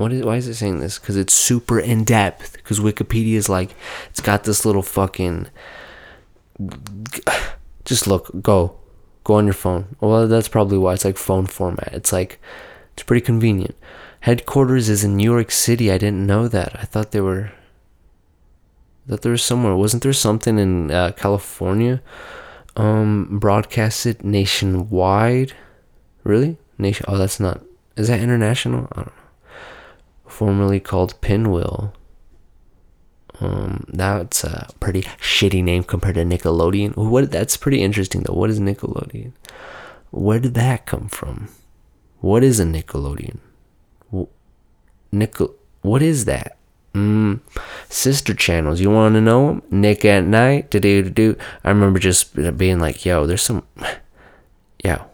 What 0.00 0.14
is, 0.14 0.24
why 0.24 0.36
is 0.36 0.48
it 0.48 0.54
saying 0.54 0.80
this? 0.80 0.98
Because 0.98 1.18
it's 1.18 1.34
super 1.34 1.78
in 1.78 2.04
depth. 2.04 2.54
Because 2.54 2.80
Wikipedia 2.80 3.34
is 3.34 3.50
like, 3.50 3.74
it's 4.08 4.22
got 4.22 4.44
this 4.44 4.64
little 4.64 4.80
fucking 4.80 5.48
just 7.84 8.06
look, 8.06 8.30
go, 8.40 8.76
go 9.24 9.34
on 9.34 9.44
your 9.44 9.52
phone. 9.52 9.94
Well, 10.00 10.26
that's 10.26 10.48
probably 10.48 10.78
why 10.78 10.94
it's 10.94 11.04
like 11.04 11.18
phone 11.18 11.44
format. 11.44 11.90
It's 11.92 12.14
like, 12.14 12.40
it's 12.94 13.02
pretty 13.02 13.20
convenient. 13.20 13.76
Headquarters 14.20 14.88
is 14.88 15.04
in 15.04 15.18
New 15.18 15.30
York 15.30 15.50
City. 15.50 15.92
I 15.92 15.98
didn't 15.98 16.26
know 16.26 16.48
that. 16.48 16.80
I 16.80 16.84
thought 16.84 17.10
they 17.10 17.20
were, 17.20 17.52
that 19.04 19.20
there 19.20 19.32
was 19.32 19.42
somewhere. 19.42 19.76
Wasn't 19.76 20.02
there 20.02 20.14
something 20.14 20.58
in 20.58 20.90
uh, 20.90 21.12
California? 21.12 22.00
Um, 22.74 23.38
broadcasted 23.38 24.24
nationwide. 24.24 25.52
Really? 26.24 26.56
Nation? 26.78 27.04
Oh, 27.06 27.18
that's 27.18 27.38
not. 27.38 27.60
Is 27.98 28.08
that 28.08 28.20
international? 28.20 28.88
I 28.92 28.96
don't 28.96 29.06
know. 29.08 29.19
Formerly 30.40 30.80
called 30.80 31.20
Pinwheel. 31.20 31.92
Um, 33.40 33.84
that's 33.88 34.42
a 34.42 34.68
pretty 34.80 35.02
shitty 35.02 35.62
name 35.62 35.84
compared 35.84 36.14
to 36.14 36.22
Nickelodeon. 36.24 36.96
What? 36.96 37.30
That's 37.30 37.58
pretty 37.58 37.82
interesting 37.82 38.22
though. 38.22 38.32
What 38.32 38.48
is 38.48 38.58
Nickelodeon? 38.58 39.32
Where 40.10 40.38
did 40.38 40.54
that 40.54 40.86
come 40.86 41.08
from? 41.08 41.50
What 42.22 42.42
is 42.42 42.58
a 42.58 42.64
Nickelodeon? 42.64 43.36
Nickel. 45.12 45.54
What 45.82 46.00
is 46.00 46.24
that? 46.24 46.56
Mm, 46.94 47.40
sister 47.90 48.32
channels. 48.32 48.80
You 48.80 48.90
want 48.90 49.16
to 49.16 49.20
know 49.20 49.46
them? 49.46 49.62
Nick 49.70 50.06
at 50.06 50.24
Night. 50.24 50.70
Do 50.70 50.80
do 50.80 51.02
do. 51.10 51.36
I 51.64 51.68
remember 51.68 51.98
just 51.98 52.34
being 52.56 52.80
like, 52.80 53.04
"Yo, 53.04 53.26
there's 53.26 53.42
some." 53.42 53.62
Yo, 54.82 55.04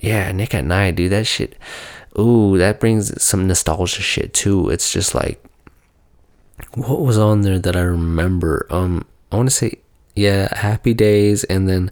yeah, 0.00 0.32
Nick 0.32 0.56
at 0.56 0.64
Night, 0.64 0.96
dude. 0.96 1.12
That 1.12 1.28
shit. 1.28 1.54
Ooh, 2.18 2.58
that 2.58 2.80
brings 2.80 3.22
some 3.22 3.46
nostalgia 3.46 4.02
shit 4.02 4.34
too. 4.34 4.68
It's 4.68 4.92
just 4.92 5.14
like 5.14 5.42
what 6.74 7.00
was 7.00 7.18
on 7.18 7.42
there 7.42 7.58
that 7.58 7.76
I 7.76 7.82
remember? 7.82 8.66
Um, 8.70 9.04
I 9.32 9.36
want 9.36 9.48
to 9.48 9.54
say, 9.54 9.78
yeah, 10.14 10.54
Happy 10.56 10.94
Days, 10.94 11.44
and 11.44 11.68
then, 11.68 11.90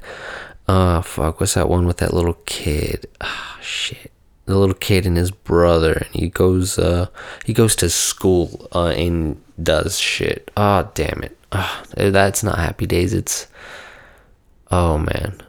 uh, 0.66 1.02
fuck, 1.02 1.40
what's 1.40 1.54
that 1.54 1.68
one 1.68 1.86
with 1.86 1.98
that 1.98 2.14
little 2.14 2.38
kid? 2.46 3.06
Ah, 3.20 3.56
oh, 3.56 3.62
shit, 3.62 4.12
the 4.46 4.56
little 4.56 4.74
kid 4.74 5.06
and 5.06 5.16
his 5.16 5.30
brother, 5.30 5.92
and 5.92 6.14
he 6.14 6.28
goes, 6.28 6.78
uh, 6.78 7.06
he 7.44 7.52
goes 7.52 7.76
to 7.76 7.90
school, 7.90 8.68
uh, 8.72 8.88
and 8.88 9.40
does 9.62 9.98
shit. 9.98 10.50
Ah, 10.56 10.84
oh, 10.84 10.90
damn 10.94 11.22
it. 11.22 11.36
Ah, 11.52 11.82
oh, 11.96 12.10
that's 12.10 12.42
not 12.42 12.58
Happy 12.58 12.86
Days. 12.86 13.14
It's, 13.14 13.46
oh 14.70 14.98
man, 14.98 15.40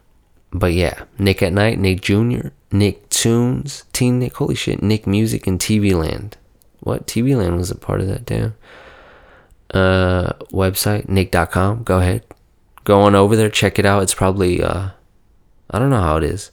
but 0.52 0.72
yeah, 0.72 1.04
Nick 1.18 1.42
at 1.42 1.52
Night, 1.52 1.78
Nick 1.78 2.00
Jr., 2.00 2.48
Nicktoons, 2.70 3.84
Teen 3.92 4.18
Nick, 4.18 4.36
holy 4.36 4.54
shit, 4.54 4.82
Nick 4.82 5.06
Music, 5.06 5.46
and 5.46 5.58
TV 5.58 5.92
Land. 5.92 6.36
What? 6.80 7.06
TV 7.06 7.36
Land 7.36 7.56
was 7.56 7.70
a 7.70 7.76
part 7.76 8.00
of 8.00 8.06
that, 8.06 8.24
damn. 8.24 8.54
Uh, 9.72 10.32
website, 10.52 11.08
nick.com. 11.08 11.82
Go 11.84 11.98
ahead. 11.98 12.24
Go 12.84 13.02
on 13.02 13.14
over 13.14 13.36
there, 13.36 13.50
check 13.50 13.78
it 13.78 13.86
out. 13.86 14.02
It's 14.02 14.14
probably, 14.14 14.62
uh, 14.62 14.90
I 15.70 15.78
don't 15.78 15.90
know 15.90 16.00
how 16.00 16.16
it 16.16 16.24
is. 16.24 16.50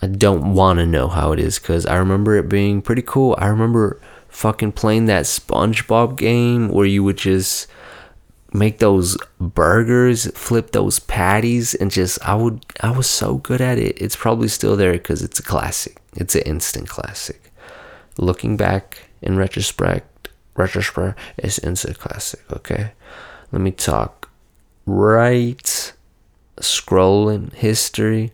I 0.00 0.06
don't 0.06 0.54
want 0.54 0.78
to 0.78 0.86
know 0.86 1.08
how 1.08 1.32
it 1.32 1.38
is 1.38 1.58
because 1.58 1.86
I 1.86 1.96
remember 1.96 2.36
it 2.36 2.48
being 2.48 2.82
pretty 2.82 3.02
cool. 3.02 3.36
I 3.38 3.46
remember 3.46 4.00
fucking 4.28 4.72
playing 4.72 5.06
that 5.06 5.24
SpongeBob 5.24 6.16
game 6.16 6.68
where 6.68 6.86
you 6.86 7.04
would 7.04 7.18
just 7.18 7.68
make 8.52 8.78
those 8.78 9.16
burgers, 9.40 10.26
flip 10.32 10.72
those 10.72 10.98
patties, 10.98 11.74
and 11.74 11.90
just 11.90 12.18
I 12.22 12.34
would 12.34 12.64
I 12.80 12.90
was 12.90 13.08
so 13.08 13.36
good 13.36 13.60
at 13.60 13.78
it. 13.78 14.00
It's 14.00 14.16
probably 14.16 14.48
still 14.48 14.76
there 14.76 14.92
because 14.92 15.22
it's 15.22 15.40
a 15.40 15.42
classic. 15.42 15.98
It's 16.16 16.34
an 16.34 16.42
instant 16.42 16.88
classic. 16.88 17.52
Looking 18.18 18.56
back 18.56 19.08
in 19.22 19.36
retrospect, 19.36 20.28
retrospect, 20.54 21.18
it's 21.38 21.58
instant 21.60 21.98
classic. 21.98 22.40
Okay, 22.52 22.92
let 23.50 23.62
me 23.62 23.70
talk. 23.70 24.28
Right, 24.84 25.92
scrolling 26.56 27.52
history 27.54 28.32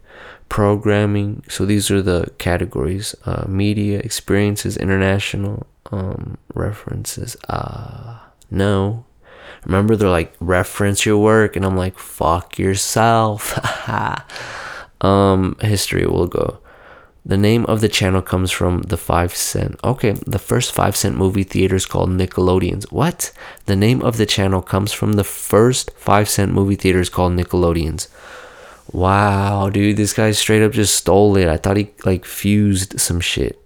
programming. 0.49 1.45
So 1.49 1.67
these 1.67 1.91
are 1.91 2.03
the 2.03 2.31
categories: 2.39 3.15
uh, 3.25 3.45
media, 3.47 4.01
experiences, 4.01 4.77
international 4.77 5.67
um, 5.93 6.39
references. 6.55 7.37
Uh, 7.49 8.19
no. 8.51 9.05
Remember, 9.65 9.97
they're 9.97 10.09
like 10.09 10.35
reference 10.41 11.05
your 11.05 11.19
work, 11.19 11.57
and 11.57 11.65
I'm 11.65 11.77
like, 11.77 11.99
fuck 11.99 12.59
yourself. 12.59 13.59
um, 15.05 15.57
history 15.61 16.07
will 16.07 16.27
go. 16.27 16.61
The 17.29 17.37
name 17.37 17.67
of 17.67 17.83
the 17.83 17.91
channel 17.91 18.23
comes 18.23 18.51
from 18.51 18.83
the 18.83 18.97
five 18.97 19.35
cent. 19.37 19.79
Okay, 19.85 20.13
the 20.27 20.39
first 20.39 20.73
five 20.73 20.97
cent 20.97 21.17
movie 21.17 21.45
theaters 21.45 21.85
called 21.85 22.09
Nickelodeons. 22.09 22.91
What? 22.91 23.33
The 23.67 23.77
name 23.77 24.01
of 24.01 24.17
the 24.17 24.25
channel 24.25 24.63
comes 24.63 24.93
from 24.93 25.13
the 25.13 25.25
first 25.25 25.91
five 25.99 26.29
cent 26.31 26.53
movie 26.53 26.77
theaters 26.77 27.11
called 27.11 27.33
Nickelodeons. 27.35 28.09
Wow, 28.93 29.69
dude, 29.69 29.99
this 29.99 30.15
guy 30.15 30.31
straight 30.31 30.63
up 30.63 30.73
just 30.73 30.97
stole 30.97 31.37
it. 31.37 31.49
I 31.49 31.59
thought 31.59 31.77
he 31.77 31.91
like 32.07 32.25
fused 32.25 32.99
some 32.99 33.21
shit. 33.21 33.63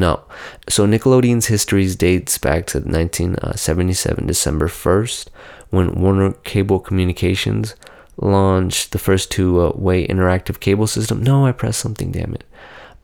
No. 0.00 0.22
So 0.66 0.86
Nickelodeon's 0.86 1.48
history 1.48 1.86
dates 1.94 2.38
back 2.38 2.66
to 2.68 2.78
1977, 2.78 4.26
December 4.26 4.66
1st, 4.66 5.28
when 5.68 6.00
Warner 6.00 6.32
Cable 6.42 6.80
Communications 6.80 7.76
launched 8.16 8.92
the 8.92 8.98
first 8.98 9.30
two-way 9.30 10.06
interactive 10.06 10.58
cable 10.58 10.86
system. 10.86 11.22
No, 11.22 11.44
I 11.44 11.52
pressed 11.52 11.80
something, 11.80 12.12
damn 12.12 12.32
it. 12.32 12.44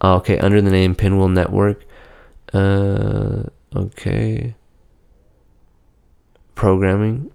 Uh, 0.00 0.16
okay, 0.16 0.38
under 0.38 0.62
the 0.62 0.70
name 0.70 0.94
Pinwheel 0.94 1.28
Network. 1.28 1.84
Uh, 2.54 3.42
okay. 3.74 4.54
Programming. 6.54 7.30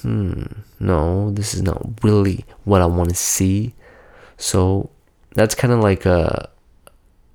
Hmm, 0.00 0.42
no, 0.80 1.30
this 1.30 1.54
is 1.54 1.62
not 1.62 2.02
really 2.02 2.44
what 2.64 2.82
I 2.82 2.86
want 2.86 3.10
to 3.10 3.14
see. 3.14 3.74
So 4.36 4.90
that's 5.34 5.54
kind 5.54 5.72
of 5.72 5.80
like 5.80 6.06
a, 6.06 6.48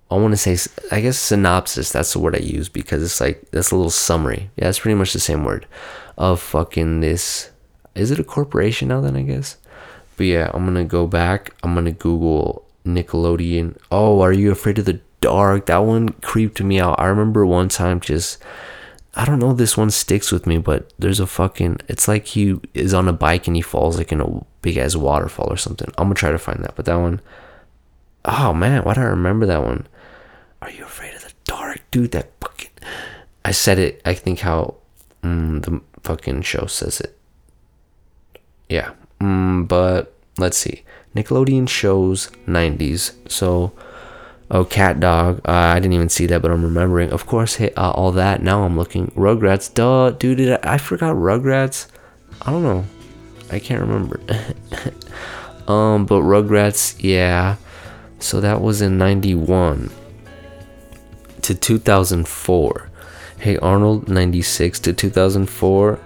I 0.09 0.15
want 0.15 0.33
to 0.33 0.37
say, 0.37 0.57
I 0.91 1.01
guess 1.01 1.17
synopsis. 1.17 1.91
That's 1.91 2.13
the 2.13 2.19
word 2.19 2.35
I 2.35 2.39
use 2.39 2.69
because 2.69 3.03
it's 3.03 3.19
like, 3.19 3.49
that's 3.51 3.71
a 3.71 3.75
little 3.75 3.91
summary. 3.91 4.49
Yeah, 4.55 4.69
it's 4.69 4.79
pretty 4.79 4.95
much 4.95 5.13
the 5.13 5.19
same 5.19 5.43
word 5.43 5.67
of 6.17 6.39
fucking 6.41 7.01
this. 7.01 7.51
Is 7.95 8.11
it 8.11 8.19
a 8.19 8.23
corporation 8.23 8.89
now 8.89 9.01
then, 9.01 9.17
I 9.17 9.23
guess? 9.23 9.57
But 10.15 10.27
yeah, 10.27 10.51
I'm 10.53 10.65
going 10.65 10.75
to 10.75 10.83
go 10.83 11.07
back. 11.07 11.53
I'm 11.63 11.73
going 11.73 11.85
to 11.85 11.91
Google 11.91 12.65
Nickelodeon. 12.85 13.77
Oh, 13.91 14.21
are 14.21 14.33
you 14.33 14.51
afraid 14.51 14.79
of 14.79 14.85
the 14.85 14.99
dark? 15.21 15.65
That 15.65 15.79
one 15.79 16.09
creeped 16.09 16.61
me 16.61 16.79
out. 16.79 16.99
I 16.99 17.05
remember 17.07 17.45
one 17.45 17.69
time 17.69 17.99
just 17.99 18.41
I 19.17 19.25
don't 19.25 19.39
know 19.39 19.51
this 19.51 19.75
one 19.75 19.89
sticks 19.89 20.31
with 20.31 20.45
me, 20.45 20.59
but 20.59 20.93
there's 20.99 21.19
a 21.19 21.25
fucking 21.25 21.79
it's 21.87 22.07
like 22.07 22.27
he 22.27 22.59
is 22.75 22.93
on 22.93 23.07
a 23.07 23.13
bike 23.13 23.47
and 23.47 23.55
he 23.55 23.63
falls 23.63 23.97
like 23.97 24.11
in 24.11 24.21
a 24.21 24.45
big 24.61 24.77
ass 24.77 24.95
waterfall 24.95 25.51
or 25.51 25.57
something. 25.57 25.91
I'm 25.97 26.05
gonna 26.05 26.13
try 26.15 26.31
to 26.31 26.37
find 26.37 26.63
that. 26.63 26.75
But 26.75 26.85
that 26.85 26.97
one 26.97 27.19
Oh 28.23 28.53
man, 28.53 28.83
why 28.83 28.93
do 28.93 29.01
I 29.01 29.05
remember 29.05 29.47
that 29.47 29.63
one? 29.63 29.87
Are 30.61 30.69
you 30.69 30.83
afraid 30.83 31.15
of 31.15 31.23
the 31.23 31.33
dark? 31.45 31.81
Dude, 31.89 32.11
that 32.11 32.29
fucking 32.39 32.69
I 33.43 33.51
said 33.51 33.79
it, 33.79 34.01
I 34.05 34.13
think 34.13 34.41
how 34.41 34.75
mm, 35.23 35.63
the 35.63 35.81
fucking 36.03 36.43
show 36.43 36.67
says 36.67 37.01
it. 37.01 37.17
Yeah. 38.69 38.91
Mm, 39.19 39.67
but 39.67 40.13
let's 40.37 40.57
see. 40.57 40.83
Nickelodeon 41.15 41.67
shows 41.67 42.29
90s. 42.45 43.13
So 43.31 43.71
Oh, 44.49 44.63
CatDog. 44.63 45.39
Uh, 45.39 45.51
I 45.51 45.79
didn't 45.79 45.93
even 45.93 46.09
see 46.09 46.25
that, 46.27 46.41
but 46.41 46.51
I'm 46.51 46.63
remembering. 46.63 47.11
Of 47.11 47.25
course, 47.25 47.55
hey, 47.55 47.73
uh, 47.75 47.91
all 47.91 48.11
that. 48.13 48.41
Now 48.41 48.63
I'm 48.63 48.77
looking. 48.77 49.07
Rugrats. 49.11 49.73
Duh, 49.73 50.11
dude. 50.11 50.39
I, 50.39 50.59
I 50.63 50.77
forgot 50.77 51.15
Rugrats. 51.15 51.87
I 52.41 52.51
don't 52.51 52.63
know. 52.63 52.85
I 53.51 53.59
can't 53.59 53.81
remember. 53.81 54.19
um, 55.67 56.05
but 56.05 56.21
Rugrats, 56.21 56.95
yeah. 56.99 57.57
So 58.19 58.41
that 58.41 58.61
was 58.61 58.81
in 58.81 58.97
'91 58.97 59.91
to 61.41 61.55
2004. 61.55 62.89
Hey 63.39 63.57
Arnold, 63.57 64.09
'96 64.09 64.79
to 64.81 64.93
2004. 64.93 65.99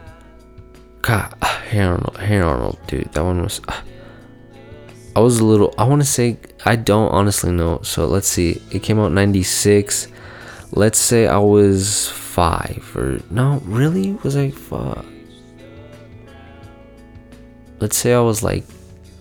God, 1.01 1.33
Hey 1.69 1.81
Arnold, 1.81 2.17
Hey 2.17 2.39
Arnold, 2.39 2.79
dude. 2.87 3.11
That 3.13 3.23
one 3.23 3.43
was. 3.43 3.61
Uh, 3.67 3.81
I 5.15 5.19
was 5.19 5.39
a 5.39 5.45
little. 5.45 5.73
I 5.77 5.83
want 5.83 6.01
to 6.01 6.07
say 6.07 6.37
I 6.65 6.75
don't 6.75 7.11
honestly 7.11 7.51
know. 7.51 7.81
So 7.83 8.05
let's 8.05 8.27
see. 8.27 8.61
It 8.71 8.81
came 8.83 8.99
out 8.99 9.11
96. 9.11 10.07
Let's 10.71 10.99
say 10.99 11.27
I 11.27 11.37
was 11.37 12.07
5 12.07 12.93
or 12.95 13.19
no, 13.29 13.61
really? 13.65 14.13
Was 14.23 14.37
I 14.37 14.51
5? 14.51 15.05
Let's 17.81 17.97
say 17.97 18.13
I 18.13 18.21
was 18.21 18.41
like 18.41 18.63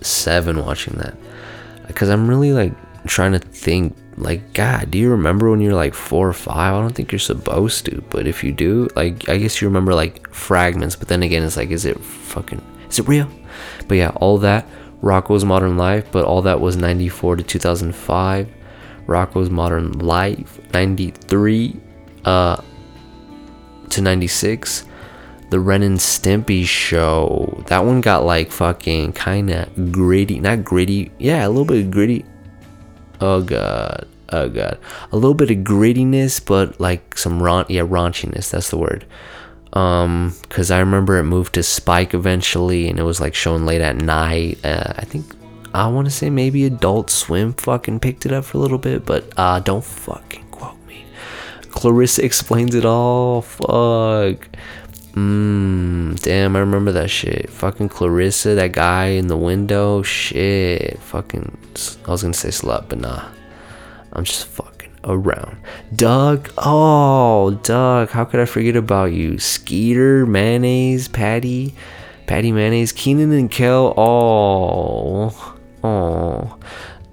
7 0.01 0.65
watching 0.65 0.95
that. 0.99 1.17
Cuz 1.95 2.09
I'm 2.09 2.29
really 2.29 2.53
like 2.53 2.73
trying 3.07 3.33
to 3.33 3.41
think 3.41 3.97
like 4.17 4.53
god, 4.53 4.93
do 4.93 4.99
you 4.99 5.11
remember 5.11 5.51
when 5.51 5.61
you're 5.61 5.75
like 5.75 5.95
4 5.95 6.29
or 6.29 6.33
5? 6.33 6.57
I 6.57 6.71
don't 6.81 6.95
think 6.95 7.11
you're 7.11 7.19
supposed 7.19 7.85
to, 7.87 8.01
but 8.11 8.29
if 8.29 8.45
you 8.45 8.53
do, 8.53 8.87
like 8.95 9.29
I 9.29 9.39
guess 9.39 9.61
you 9.61 9.67
remember 9.67 9.93
like 9.93 10.33
fragments, 10.33 10.95
but 10.95 11.09
then 11.09 11.25
again 11.25 11.43
it's 11.43 11.57
like 11.57 11.71
is 11.71 11.85
it 11.85 11.99
fucking 11.99 12.63
is 12.89 13.01
it 13.01 13.09
real? 13.09 13.29
But 13.89 13.97
yeah, 13.97 14.13
all 14.17 14.39
that 14.39 14.67
Rocko's 15.03 15.45
Modern 15.45 15.77
Life, 15.77 16.07
but 16.13 16.25
all 16.25 16.43
that 16.43 16.61
was 16.61 16.77
94 16.77 17.37
to 17.37 17.43
2005. 17.43 18.49
Rocko's 19.07 19.51
Modern 19.51 19.93
Life, 19.99 20.61
93 20.73 21.81
uh, 22.25 22.61
to 23.89 24.01
96. 24.01 24.85
The 25.51 25.59
Ren 25.59 25.83
and 25.83 25.99
Stimpy 25.99 26.65
show, 26.65 27.65
that 27.67 27.85
one 27.85 28.01
got 28.01 28.25
like 28.25 28.53
fucking 28.53 29.15
kind 29.15 29.51
of 29.51 29.93
gritty. 29.93 30.39
Not 30.39 30.65
gritty, 30.65 31.11
yeah, 31.19 31.45
a 31.45 31.49
little 31.49 31.65
bit 31.65 31.91
gritty. 31.91 32.25
Oh 33.21 33.43
god, 33.43 34.07
oh 34.29 34.49
god. 34.49 34.79
A 35.11 35.17
little 35.17 35.35
bit 35.35 35.51
of 35.51 35.59
grittiness, 35.59 36.45
but 36.45 36.79
like 36.79 37.19
some 37.19 37.43
raun- 37.43 37.67
yeah, 37.69 37.83
raunchiness, 37.83 38.51
that's 38.51 38.71
the 38.71 38.79
word 38.79 39.05
um 39.73 40.35
because 40.43 40.71
i 40.71 40.79
remember 40.81 41.17
it 41.17 41.25
moved 41.25 41.55
to 41.55 41.63
spike 41.63 42.13
eventually 42.15 42.89
and 42.89 42.99
it 42.99 43.03
was 43.03 43.21
like 43.21 43.35
shown 43.35 43.65
late 43.65 43.81
at 43.81 43.97
night 43.97 44.59
uh, 44.65 44.93
i 44.97 45.05
think 45.05 45.25
i 45.75 45.87
want 45.87 46.07
to 46.07 46.11
say 46.11 46.29
maybe 46.29 46.65
adult 46.65 47.09
swim 47.11 47.53
fucking 47.53 48.01
picked 48.01 48.27
it 48.27 48.33
up 48.33 48.45
for 48.45 48.59
a 48.59 48.61
little 48.61 48.79
bit 48.79 49.07
but 49.07 49.25
uh 49.37 49.61
don't 49.61 49.85
fucking 49.85 50.45
quote 50.51 50.79
me 50.87 51.05
clarissa 51.71 52.25
explains 52.25 52.75
it 52.75 52.85
all 52.85 53.43
fuck 53.43 54.49
Mmm, 55.15 56.21
damn, 56.23 56.55
I 56.55 56.61
remember 56.61 56.93
that 56.93 57.11
shit. 57.11 57.51
Fucking 57.51 57.89
Clarissa, 57.89 58.55
that 58.55 58.71
guy 58.73 59.07
in 59.07 59.27
the 59.27 59.37
window, 59.37 60.03
shit. 60.03 61.01
Fucking, 61.01 61.59
I 62.07 62.11
was 62.13 62.23
gonna 62.23 62.33
say 62.33 62.51
slut, 62.51 62.89
but 62.89 63.01
nah. 63.01 63.29
I'm 64.13 64.25
just 64.25 64.47
fuck 64.47 64.70
around. 65.05 65.57
Doug, 65.95 66.51
oh, 66.59 67.53
Doug, 67.63 68.11
how 68.11 68.25
could 68.25 68.41
I 68.41 68.45
forget 68.45 68.77
about 68.77 69.13
you? 69.13 69.39
Skeeter, 69.39 70.27
Mayonnaise, 70.27 71.09
Patty, 71.09 71.75
Patty 72.27 72.53
Mayonnaise, 72.53 72.93
Kenan 72.93 73.33
and 73.33 73.51
Kel, 73.51 73.95
oh, 73.97 75.57
oh. 75.83 76.59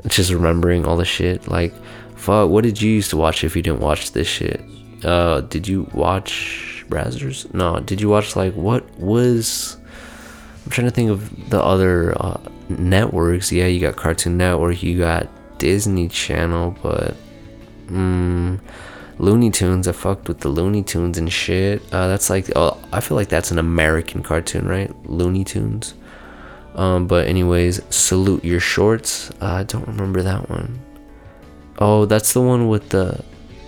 Just 0.08 0.32
remembering 0.32 0.86
all 0.86 0.98
the 0.98 1.06
shit. 1.06 1.48
Like, 1.48 1.74
fuck, 2.16 2.50
what 2.50 2.64
did 2.64 2.82
you 2.82 2.92
used 2.92 3.10
to 3.10 3.18
watch 3.18 3.44
if 3.44 3.56
you 3.56 3.62
didn't 3.62 3.82
watch 3.82 4.12
this 4.12 4.28
shit? 4.28 4.62
Uh, 5.04 5.42
did 5.42 5.68
you 5.68 5.90
watch 5.94 6.86
Brazzers? 6.90 7.52
No, 7.54 7.80
did 7.80 8.00
you 8.00 8.10
watch, 8.10 8.36
like, 8.36 8.54
what 8.54 8.90
was. 9.00 9.78
I'm 10.66 10.72
trying 10.72 10.88
to 10.88 10.92
think 10.92 11.10
of 11.10 11.50
the 11.50 11.62
other 11.62 12.14
uh, 12.22 12.40
networks. 12.70 13.52
Yeah, 13.52 13.68
you 13.68 13.80
got 13.80 13.96
Cartoon 13.96 14.38
Network, 14.38 14.84
you 14.84 14.98
got 14.98 15.28
Disney 15.60 16.10
Channel, 16.10 16.76
but 16.84 17.16
Mm, 17.88 18.60
Looney 19.20 19.52
Tunes. 19.52 19.88
I 19.88 19.92
fucked 19.92 20.28
with 20.28 20.40
the 20.40 20.50
Looney 20.50 20.84
Tunes 20.84 21.18
and 21.18 21.32
shit. 21.32 21.82
Uh, 21.92 22.08
that's 22.08 22.30
like, 22.30 22.50
oh, 22.56 22.80
I 22.92 23.00
feel 23.02 23.18
like 23.18 23.30
that's 23.30 23.52
an 23.52 23.60
American 23.60 24.24
cartoon, 24.24 24.68
right? 24.68 24.92
Looney 25.10 25.44
Tunes. 25.44 25.94
Um, 26.76 27.08
but 27.08 27.28
anyways, 27.28 27.82
salute 27.90 28.46
your 28.46 28.60
shorts. 28.60 29.32
Uh, 29.42 29.54
I 29.54 29.64
don't 29.64 29.88
remember 29.88 30.22
that 30.22 30.50
one. 30.50 30.80
Oh, 31.80 32.06
that's 32.06 32.34
the 32.34 32.42
one 32.42 32.68
with 32.70 32.90
the 32.90 33.24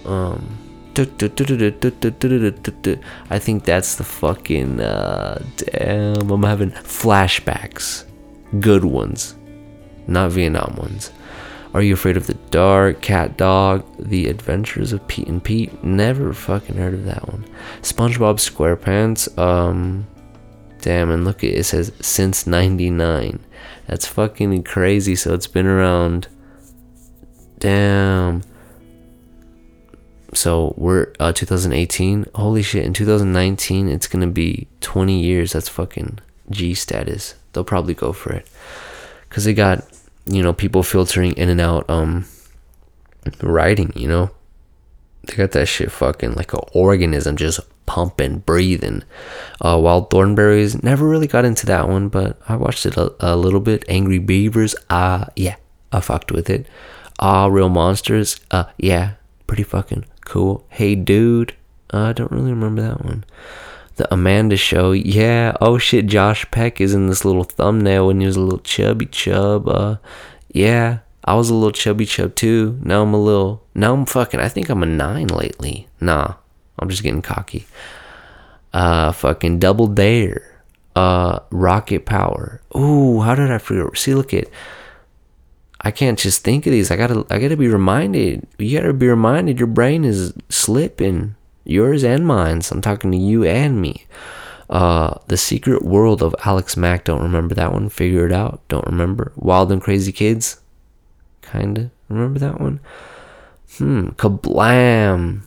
um. 0.06 0.58
I 0.98 1.06
think 3.40 3.64
that's 3.64 3.96
the 3.96 4.04
fucking 4.04 4.82
uh, 4.82 5.42
damn. 5.56 6.30
I'm 6.30 6.44
having 6.44 6.72
flashbacks, 6.72 8.04
good 8.60 8.84
ones, 8.84 9.36
not 10.08 10.32
Vietnam 10.32 10.76
ones. 10.76 11.12
Are 11.74 11.84
you 11.84 11.94
afraid 11.94 12.18
of 12.18 12.26
the 12.26 12.34
dark? 12.34 13.02
CatDog, 13.02 13.84
The 14.00 14.28
Adventures 14.28 14.92
of 14.92 15.08
Pete 15.08 15.28
and 15.28 15.44
Pete. 15.44 15.84
Never 15.84 16.34
fucking 16.34 16.76
heard 16.76 16.96
of 16.96 17.06
that 17.06 17.28
one. 17.28 17.46
SpongeBob 17.82 18.38
SquarePants. 18.40 19.38
Um, 19.38 20.08
damn, 20.82 21.12
and 21.12 21.24
look, 21.26 21.44
it 21.44 21.64
says 21.64 21.92
since 22.02 22.48
'99. 22.48 23.40
That's 23.86 24.08
fucking 24.08 24.64
crazy. 24.64 25.16
So 25.16 25.36
it's 25.36 25.48
been 25.48 25.68
around. 25.68 26.28
Damn. 27.60 28.42
So 30.34 30.74
we're 30.76 31.14
uh, 31.20 31.34
2018. 31.34 32.26
Holy 32.34 32.64
shit! 32.64 32.84
In 32.84 32.94
2019, 32.94 33.90
it's 33.90 34.08
gonna 34.08 34.28
be 34.28 34.68
20 34.82 35.20
years. 35.20 35.54
That's 35.54 35.70
fucking 35.70 36.20
G 36.50 36.74
status. 36.74 37.36
They'll 37.54 37.64
probably 37.64 37.94
go 37.94 38.12
for 38.12 38.34
it, 38.34 38.48
cause 39.30 39.46
they 39.46 39.54
got 39.54 39.84
you 40.26 40.44
know 40.44 40.54
people 40.54 40.84
filtering 40.84 41.34
in 41.34 41.50
and 41.50 41.62
out 41.62 41.90
um 41.90 42.26
writing 43.42 43.92
you 43.96 44.08
know? 44.08 44.32
They 45.26 45.36
got 45.36 45.52
that 45.52 45.68
shit 45.68 45.92
fucking 45.92 46.34
like 46.34 46.54
an 46.54 46.62
organism 46.74 47.36
just 47.36 47.60
pumping 47.86 48.40
breathing. 48.40 49.04
Uh 49.62 49.78
wild 49.82 50.10
Thornberrys 50.10 50.82
never 50.84 51.08
really 51.08 51.28
got 51.28 51.46
into 51.46 51.66
that 51.66 51.88
one 51.88 52.10
but 52.10 52.40
i 52.48 52.56
watched 52.56 52.86
it 52.86 52.98
a, 52.98 53.14
a 53.20 53.36
little 53.36 53.60
bit. 53.60 53.84
Angry 53.88 54.20
beavers 54.20 54.76
uh 54.90 55.26
yeah 55.36 55.56
i 55.92 56.00
fucked 56.00 56.32
with 56.32 56.50
it. 56.50 56.68
Ah 57.20 57.44
uh, 57.44 57.48
real 57.50 57.70
monsters 57.70 58.40
uh 58.52 58.66
yeah 58.78 59.14
pretty 59.48 59.64
fucking 59.64 60.06
cool. 60.26 60.66
Hey 60.70 60.96
dude 60.96 61.56
uh, 61.94 62.02
i 62.02 62.14
don't 62.14 62.32
really 62.32 62.52
remember 62.52 62.82
that 62.82 63.04
one 63.04 63.24
the 64.00 64.12
Amanda 64.12 64.58
Show. 64.58 64.94
Yeah. 64.94 65.56
Oh 65.62 65.78
shit, 65.78 66.08
Josh 66.08 66.50
Peck 66.50 66.82
is 66.82 66.96
in 66.96 67.08
this 67.08 67.24
little 67.24 67.44
thumbnail 67.44 68.08
when 68.08 68.20
he 68.20 68.26
was 68.26 68.38
a 68.38 68.42
little 68.42 68.60
chubby 68.60 69.06
chub. 69.06 69.68
Uh, 69.68 69.98
yeah. 70.52 71.00
I 71.26 71.36
was 71.36 71.50
a 71.50 71.54
little 71.54 71.72
chubby 71.72 72.06
chub 72.06 72.34
too. 72.34 72.80
Now 72.82 73.04
I'm 73.04 73.14
a 73.14 73.22
little. 73.22 73.64
Now 73.76 73.94
I'm 73.94 74.08
fucking. 74.08 74.40
I 74.40 74.50
think 74.50 74.70
I'm 74.70 74.82
a 74.82 74.88
nine 74.88 75.28
lately. 75.28 75.88
Nah, 76.02 76.36
I'm 76.80 76.90
just 76.90 77.04
getting 77.04 77.22
cocky. 77.22 77.68
Uh, 78.74 79.12
fucking 79.12 79.60
double 79.60 79.88
dare. 79.88 80.64
Uh, 80.96 81.40
rocket 81.52 82.06
power. 82.06 82.62
Ooh, 82.76 83.20
how 83.20 83.36
did 83.36 83.52
I 83.52 83.60
forget? 83.60 83.96
See, 83.98 84.16
look 84.16 84.34
at. 84.34 84.48
I 85.82 85.92
can't 85.92 86.18
just 86.18 86.44
think 86.44 86.66
of 86.66 86.72
these. 86.72 86.90
I 86.90 86.96
gotta. 86.96 87.26
I 87.30 87.38
gotta 87.38 87.58
be 87.58 87.68
reminded. 87.68 88.48
You 88.58 88.80
gotta 88.80 88.94
be 88.94 89.08
reminded. 89.08 89.60
Your 89.60 89.68
brain 89.68 90.06
is 90.06 90.34
slipping 90.50 91.36
yours 91.70 92.04
and 92.04 92.26
mine. 92.26 92.62
So 92.62 92.76
I'm 92.76 92.82
talking 92.82 93.12
to 93.12 93.18
you 93.18 93.44
and 93.44 93.82
me. 93.82 94.06
Uh, 94.70 95.16
the 95.28 95.38
Secret 95.38 95.84
World 95.84 96.22
of 96.22 96.36
Alex 96.46 96.78
Mack. 96.78 97.06
Don't 97.06 97.24
remember 97.24 97.56
that 97.56 97.74
one. 97.74 97.90
Figure 97.90 98.26
it 98.26 98.32
out. 98.32 98.62
Don't 98.68 98.86
remember. 98.86 99.32
Wild 99.36 99.72
and 99.72 99.82
Crazy 99.82 100.12
Kids. 100.12 100.62
Kinda 101.42 101.90
remember 102.10 102.40
that 102.40 102.60
one. 102.60 102.80
Hmm. 103.78 104.10
Kablam. 104.10 105.42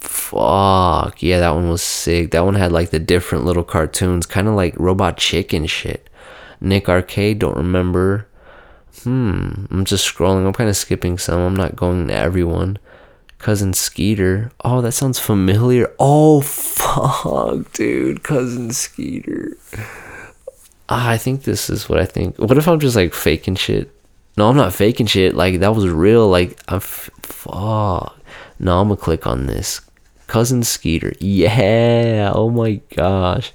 Fuck. 0.00 1.22
Yeah, 1.22 1.40
that 1.40 1.54
one 1.54 1.70
was 1.70 1.82
sick. 1.82 2.30
That 2.32 2.44
one 2.44 2.54
had 2.54 2.72
like 2.72 2.90
the 2.90 2.98
different 2.98 3.44
little 3.44 3.64
cartoons, 3.64 4.26
kind 4.26 4.48
of 4.48 4.54
like 4.54 4.78
Robot 4.78 5.16
Chicken 5.16 5.66
shit. 5.66 6.10
Nick 6.60 6.88
Arcade. 6.88 7.38
Don't 7.38 7.56
remember. 7.56 8.26
Hmm. 9.02 9.66
I'm 9.70 9.84
just 9.84 10.06
scrolling. 10.12 10.46
I'm 10.46 10.52
kind 10.52 10.68
of 10.68 10.76
skipping 10.76 11.16
some. 11.16 11.40
I'm 11.40 11.56
not 11.56 11.76
going 11.76 12.08
to 12.08 12.14
everyone. 12.14 12.78
Cousin 13.40 13.72
Skeeter. 13.72 14.52
Oh, 14.62 14.82
that 14.82 14.92
sounds 14.92 15.18
familiar. 15.18 15.90
Oh, 15.98 16.42
fuck, 16.42 17.72
dude. 17.72 18.22
Cousin 18.22 18.70
Skeeter. 18.70 19.56
Ah, 20.90 21.08
I 21.08 21.16
think 21.16 21.44
this 21.44 21.70
is 21.70 21.88
what 21.88 21.98
I 21.98 22.04
think. 22.04 22.38
What 22.38 22.58
if 22.58 22.68
I'm 22.68 22.78
just 22.78 22.96
like 22.96 23.14
faking 23.14 23.54
shit? 23.54 23.90
No, 24.36 24.48
I'm 24.48 24.56
not 24.56 24.74
faking 24.74 25.06
shit. 25.06 25.34
Like, 25.34 25.60
that 25.60 25.74
was 25.74 25.88
real. 25.88 26.28
Like, 26.28 26.60
I'm. 26.68 26.76
F- 26.76 27.10
fuck. 27.22 28.14
No, 28.58 28.78
I'm 28.78 28.88
gonna 28.88 29.00
click 29.00 29.26
on 29.26 29.46
this. 29.46 29.80
Cousin 30.26 30.62
Skeeter. 30.62 31.14
Yeah. 31.18 32.32
Oh 32.34 32.50
my 32.50 32.80
gosh. 32.94 33.52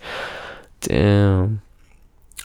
Damn. 0.82 1.62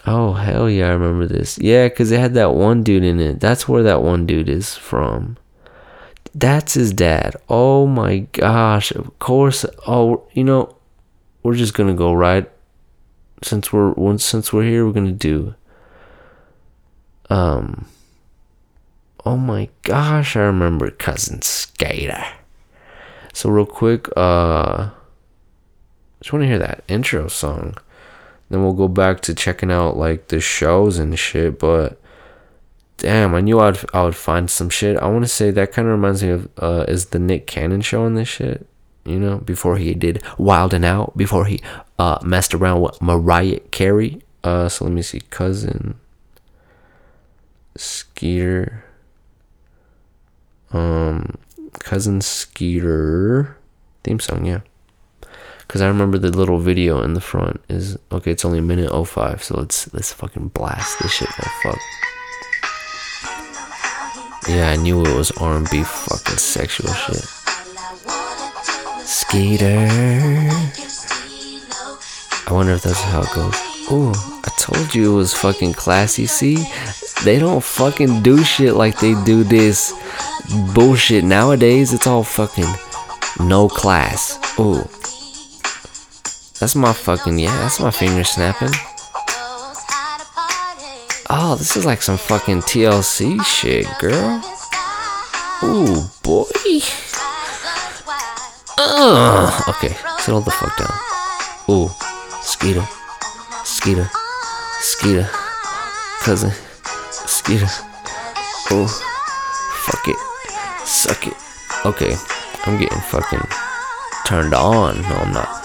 Oh, 0.07 0.35
hell 0.35 0.68
yeah. 0.68 0.88
I 0.88 0.92
remember 0.92 1.26
this. 1.26 1.59
Yeah, 1.59 1.88
because 1.88 2.12
it 2.12 2.20
had 2.20 2.35
that 2.35 2.55
one 2.55 2.83
dude 2.83 3.03
in 3.03 3.18
it. 3.18 3.40
That's 3.40 3.66
where 3.66 3.83
that 3.85 4.03
one 4.03 4.26
dude 4.26 4.48
is 4.50 4.76
from. 4.76 5.38
That's 6.34 6.74
his 6.74 6.92
dad. 6.92 7.36
Oh 7.48 7.86
my 7.86 8.20
gosh. 8.32 8.92
Of 8.92 9.18
course. 9.18 9.64
Oh, 9.86 10.26
you 10.32 10.44
know, 10.44 10.76
we're 11.42 11.54
just 11.54 11.74
gonna 11.74 11.94
go 11.94 12.12
right. 12.12 12.50
Since 13.42 13.72
we're 13.72 14.18
since 14.18 14.52
we're 14.52 14.64
here, 14.64 14.86
we're 14.86 14.92
gonna 14.92 15.12
do. 15.12 15.54
Um. 17.28 17.86
Oh 19.24 19.36
my 19.36 19.68
gosh, 19.82 20.36
I 20.36 20.40
remember 20.40 20.90
cousin 20.90 21.42
Skeeter. 21.42 22.24
So 23.32 23.50
real 23.50 23.66
quick, 23.66 24.08
uh, 24.16 24.90
just 26.20 26.32
want 26.32 26.42
to 26.42 26.46
hear 26.46 26.58
that 26.58 26.84
intro 26.88 27.28
song. 27.28 27.76
Then 28.48 28.62
we'll 28.62 28.72
go 28.72 28.88
back 28.88 29.20
to 29.22 29.34
checking 29.34 29.70
out 29.70 29.96
like 29.96 30.28
the 30.28 30.40
shows 30.40 30.98
and 30.98 31.18
shit. 31.18 31.58
But 31.58 32.00
damn, 33.00 33.34
I 33.34 33.40
knew 33.40 33.58
I'd 33.58 33.78
I 33.92 34.04
would 34.04 34.14
find 34.14 34.48
some 34.48 34.70
shit. 34.70 34.96
I 34.98 35.08
want 35.08 35.24
to 35.24 35.28
say 35.28 35.50
that 35.50 35.72
kind 35.72 35.88
of 35.88 35.92
reminds 35.92 36.22
me 36.22 36.30
of 36.30 36.48
uh, 36.58 36.84
is 36.86 37.06
the 37.06 37.18
Nick 37.18 37.46
Cannon 37.46 37.80
show 37.80 38.04
on 38.04 38.14
this 38.14 38.28
shit. 38.28 38.66
You 39.04 39.18
know, 39.18 39.38
before 39.38 39.78
he 39.78 39.94
did 39.94 40.22
Wild 40.38 40.74
and 40.74 40.84
Out, 40.84 41.16
before 41.16 41.46
he 41.46 41.60
uh 41.98 42.18
messed 42.22 42.54
around 42.54 42.82
with 42.82 43.02
Mariah 43.02 43.60
Carey. 43.70 44.22
Uh, 44.44 44.68
so 44.68 44.84
let 44.84 44.94
me 44.94 45.02
see, 45.02 45.20
cousin 45.30 45.96
Skeeter, 47.76 48.84
um, 50.72 51.36
cousin 51.78 52.20
Skeeter 52.20 53.56
theme 54.04 54.20
song, 54.20 54.44
yeah. 54.44 54.60
Cause 55.68 55.82
I 55.82 55.86
remember 55.86 56.18
the 56.18 56.36
little 56.36 56.58
video 56.58 57.00
in 57.00 57.14
the 57.14 57.20
front 57.20 57.60
is 57.68 57.96
okay. 58.10 58.32
It's 58.32 58.44
only 58.44 58.58
a 58.58 58.62
minute 58.62 58.90
05, 58.90 59.44
so 59.44 59.56
let's 59.56 59.92
let's 59.94 60.12
fucking 60.12 60.48
blast 60.48 60.98
this 60.98 61.12
shit. 61.12 61.28
Oh 61.28 61.60
fuck. 61.62 61.78
Yeah, 64.48 64.70
I 64.70 64.76
knew 64.76 65.05
it 65.05 65.16
was 65.16 65.31
R&B 65.33 65.83
fucking 65.83 66.37
sexual 66.38 66.92
shit. 66.92 67.24
Skater. 69.07 69.87
I 72.46 72.53
wonder 72.53 72.72
if 72.72 72.83
that's 72.83 73.00
how 73.00 73.22
it 73.22 73.33
goes. 73.35 73.55
Ooh, 73.92 74.12
I 74.12 74.50
told 74.59 74.94
you 74.94 75.12
it 75.12 75.16
was 75.16 75.35
fucking 75.35 75.74
classy. 75.74 76.26
See, 76.26 76.64
they 77.24 77.38
don't 77.38 77.62
fucking 77.62 78.22
do 78.22 78.42
shit 78.42 78.74
like 78.74 78.98
they 78.98 79.14
do 79.24 79.44
this 79.44 79.92
bullshit 80.74 81.24
nowadays. 81.24 81.92
It's 81.92 82.07
all 82.07 82.24
fucking 82.24 82.72
no 83.46 83.68
class. 83.68 84.38
Ooh, 84.59 84.83
that's 86.59 86.74
my 86.74 86.92
fucking 86.92 87.38
yeah. 87.38 87.57
That's 87.59 87.81
my 87.81 87.90
finger 87.90 88.24
snapping. 88.24 88.72
Oh, 91.32 91.54
this 91.56 91.76
is 91.76 91.86
like 91.86 92.02
some 92.02 92.16
fucking 92.16 92.62
TLC 92.62 93.40
shit, 93.44 93.86
girl. 94.00 94.42
Ooh, 95.62 96.02
boy. 96.24 96.44
Ugh. 98.76 99.68
Okay, 99.68 99.94
settle 100.18 100.40
the 100.40 100.50
fuck 100.50 100.76
down. 100.76 100.92
Ooh, 101.68 101.88
Skeeter. 102.42 102.84
Skeeter. 103.62 104.10
Skeeter. 104.80 105.28
Cousin. 106.20 106.50
Skeeter. 107.10 107.68
Ooh. 108.72 108.88
Fuck 108.88 110.08
it. 110.08 110.16
Suck 110.84 111.26
it. 111.28 111.34
Okay, 111.86 112.16
I'm 112.64 112.76
getting 112.76 113.00
fucking 113.02 113.46
turned 114.26 114.52
on. 114.52 115.00
No, 115.02 115.16
I'm 115.16 115.32
not. 115.32 115.62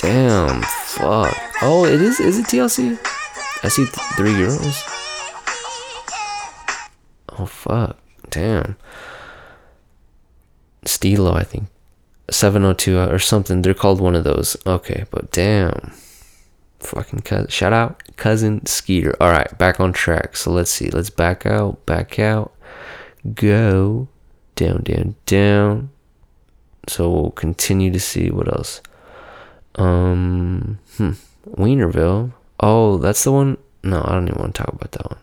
Damn, 0.00 0.62
fuck. 0.62 1.36
Oh, 1.62 1.84
it 1.84 2.00
is. 2.00 2.20
Is 2.20 2.38
it 2.38 2.46
TLC? 2.46 2.96
I 3.62 3.68
see 3.68 3.84
th- 3.84 3.94
three 4.16 4.34
girls. 4.34 4.84
Oh 7.38 7.46
fuck! 7.46 7.98
Damn. 8.30 8.76
Stilo, 10.84 11.34
I 11.34 11.44
think. 11.44 11.68
702 12.30 12.98
or 12.98 13.18
something. 13.18 13.62
They're 13.62 13.74
called 13.74 14.00
one 14.00 14.14
of 14.14 14.24
those. 14.24 14.56
Okay, 14.66 15.04
but 15.10 15.30
damn. 15.30 15.92
Fucking 16.80 17.20
cousin. 17.20 17.48
Shout 17.48 17.72
out, 17.72 18.02
cousin 18.16 18.64
Skeeter. 18.66 19.16
All 19.20 19.30
right, 19.30 19.56
back 19.58 19.80
on 19.80 19.92
track. 19.92 20.36
So 20.36 20.52
let's 20.52 20.70
see. 20.70 20.90
Let's 20.90 21.10
back 21.10 21.44
out, 21.44 21.84
back 21.86 22.18
out, 22.18 22.54
go 23.34 24.08
down, 24.54 24.82
down, 24.82 25.16
down. 25.26 25.90
So 26.86 27.10
we'll 27.10 27.30
continue 27.32 27.90
to 27.90 28.00
see 28.00 28.30
what 28.30 28.48
else. 28.48 28.80
Um, 29.74 30.78
hmm. 30.96 31.12
Weinerville. 31.48 32.32
Oh, 32.60 32.98
that's 32.98 33.24
the 33.24 33.32
one. 33.32 33.58
No, 33.82 34.02
I 34.04 34.12
don't 34.12 34.28
even 34.28 34.40
want 34.40 34.54
to 34.54 34.62
talk 34.62 34.74
about 34.74 34.92
that 34.92 35.10
one. 35.10 35.20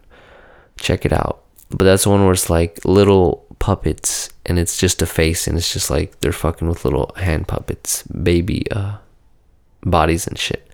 Check 0.78 1.06
it 1.06 1.14
out. 1.14 1.44
But 1.70 1.86
that's 1.86 2.04
the 2.04 2.10
one 2.10 2.24
where 2.24 2.34
it's 2.34 2.50
like 2.50 2.84
little 2.86 3.46
puppets 3.60 4.30
and 4.46 4.60
it's 4.60 4.78
just 4.78 5.02
a 5.02 5.06
face 5.06 5.48
and 5.48 5.58
it's 5.58 5.74
just 5.74 5.90
like 5.90 6.20
they're 6.20 6.32
fucking 6.32 6.68
with 6.68 6.86
little 6.86 7.12
hand 7.18 7.48
puppets, 7.48 8.04
baby 8.04 8.70
uh 8.72 8.98
bodies 9.84 10.28
and 10.28 10.38
shit. 10.38 10.70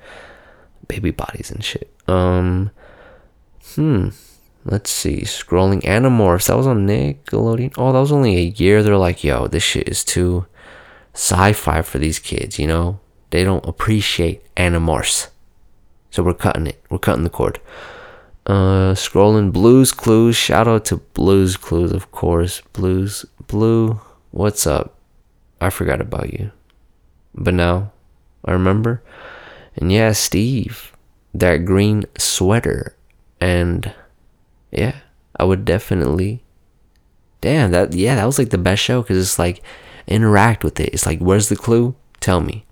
Baby 0.88 1.12
bodies 1.12 1.50
and 1.52 1.64
shit. 1.64 1.92
Um 2.08 2.72
hmm. 3.76 4.10
Let's 4.64 4.92
see. 4.92 5.22
Scrolling 5.22 5.82
Animorphs. 5.82 6.48
That 6.48 6.58
was 6.58 6.68
on 6.68 6.86
Nickelodeon. 6.86 7.74
Oh, 7.78 7.92
that 7.92 8.00
was 8.00 8.12
only 8.12 8.38
a 8.38 8.42
year. 8.42 8.84
They're 8.84 8.98
like, 8.98 9.24
yo, 9.24 9.48
this 9.48 9.64
shit 9.64 9.90
is 9.90 10.04
too 10.04 10.46
sci-fi 11.14 11.82
for 11.82 11.98
these 11.98 12.20
kids, 12.20 12.60
you 12.60 12.68
know? 12.68 13.00
They 13.32 13.44
don't 13.44 13.66
appreciate 13.66 14.44
Animorphs. 14.56 15.30
So 16.12 16.22
we're 16.24 16.34
cutting 16.34 16.68
it. 16.68 16.84
We're 16.90 17.00
cutting 17.00 17.24
the 17.24 17.30
cord. 17.30 17.60
Uh, 18.46 18.94
scrolling 18.94 19.52
Blues 19.52 19.92
Clues. 19.92 20.36
Shout 20.36 20.68
out 20.68 20.86
to 20.86 20.98
Blues 20.98 21.58
Clues, 21.58 21.92
of 21.92 22.12
course. 22.12 22.62
Blues 22.74 23.26
Blue. 23.48 24.00
What's 24.32 24.68
up? 24.68 24.96
I 25.60 25.70
forgot 25.70 26.02
about 26.02 26.34
you, 26.34 26.52
but 27.36 27.54
now 27.54 27.92
I 28.44 28.52
remember. 28.52 29.04
And 29.76 29.92
yeah, 29.92 30.12
Steve, 30.12 30.92
that 31.34 31.66
green 31.66 32.04
sweater, 32.18 32.96
and 33.40 33.94
yeah, 34.72 34.96
I 35.36 35.44
would 35.44 35.64
definitely. 35.66 36.44
Damn 37.42 37.72
that 37.72 37.94
yeah, 37.94 38.16
that 38.16 38.26
was 38.26 38.38
like 38.38 38.50
the 38.50 38.58
best 38.58 38.84
show 38.84 39.02
because 39.02 39.18
it's 39.18 39.40
like 39.40 39.64
interact 40.08 40.64
with 40.64 40.80
it. 40.80 40.94
It's 40.94 41.06
like, 41.06 41.20
where's 41.20 41.50
the 41.50 41.56
clue? 41.56 41.96
Tell 42.20 42.42
me. 42.42 42.66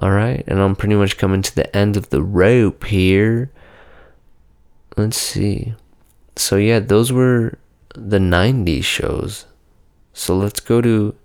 All 0.00 0.10
right, 0.10 0.44
and 0.46 0.60
I'm 0.60 0.76
pretty 0.76 0.94
much 0.94 1.18
coming 1.18 1.42
to 1.42 1.54
the 1.54 1.74
end 1.76 1.96
of 1.96 2.10
the 2.10 2.22
rope 2.22 2.84
here. 2.84 3.50
Let's 4.96 5.16
see. 5.16 5.74
So 6.36 6.56
yeah, 6.56 6.78
those 6.78 7.12
were 7.12 7.58
the 7.94 8.18
90s 8.18 8.84
shows. 8.84 9.46
So 10.12 10.36
let's 10.36 10.60
go 10.60 10.80
to 10.80 11.16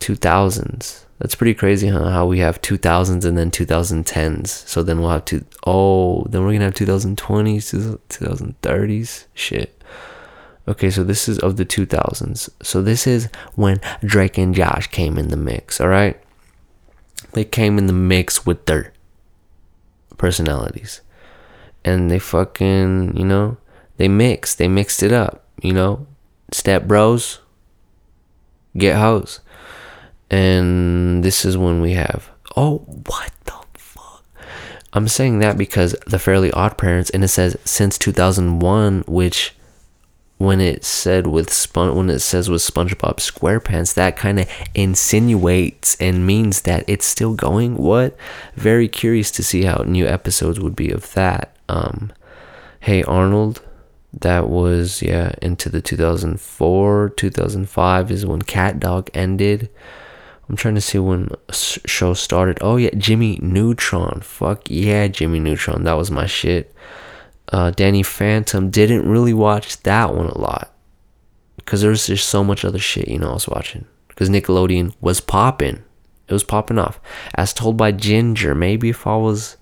2000s. 0.00 1.04
That's 1.18 1.34
pretty 1.34 1.54
crazy, 1.54 1.88
huh? 1.88 2.10
How 2.10 2.26
we 2.26 2.40
have 2.40 2.60
2000s 2.60 3.24
and 3.24 3.38
then 3.38 3.50
2010s. 3.50 4.48
So 4.48 4.82
then 4.82 5.00
we'll 5.00 5.10
have 5.10 5.24
two 5.24 5.44
oh, 5.66 6.24
then 6.24 6.44
we're 6.44 6.58
to 6.58 6.64
have 6.64 6.74
2020s, 6.74 7.98
2030s. 8.08 9.24
Shit. 9.34 9.82
Okay, 10.66 10.90
so 10.90 11.04
this 11.04 11.28
is 11.28 11.38
of 11.40 11.56
the 11.56 11.64
2000s. 11.66 12.48
So 12.62 12.82
this 12.82 13.06
is 13.06 13.28
when 13.54 13.80
Drake 14.00 14.38
and 14.38 14.54
Josh 14.54 14.86
came 14.88 15.18
in 15.18 15.28
the 15.28 15.36
mix, 15.36 15.80
all 15.80 15.88
right? 15.88 16.20
They 17.34 17.44
came 17.44 17.78
in 17.78 17.86
the 17.86 17.92
mix 17.92 18.46
with 18.46 18.66
their 18.66 18.92
personalities. 20.16 21.00
And 21.84 22.10
they 22.10 22.18
fucking, 22.18 23.16
you 23.16 23.24
know, 23.24 23.58
they 23.96 24.08
mixed. 24.08 24.58
They 24.58 24.68
mixed 24.68 25.02
it 25.02 25.12
up, 25.12 25.44
you 25.60 25.72
know? 25.72 26.06
Step 26.52 26.84
bros, 26.84 27.40
get 28.76 28.96
hoes. 28.96 29.40
And 30.30 31.22
this 31.22 31.44
is 31.44 31.58
when 31.58 31.80
we 31.80 31.92
have, 31.92 32.30
oh, 32.56 32.78
what 32.78 33.32
the 33.44 33.54
fuck? 33.74 34.24
I'm 34.92 35.08
saying 35.08 35.40
that 35.40 35.58
because 35.58 35.94
the 36.06 36.18
Fairly 36.18 36.50
Odd 36.52 36.78
Parents, 36.78 37.10
and 37.10 37.22
it 37.22 37.28
says 37.28 37.56
since 37.64 37.98
2001, 37.98 39.04
which 39.06 39.54
when 40.44 40.60
it 40.60 40.84
said 40.84 41.26
with 41.26 41.52
Spon- 41.52 41.96
when 41.96 42.10
it 42.10 42.20
says 42.20 42.50
with 42.50 42.62
SpongeBob 42.62 43.16
SquarePants, 43.16 43.94
that 43.94 44.16
kind 44.16 44.40
of 44.40 44.48
insinuates 44.74 45.96
and 46.00 46.26
means 46.26 46.62
that 46.62 46.84
it's 46.86 47.06
still 47.06 47.34
going. 47.34 47.76
What? 47.76 48.16
Very 48.54 48.88
curious 48.88 49.30
to 49.32 49.42
see 49.42 49.64
how 49.64 49.82
new 49.86 50.06
episodes 50.06 50.60
would 50.60 50.76
be 50.76 50.90
of 50.90 51.12
that. 51.14 51.56
Um, 51.68 52.12
hey 52.80 53.02
Arnold, 53.04 53.62
that 54.12 54.48
was 54.48 55.02
yeah 55.02 55.32
into 55.40 55.68
the 55.68 55.80
2004 55.80 57.10
2005 57.16 58.10
is 58.10 58.26
when 58.26 58.42
CatDog 58.42 59.08
ended. 59.14 59.70
I'm 60.48 60.56
trying 60.56 60.74
to 60.74 60.80
see 60.82 60.98
when 60.98 61.30
show 61.50 62.12
started. 62.12 62.58
Oh 62.60 62.76
yeah, 62.76 62.90
Jimmy 62.96 63.38
Neutron. 63.40 64.20
Fuck 64.20 64.70
yeah, 64.70 65.08
Jimmy 65.08 65.40
Neutron. 65.40 65.84
That 65.84 65.94
was 65.94 66.10
my 66.10 66.26
shit 66.26 66.74
uh, 67.48 67.70
Danny 67.70 68.02
Phantom, 68.02 68.70
didn't 68.70 69.08
really 69.08 69.34
watch 69.34 69.82
that 69.82 70.14
one 70.14 70.26
a 70.26 70.38
lot 70.38 70.74
because 71.56 71.82
there's 71.82 72.06
just 72.06 72.28
so 72.28 72.44
much 72.44 72.64
other 72.64 72.78
shit, 72.78 73.08
you 73.08 73.18
know, 73.18 73.30
I 73.30 73.34
was 73.34 73.48
watching 73.48 73.86
because 74.08 74.30
Nickelodeon 74.30 74.94
was 75.00 75.20
popping. 75.20 75.82
It 76.26 76.32
was 76.32 76.44
popping 76.44 76.78
off. 76.78 77.00
As 77.34 77.52
told 77.52 77.76
by 77.76 77.92
Ginger, 77.92 78.54
maybe 78.54 78.88
if 78.88 79.06
I 79.06 79.16
was, 79.16 79.56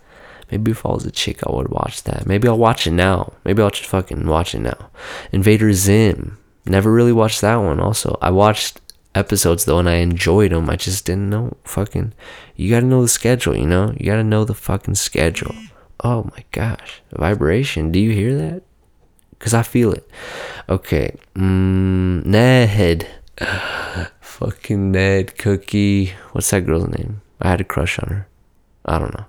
maybe 0.51 0.71
if 0.71 0.87
I 0.87 0.91
was 0.91 1.05
a 1.05 1.11
chick, 1.11 1.41
I 1.47 1.51
would 1.51 1.69
watch 1.69 2.05
that. 2.05 2.27
Maybe 2.27 2.47
I'll 2.47 2.59
watch 2.59 2.87
it 2.87 2.93
now. 2.93 3.33
Maybe 3.45 3.63
I'll 3.63 3.71
just 3.71 3.89
fucking 3.89 4.27
watch 4.27 4.55
it 4.55 4.61
now. 4.61 4.91
Invader 5.33 5.73
Zim, 5.73 6.39
never 6.67 6.93
really 6.93 7.13
watched 7.13 7.41
that 7.41 7.57
one. 7.57 7.81
Also, 7.81 8.17
I 8.23 8.31
watched 8.31 8.81
episodes 9.15 9.65
though, 9.65 9.79
and 9.79 9.89
I 9.89 9.95
enjoyed 9.95 10.53
them. 10.53 10.71
I 10.71 10.77
just 10.77 11.05
didn't 11.05 11.31
know 11.31 11.57
fucking. 11.65 12.13
You 12.55 12.71
gotta 12.71 12.87
know 12.87 13.03
the 13.03 13.09
schedule, 13.09 13.57
you 13.57 13.67
know. 13.67 13.93
You 13.99 14.07
gotta 14.07 14.25
know 14.25 14.45
the 14.45 14.55
fucking 14.55 14.95
schedule. 14.95 15.55
Oh 16.05 16.25
my 16.25 16.45
gosh, 16.51 17.03
vibration. 17.13 17.93
Do 17.93 18.01
you 18.01 18.11
hear 18.11 18.37
that? 18.37 18.63
Because 19.31 19.55
I 19.55 19.63
feel 19.63 19.93
it. 19.93 20.09
Okay. 20.69 21.17
Mm, 21.35 22.25
Ned. 22.27 23.09
Fucking 24.21 24.93
Ned 24.93 25.39
Cookie. 25.39 26.13
What's 26.33 26.51
that 26.51 26.67
girl's 26.67 26.89
name? 26.89 27.23
I 27.41 27.51
had 27.51 27.61
a 27.61 27.65
crush 27.65 27.99
on 27.99 28.09
her. 28.09 28.29
I 28.85 28.99
don't 28.99 29.15
know. 29.17 29.27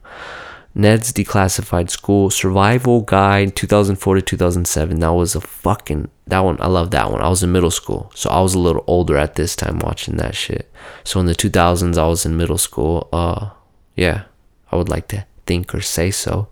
Ned's 0.75 1.13
Declassified 1.13 1.91
School 1.91 2.31
Survival 2.31 3.01
Guide 3.01 3.55
2004 3.55 4.15
to 4.15 4.21
2007. 4.21 4.99
That 4.99 5.13
was 5.13 5.35
a 5.35 5.41
fucking 5.41 6.09
that 6.25 6.39
one. 6.39 6.57
I 6.59 6.67
love 6.67 6.89
that 6.91 7.11
one. 7.11 7.21
I 7.21 7.29
was 7.29 7.43
in 7.43 7.51
middle 7.51 7.69
school, 7.69 8.11
so 8.15 8.29
I 8.31 8.41
was 8.41 8.55
a 8.55 8.59
little 8.59 8.83
older 8.87 9.17
at 9.17 9.35
this 9.35 9.55
time 9.55 9.77
watching 9.79 10.17
that 10.17 10.35
shit. 10.35 10.71
So 11.03 11.19
in 11.19 11.27
the 11.27 11.35
2000s, 11.35 11.97
I 11.97 12.07
was 12.07 12.25
in 12.25 12.37
middle 12.37 12.57
school. 12.57 13.07
Uh, 13.13 13.51
yeah, 13.95 14.23
I 14.71 14.75
would 14.75 14.89
like 14.89 15.07
to 15.09 15.25
think 15.45 15.73
or 15.73 15.81
say 15.81 16.11
so. 16.11 16.47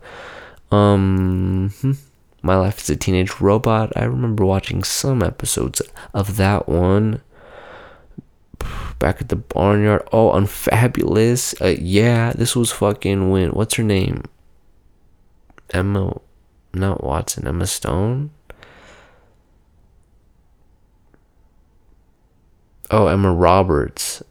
Um, 0.70 1.72
hmm. 1.80 1.92
My 2.42 2.56
Life 2.56 2.80
as 2.80 2.90
a 2.90 2.96
Teenage 2.96 3.40
Robot. 3.40 3.92
I 3.96 4.04
remember 4.04 4.44
watching 4.44 4.82
some 4.82 5.22
episodes 5.22 5.80
of 6.12 6.36
that 6.36 6.68
one. 6.68 7.22
Back 8.98 9.20
at 9.20 9.28
the 9.28 9.36
barnyard. 9.36 10.08
Oh, 10.12 10.32
Unfabulous. 10.32 11.54
Uh, 11.60 11.76
yeah, 11.78 12.32
this 12.32 12.56
was 12.56 12.72
fucking 12.72 13.30
when. 13.30 13.50
What's 13.50 13.74
her 13.74 13.84
name? 13.84 14.24
Emma. 15.70 16.20
Not 16.74 17.04
Watson. 17.04 17.46
Emma 17.46 17.66
Stone. 17.66 18.30
Oh, 22.90 23.06
Emma 23.06 23.32
Roberts. 23.32 24.22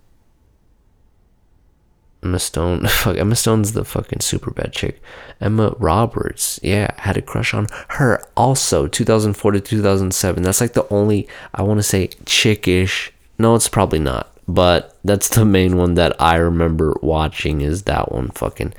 Emma 2.24 2.40
Stone. 2.40 2.88
Fuck, 2.88 3.18
Emma 3.18 3.36
Stone's 3.36 3.74
the 3.74 3.86
fucking 3.86 4.20
Superbad 4.20 4.72
chick. 4.72 5.02
Emma 5.40 5.74
Roberts. 5.78 6.60
Yeah, 6.62 6.94
had 6.98 7.18
a 7.18 7.22
crush 7.22 7.54
on 7.54 7.68
her 7.90 8.24
also 8.38 8.88
2004 8.88 9.52
to 9.54 9.60
2007. 9.60 10.44
That's 10.44 10.62
like 10.62 10.74
the 10.74 10.88
only, 10.90 11.28
I 11.54 11.64
want 11.64 11.80
to 11.80 11.84
say, 11.84 12.10
chickish. 12.26 13.12
No, 13.38 13.56
it's 13.56 13.70
probably 13.70 14.00
not. 14.00 14.32
But 14.48 14.98
that's 15.04 15.30
the 15.30 15.46
main 15.46 15.78
one 15.78 15.96
that 15.96 16.20
I 16.22 16.36
remember 16.36 16.98
watching 17.02 17.62
is 17.62 17.84
that 17.84 18.12
one 18.12 18.30
fucking 18.30 18.74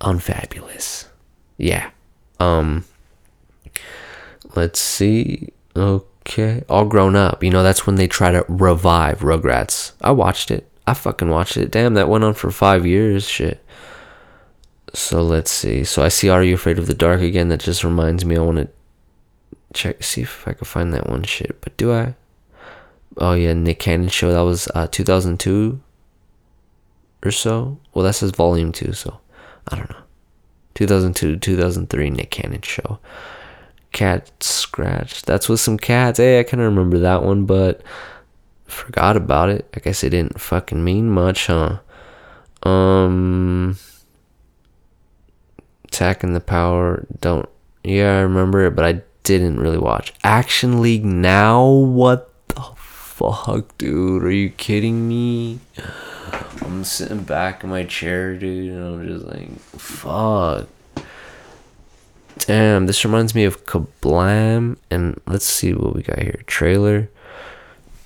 unfabulous. 0.00 1.08
Yeah. 1.56 1.90
Um, 2.38 2.84
let's 4.54 4.80
see. 4.80 5.52
Okay. 5.76 6.64
All 6.68 6.84
grown 6.84 7.16
up. 7.16 7.42
You 7.42 7.50
know, 7.50 7.62
that's 7.62 7.86
when 7.86 7.96
they 7.96 8.06
try 8.06 8.30
to 8.30 8.44
revive 8.48 9.20
Rugrats. 9.20 9.92
I 10.00 10.12
watched 10.12 10.50
it. 10.50 10.68
I 10.86 10.94
fucking 10.94 11.30
watched 11.30 11.56
it. 11.56 11.70
Damn, 11.70 11.94
that 11.94 12.08
went 12.08 12.24
on 12.24 12.34
for 12.34 12.50
five 12.50 12.86
years. 12.86 13.28
Shit. 13.28 13.64
So 14.94 15.22
let's 15.22 15.50
see. 15.50 15.84
So 15.84 16.02
I 16.02 16.08
see 16.08 16.28
Are 16.28 16.42
You 16.42 16.54
Afraid 16.54 16.78
of 16.78 16.86
the 16.86 16.94
Dark 16.94 17.20
again. 17.20 17.48
That 17.48 17.60
just 17.60 17.84
reminds 17.84 18.24
me 18.24 18.36
I 18.36 18.40
want 18.40 18.58
to 18.58 18.68
check, 19.72 20.02
see 20.02 20.22
if 20.22 20.46
I 20.46 20.52
can 20.52 20.64
find 20.64 20.92
that 20.92 21.08
one 21.08 21.22
shit. 21.22 21.60
But 21.60 21.76
do 21.76 21.92
I? 21.92 22.14
Oh 23.16 23.34
yeah, 23.34 23.52
Nick 23.52 23.78
Cannon 23.78 24.08
show. 24.08 24.32
That 24.32 24.40
was 24.40 24.68
uh, 24.74 24.86
2002 24.88 25.80
or 27.24 27.30
so. 27.30 27.78
Well, 27.94 28.04
that 28.04 28.14
says 28.14 28.30
volume 28.30 28.72
two, 28.72 28.92
so 28.92 29.20
I 29.68 29.76
don't 29.76 29.90
know. 29.90 29.96
2002 30.74 31.36
2003 31.36 32.10
Nick 32.10 32.30
Cannon 32.30 32.62
show. 32.62 32.98
Cat 33.92 34.30
Scratch. 34.40 35.22
That's 35.22 35.48
with 35.48 35.60
some 35.60 35.78
cats. 35.78 36.18
Hey, 36.18 36.40
I 36.40 36.42
kind 36.42 36.62
of 36.62 36.66
remember 36.66 36.98
that 37.00 37.22
one, 37.22 37.44
but 37.44 37.82
forgot 38.72 39.16
about 39.16 39.48
it. 39.50 39.68
I 39.74 39.80
guess 39.80 40.02
it 40.02 40.10
didn't 40.10 40.40
fucking 40.40 40.82
mean 40.82 41.10
much, 41.10 41.46
huh? 41.46 41.78
Um, 42.62 43.76
attacking 45.84 46.32
the 46.32 46.40
power. 46.40 47.06
Don't. 47.20 47.48
Yeah, 47.84 48.18
I 48.18 48.20
remember 48.20 48.64
it, 48.66 48.74
but 48.74 48.84
I 48.84 49.02
didn't 49.22 49.60
really 49.60 49.78
watch 49.78 50.12
Action 50.24 50.80
League. 50.80 51.04
Now, 51.04 51.64
what 51.66 52.32
the 52.48 52.62
fuck, 52.76 53.76
dude? 53.78 54.24
Are 54.24 54.30
you 54.30 54.50
kidding 54.50 55.08
me? 55.08 55.60
I'm 56.62 56.84
sitting 56.84 57.22
back 57.22 57.64
in 57.64 57.70
my 57.70 57.84
chair, 57.84 58.36
dude, 58.36 58.72
and 58.72 58.84
I'm 58.84 59.06
just 59.06 59.26
like, 59.26 59.58
fuck. 59.60 60.68
Damn, 62.38 62.86
this 62.86 63.04
reminds 63.04 63.34
me 63.34 63.44
of 63.44 63.64
Kablam. 63.66 64.76
And 64.90 65.20
let's 65.26 65.44
see 65.44 65.74
what 65.74 65.94
we 65.94 66.02
got 66.02 66.20
here. 66.20 66.42
Trailer. 66.46 67.10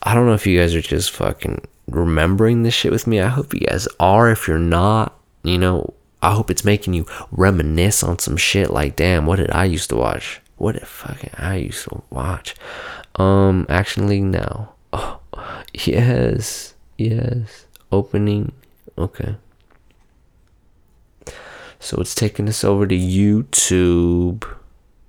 I 0.06 0.14
don't 0.14 0.26
know 0.26 0.34
if 0.34 0.46
you 0.46 0.56
guys 0.60 0.72
are 0.76 0.80
just 0.80 1.10
fucking 1.10 1.66
remembering 1.88 2.62
this 2.62 2.74
shit 2.74 2.92
with 2.92 3.08
me. 3.08 3.20
I 3.20 3.26
hope 3.26 3.52
you 3.52 3.58
guys 3.58 3.88
are. 3.98 4.30
If 4.30 4.46
you're 4.46 4.56
not, 4.56 5.18
you 5.42 5.58
know, 5.58 5.94
I 6.22 6.32
hope 6.32 6.48
it's 6.48 6.64
making 6.64 6.94
you 6.94 7.06
reminisce 7.32 8.04
on 8.04 8.20
some 8.20 8.36
shit 8.36 8.70
like, 8.70 8.94
damn, 8.94 9.26
what 9.26 9.36
did 9.36 9.50
I 9.50 9.64
used 9.64 9.90
to 9.90 9.96
watch? 9.96 10.40
What 10.58 10.72
did 10.72 10.86
fucking 10.86 11.32
I 11.36 11.56
used 11.56 11.82
to 11.88 12.04
watch? 12.08 12.54
Um, 13.16 13.66
Action 13.68 14.06
League 14.06 14.22
now. 14.22 14.74
Oh, 14.92 15.18
yes, 15.74 16.74
yes. 16.96 17.66
Opening. 17.90 18.52
Okay. 18.96 19.34
So 21.80 21.98
it's 21.98 22.14
taking 22.14 22.48
us 22.48 22.62
over 22.62 22.86
to 22.86 22.96
YouTube, 22.96 24.44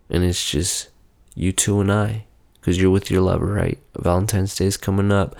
and 0.10 0.24
it's 0.24 0.50
just 0.50 0.90
you 1.36 1.52
two 1.52 1.80
and 1.80 1.92
I, 1.92 2.26
because 2.68 2.82
you're 2.82 2.92
with 2.92 3.10
your 3.10 3.22
lover, 3.22 3.46
right? 3.46 3.80
Valentine's 3.98 4.54
Day 4.54 4.66
is 4.66 4.76
coming 4.76 5.10
up. 5.10 5.38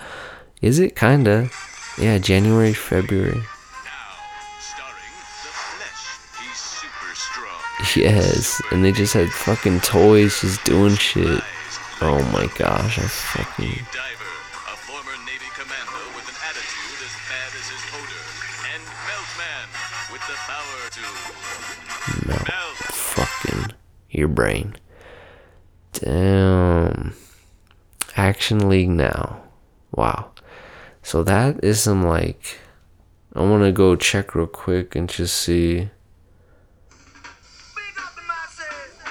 Is 0.62 0.78
it 0.78 0.96
kinda? 0.96 1.50
Yeah, 1.98 2.16
January, 2.16 2.72
February. 2.72 3.42
Yes, 7.94 8.62
and 8.72 8.82
they 8.82 8.92
just 8.92 9.12
had 9.12 9.28
fucking 9.28 9.80
toys 9.80 10.40
just 10.40 10.64
doing 10.64 10.96
shit. 10.96 11.42
Oh 12.00 12.22
my 12.32 12.48
gosh, 12.56 12.98
I 12.98 13.02
fucking. 13.02 13.76
Diver, 13.92 14.32
a 14.72 14.76
former 14.88 15.12
Navy 15.26 15.52
commando 15.52 16.00
with 16.16 16.24
an 16.32 16.38
attitude 16.48 17.00
as 17.04 17.12
bad 17.28 17.50
as 17.52 17.68
his 17.68 17.84
odor, 17.92 18.24
and 18.72 18.82
Meltman 19.04 19.68
with 20.12 20.24
the 20.24 20.38
power 20.48 20.80
to 20.96 22.26
melt 22.26 22.48
melt. 22.48 22.76
fucking 22.88 23.74
your 24.08 24.28
brain. 24.28 24.76
Damn. 25.92 27.14
Action 28.16 28.68
League 28.68 28.90
now. 28.90 29.42
Wow. 29.92 30.30
So 31.02 31.22
that 31.22 31.62
is 31.64 31.80
some 31.80 32.02
like. 32.02 32.58
I 33.34 33.42
want 33.42 33.62
to 33.62 33.72
go 33.72 33.96
check 33.96 34.34
real 34.34 34.46
quick 34.46 34.96
and 34.96 35.08
just 35.08 35.36
see. 35.36 35.90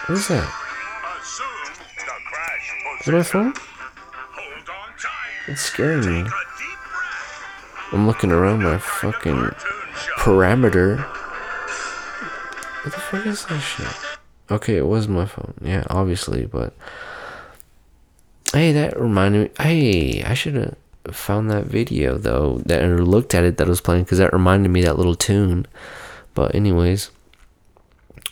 What 0.05 0.17
is 0.17 0.27
that? 0.29 0.63
It 3.05 3.13
my 3.13 3.23
phone? 3.23 3.53
It's 5.47 5.61
scaring 5.61 6.05
me. 6.05 6.29
I'm 7.93 8.05
looking 8.05 8.33
around 8.33 8.63
my 8.63 8.77
fucking 8.77 9.51
parameter. 10.17 10.97
What 12.83 12.93
the 12.93 12.99
fuck 12.99 13.25
is 13.25 13.45
that 13.45 13.59
shit? 13.61 14.06
Okay, 14.49 14.77
it 14.77 14.87
was 14.87 15.07
my 15.07 15.25
phone. 15.25 15.53
Yeah, 15.61 15.83
obviously, 15.89 16.45
but 16.45 16.73
hey, 18.53 18.71
that 18.71 18.99
reminded 18.99 19.43
me. 19.43 19.63
Hey, 19.63 20.23
I 20.23 20.33
should 20.33 20.55
have 20.55 20.75
found 21.11 21.49
that 21.51 21.65
video 21.65 22.17
though, 22.17 22.59
that 22.65 22.83
or 22.83 23.03
looked 23.03 23.35
at 23.35 23.43
it 23.43 23.57
that 23.57 23.67
was 23.67 23.81
playing 23.81 24.03
because 24.03 24.19
that 24.19 24.33
reminded 24.33 24.69
me 24.69 24.81
that 24.83 24.97
little 24.97 25.15
tune. 25.15 25.67
But 26.33 26.55
anyways, 26.55 27.11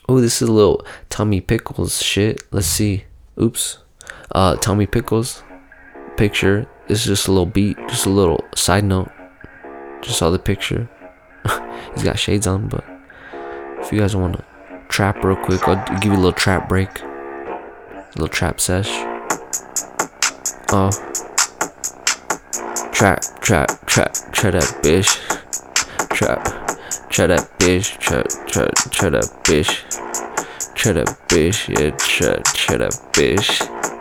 oh, 0.07 0.21
this 0.21 0.41
is 0.41 0.47
a 0.47 0.51
little 0.51 0.85
Tommy 1.09 1.41
Pickles 1.41 2.01
shit. 2.01 2.41
Let's 2.51 2.67
see. 2.67 3.05
Oops, 3.41 3.79
uh, 4.31 4.55
Tommy 4.55 4.85
Pickles 4.85 5.43
picture. 6.15 6.67
This 6.87 7.01
is 7.01 7.07
just 7.07 7.27
a 7.27 7.31
little 7.31 7.45
beat, 7.45 7.77
just 7.89 8.05
a 8.05 8.09
little 8.09 8.45
side 8.55 8.85
note. 8.85 9.11
Just 10.01 10.19
saw 10.19 10.29
the 10.29 10.39
picture. 10.39 10.89
He's 11.93 12.03
got 12.03 12.19
shades 12.19 12.47
on, 12.47 12.69
but 12.69 12.85
if 13.79 13.91
you 13.91 13.99
guys 13.99 14.15
want 14.15 14.37
to 14.37 14.45
trap 14.89 15.23
real 15.23 15.35
quick, 15.35 15.67
I'll 15.67 15.83
give 15.99 16.11
you 16.11 16.13
a 16.13 16.15
little 16.15 16.31
trap 16.31 16.69
break. 16.69 17.01
A 17.01 18.11
little 18.15 18.27
trap 18.27 18.59
sesh. 18.59 18.89
Oh. 20.71 20.91
Trap, 22.91 23.21
trap, 23.41 23.85
trap, 23.85 24.13
trap 24.31 24.53
that 24.53 24.79
bitch. 24.81 25.19
Trap, 26.09 26.43
trap 27.09 27.29
that 27.29 27.49
bitch. 27.59 27.97
Trap, 27.99 28.27
trap, 28.47 28.73
trap 28.91 29.11
that 29.11 29.43
bitch. 29.43 29.83
Trap 30.75 30.95
that 30.95 31.17
bitch, 31.27 31.67
yeah, 31.69 31.89
trap, 31.97 32.43
trap 32.43 32.79
that 32.79 32.93
bitch. 33.13 33.94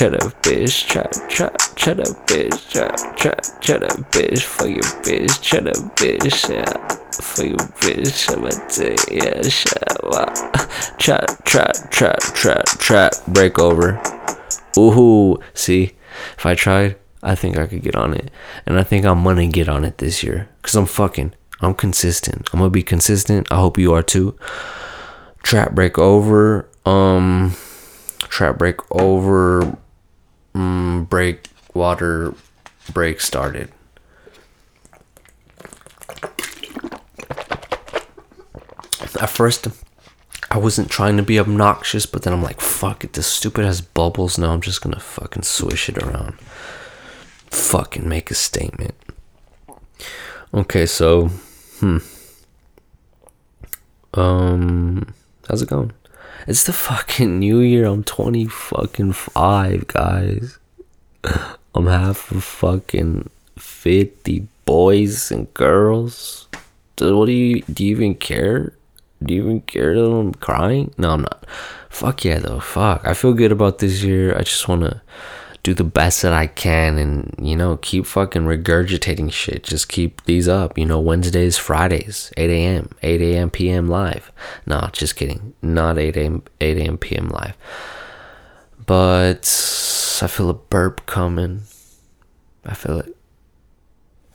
That 0.00 0.34
bitch, 0.42 0.88
trap, 0.88 1.10
trap 1.28 1.52
that 1.96 2.26
bitch, 2.26 2.70
trap, 2.70 2.96
trap 3.16 3.80
that 3.80 4.10
bitch, 4.10 4.42
for 4.42 4.66
your 4.66 4.82
bitch, 5.02 5.50
that 5.50 5.74
bitch, 5.96 6.48
yeah. 6.48 6.96
For 7.20 7.44
your 7.44 7.56
bitch, 7.56 8.32
I'm 8.32 8.46
a 8.46 8.50
day, 8.72 8.96
yeah, 9.10 9.42
shut 9.42 10.04
up. 10.14 10.98
Trap, 10.98 11.44
trap, 11.44 11.90
trap, 11.90 12.18
trap, 12.20 12.64
trap, 12.78 13.12
break 13.28 13.58
over. 13.58 14.00
Ooh, 14.78 15.38
see, 15.52 15.92
if 16.38 16.46
I 16.46 16.54
tried, 16.54 16.96
I 17.22 17.34
think 17.34 17.58
I 17.58 17.66
could 17.66 17.82
get 17.82 17.96
on 17.96 18.14
it. 18.14 18.30
And 18.64 18.78
I 18.78 18.82
think 18.82 19.04
I'm 19.04 19.22
gonna 19.22 19.48
get 19.48 19.68
on 19.68 19.84
it 19.84 19.98
this 19.98 20.22
year. 20.22 20.48
Cause 20.62 20.74
I'm 20.76 20.86
fucking, 20.86 21.34
I'm 21.60 21.74
consistent. 21.74 22.48
I'm 22.52 22.60
gonna 22.60 22.70
be 22.70 22.82
consistent. 22.82 23.52
I 23.52 23.56
hope 23.56 23.76
you 23.76 23.92
are 23.92 24.02
too. 24.02 24.38
Trap 25.42 25.72
break 25.72 25.98
over. 25.98 26.68
Um, 26.86 27.54
trap 28.30 28.56
break 28.56 28.78
over. 28.90 29.76
Mm, 30.54 31.08
break 31.08 31.48
water 31.74 32.34
break 32.92 33.20
started. 33.20 33.70
At 39.20 39.28
first, 39.28 39.68
I 40.50 40.58
wasn't 40.58 40.90
trying 40.90 41.16
to 41.18 41.22
be 41.22 41.38
obnoxious, 41.38 42.06
but 42.06 42.22
then 42.22 42.32
I'm 42.32 42.42
like, 42.42 42.60
fuck 42.60 43.04
it, 43.04 43.12
this 43.12 43.26
stupid 43.26 43.64
has 43.64 43.80
bubbles 43.80 44.38
now. 44.38 44.52
I'm 44.52 44.60
just 44.60 44.80
gonna 44.80 44.98
fucking 44.98 45.42
swish 45.42 45.88
it 45.88 45.98
around. 45.98 46.40
Fucking 47.50 48.08
make 48.08 48.30
a 48.30 48.34
statement. 48.34 48.94
Okay, 50.54 50.86
so, 50.86 51.28
hmm. 51.78 51.98
Um, 54.14 55.14
how's 55.48 55.62
it 55.62 55.68
going? 55.68 55.92
It's 56.50 56.64
the 56.64 56.72
fucking 56.72 57.38
new 57.38 57.60
year. 57.60 57.86
I'm 57.86 58.02
20 58.02 58.46
fucking 58.46 59.12
5, 59.12 59.86
guys. 59.86 60.58
I'm 61.76 61.86
half 61.86 62.32
of 62.32 62.42
fucking 62.42 63.30
50 63.56 64.48
boys 64.64 65.30
and 65.30 65.54
girls. 65.54 66.48
So 66.98 67.16
what 67.16 67.26
do 67.26 67.32
you, 67.32 67.62
do 67.72 67.86
you 67.86 67.92
even 67.92 68.16
care? 68.16 68.72
Do 69.22 69.32
you 69.32 69.42
even 69.42 69.60
care 69.60 69.94
that 69.94 70.04
I'm 70.04 70.34
crying? 70.34 70.92
No, 70.98 71.10
I'm 71.10 71.22
not. 71.22 71.46
Fuck 71.88 72.24
yeah, 72.24 72.40
though. 72.40 72.58
Fuck. 72.58 73.06
I 73.06 73.14
feel 73.14 73.32
good 73.32 73.52
about 73.52 73.78
this 73.78 74.02
year. 74.02 74.36
I 74.36 74.42
just 74.42 74.66
want 74.66 74.80
to 74.80 75.00
do 75.62 75.74
the 75.74 75.84
best 75.84 76.22
that 76.22 76.32
I 76.32 76.46
can 76.46 76.96
and, 76.96 77.34
you 77.40 77.54
know, 77.54 77.76
keep 77.76 78.06
fucking 78.06 78.42
regurgitating 78.42 79.30
shit. 79.32 79.62
Just 79.62 79.88
keep 79.88 80.24
these 80.24 80.48
up. 80.48 80.78
You 80.78 80.86
know, 80.86 80.98
Wednesdays, 80.98 81.58
Fridays, 81.58 82.32
8 82.36 82.50
a.m., 82.50 82.90
8 83.02 83.20
a.m. 83.20 83.50
p.m. 83.50 83.88
live. 83.88 84.32
No, 84.66 84.88
just 84.92 85.16
kidding. 85.16 85.54
Not 85.60 85.98
8 85.98 86.16
a.m., 86.16 86.42
8 86.60 86.78
a.m. 86.78 86.98
p.m. 86.98 87.28
live. 87.28 87.56
But 88.86 89.44
I 90.22 90.26
feel 90.26 90.50
a 90.50 90.54
burp 90.54 91.04
coming. 91.06 91.62
I 92.64 92.74
feel 92.74 93.00
it. 93.00 93.16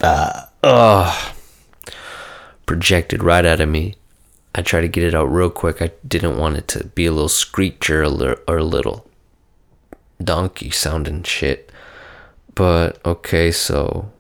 Ah, 0.02 0.50
ugh. 0.64 1.34
Projected 2.66 3.24
right 3.24 3.46
out 3.46 3.62
of 3.62 3.70
me. 3.70 3.96
I 4.54 4.62
tried 4.62 4.82
to 4.82 4.88
get 4.88 5.04
it 5.04 5.16
out 5.16 5.26
real 5.26 5.50
quick. 5.50 5.82
I 5.82 5.92
didn't 6.08 6.38
want 6.38 6.58
it 6.58 6.68
to 6.70 6.86
be 6.86 7.06
a 7.08 7.12
little 7.12 7.30
screecher 7.30 8.04
or 8.04 8.58
a 8.58 8.64
little 8.64 9.06
donkey 10.24 10.70
sounding 10.70 11.24
shit. 11.24 11.72
But 12.54 13.06
okay, 13.06 13.52
so 13.52 14.12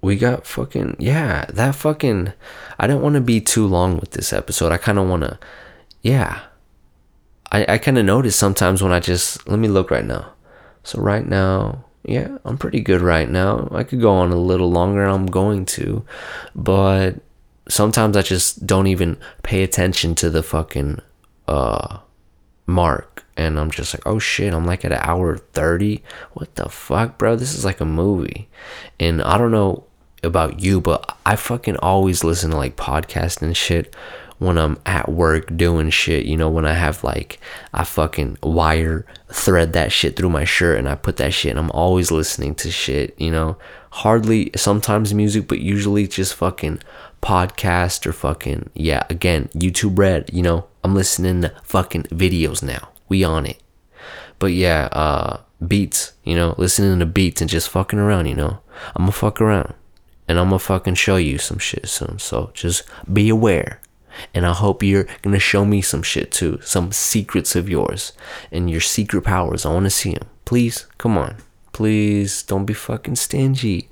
we 0.00 0.16
got 0.16 0.46
fucking 0.46 0.96
yeah, 0.98 1.46
that 1.48 1.74
fucking 1.74 2.32
I 2.78 2.86
didn't 2.86 3.02
want 3.02 3.14
to 3.14 3.20
be 3.20 3.40
too 3.40 3.66
long 3.66 3.98
with 3.98 4.10
this 4.10 4.32
episode. 4.32 4.72
I 4.72 4.76
kind 4.76 4.98
of 4.98 5.08
want 5.08 5.22
to 5.22 5.38
yeah. 6.02 6.42
I 7.50 7.64
I 7.74 7.78
kind 7.78 7.98
of 7.98 8.04
notice 8.04 8.36
sometimes 8.36 8.82
when 8.82 8.92
I 8.92 9.00
just 9.00 9.48
let 9.48 9.58
me 9.58 9.68
look 9.68 9.90
right 9.90 10.04
now. 10.04 10.32
So 10.82 11.00
right 11.00 11.26
now, 11.26 11.86
yeah, 12.04 12.36
I'm 12.44 12.58
pretty 12.58 12.80
good 12.80 13.00
right 13.00 13.28
now. 13.28 13.68
I 13.72 13.84
could 13.84 14.02
go 14.02 14.12
on 14.12 14.30
a 14.30 14.36
little 14.36 14.70
longer, 14.70 15.06
I'm 15.06 15.24
going 15.26 15.64
to. 15.66 16.04
But 16.54 17.16
sometimes 17.68 18.14
I 18.14 18.22
just 18.22 18.66
don't 18.66 18.86
even 18.86 19.16
pay 19.42 19.62
attention 19.62 20.14
to 20.16 20.28
the 20.28 20.42
fucking 20.42 21.00
uh 21.48 21.98
mark 22.66 23.23
and 23.36 23.58
I'm 23.58 23.70
just 23.70 23.94
like, 23.94 24.06
oh 24.06 24.18
shit, 24.18 24.52
I'm 24.52 24.66
like 24.66 24.84
at 24.84 24.92
an 24.92 25.00
hour 25.02 25.36
30. 25.36 26.02
What 26.32 26.54
the 26.54 26.68
fuck, 26.68 27.18
bro? 27.18 27.36
This 27.36 27.54
is 27.54 27.64
like 27.64 27.80
a 27.80 27.84
movie. 27.84 28.48
And 29.00 29.22
I 29.22 29.38
don't 29.38 29.50
know 29.50 29.84
about 30.22 30.60
you, 30.60 30.80
but 30.80 31.16
I 31.26 31.36
fucking 31.36 31.76
always 31.78 32.24
listen 32.24 32.50
to 32.50 32.56
like 32.56 32.76
podcasts 32.76 33.42
and 33.42 33.56
shit 33.56 33.94
when 34.38 34.58
I'm 34.58 34.78
at 34.86 35.08
work 35.08 35.56
doing 35.56 35.90
shit. 35.90 36.26
You 36.26 36.36
know, 36.36 36.48
when 36.48 36.64
I 36.64 36.74
have 36.74 37.04
like, 37.04 37.38
I 37.72 37.84
fucking 37.84 38.38
wire 38.42 39.06
thread 39.32 39.72
that 39.72 39.92
shit 39.92 40.16
through 40.16 40.30
my 40.30 40.44
shirt 40.44 40.78
and 40.78 40.88
I 40.88 40.94
put 40.94 41.16
that 41.16 41.34
shit 41.34 41.50
and 41.50 41.58
I'm 41.58 41.70
always 41.72 42.10
listening 42.10 42.54
to 42.56 42.70
shit, 42.70 43.18
you 43.18 43.30
know. 43.30 43.56
Hardly 43.90 44.50
sometimes 44.56 45.14
music, 45.14 45.46
but 45.46 45.60
usually 45.60 46.08
just 46.08 46.34
fucking 46.34 46.80
podcast 47.22 48.06
or 48.06 48.12
fucking, 48.12 48.70
yeah, 48.74 49.04
again, 49.08 49.48
YouTube 49.54 49.96
Red, 49.96 50.30
you 50.32 50.42
know 50.42 50.66
I'm 50.84 50.94
listening 50.94 51.40
to 51.42 51.52
fucking 51.62 52.02
videos 52.04 52.62
now. 52.62 52.90
We 53.08 53.24
on 53.24 53.46
it. 53.46 53.62
But 54.38 54.52
yeah, 54.52 54.88
uh, 54.92 55.40
beats, 55.66 56.12
you 56.24 56.34
know, 56.34 56.54
listening 56.58 56.98
to 56.98 57.06
beats 57.06 57.40
and 57.40 57.50
just 57.50 57.68
fucking 57.68 57.98
around, 57.98 58.26
you 58.26 58.34
know. 58.34 58.60
I'm 58.94 59.02
gonna 59.02 59.12
fuck 59.12 59.40
around. 59.40 59.74
And 60.26 60.38
I'm 60.38 60.46
gonna 60.46 60.58
fucking 60.58 60.94
show 60.94 61.16
you 61.16 61.38
some 61.38 61.58
shit 61.58 61.88
soon. 61.88 62.18
So 62.18 62.50
just 62.54 62.82
be 63.12 63.28
aware. 63.28 63.80
And 64.32 64.46
I 64.46 64.52
hope 64.52 64.82
you're 64.82 65.06
gonna 65.22 65.38
show 65.38 65.64
me 65.64 65.80
some 65.80 66.02
shit 66.02 66.32
too. 66.32 66.60
Some 66.62 66.92
secrets 66.92 67.56
of 67.56 67.68
yours 67.68 68.12
and 68.50 68.70
your 68.70 68.80
secret 68.80 69.22
powers. 69.22 69.66
I 69.66 69.72
wanna 69.72 69.90
see 69.90 70.14
them. 70.14 70.28
Please, 70.44 70.86
come 70.98 71.18
on. 71.18 71.36
Please 71.74 72.44
don't 72.44 72.66
be 72.66 72.72
fucking 72.72 73.16
stingy. 73.16 73.88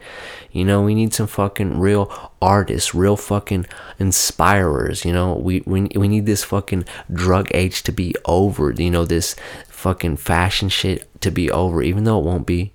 You 0.53 0.65
know, 0.65 0.83
we 0.83 0.95
need 0.95 1.13
some 1.13 1.27
fucking 1.27 1.81
real 1.81 2.31
artists, 2.41 2.95
real 2.95 3.17
fucking 3.17 3.67
inspirers. 3.99 5.05
You 5.05 5.13
know, 5.13 5.35
we, 5.35 5.65
we, 5.67 5.89
we 5.97 6.07
need 6.07 6.25
this 6.25 6.45
fucking 6.45 6.85
drug 7.13 7.49
age 7.53 7.83
to 7.83 7.91
be 7.91 8.15
over. 8.25 8.71
You 8.71 8.93
know, 8.93 9.05
this 9.05 9.35
fucking 9.69 10.19
fashion 10.19 10.69
shit 10.69 11.09
to 11.23 11.33
be 11.33 11.51
over, 11.51 11.83
even 11.83 12.05
though 12.05 12.21
it 12.21 12.25
won't 12.25 12.47
be. 12.47 12.73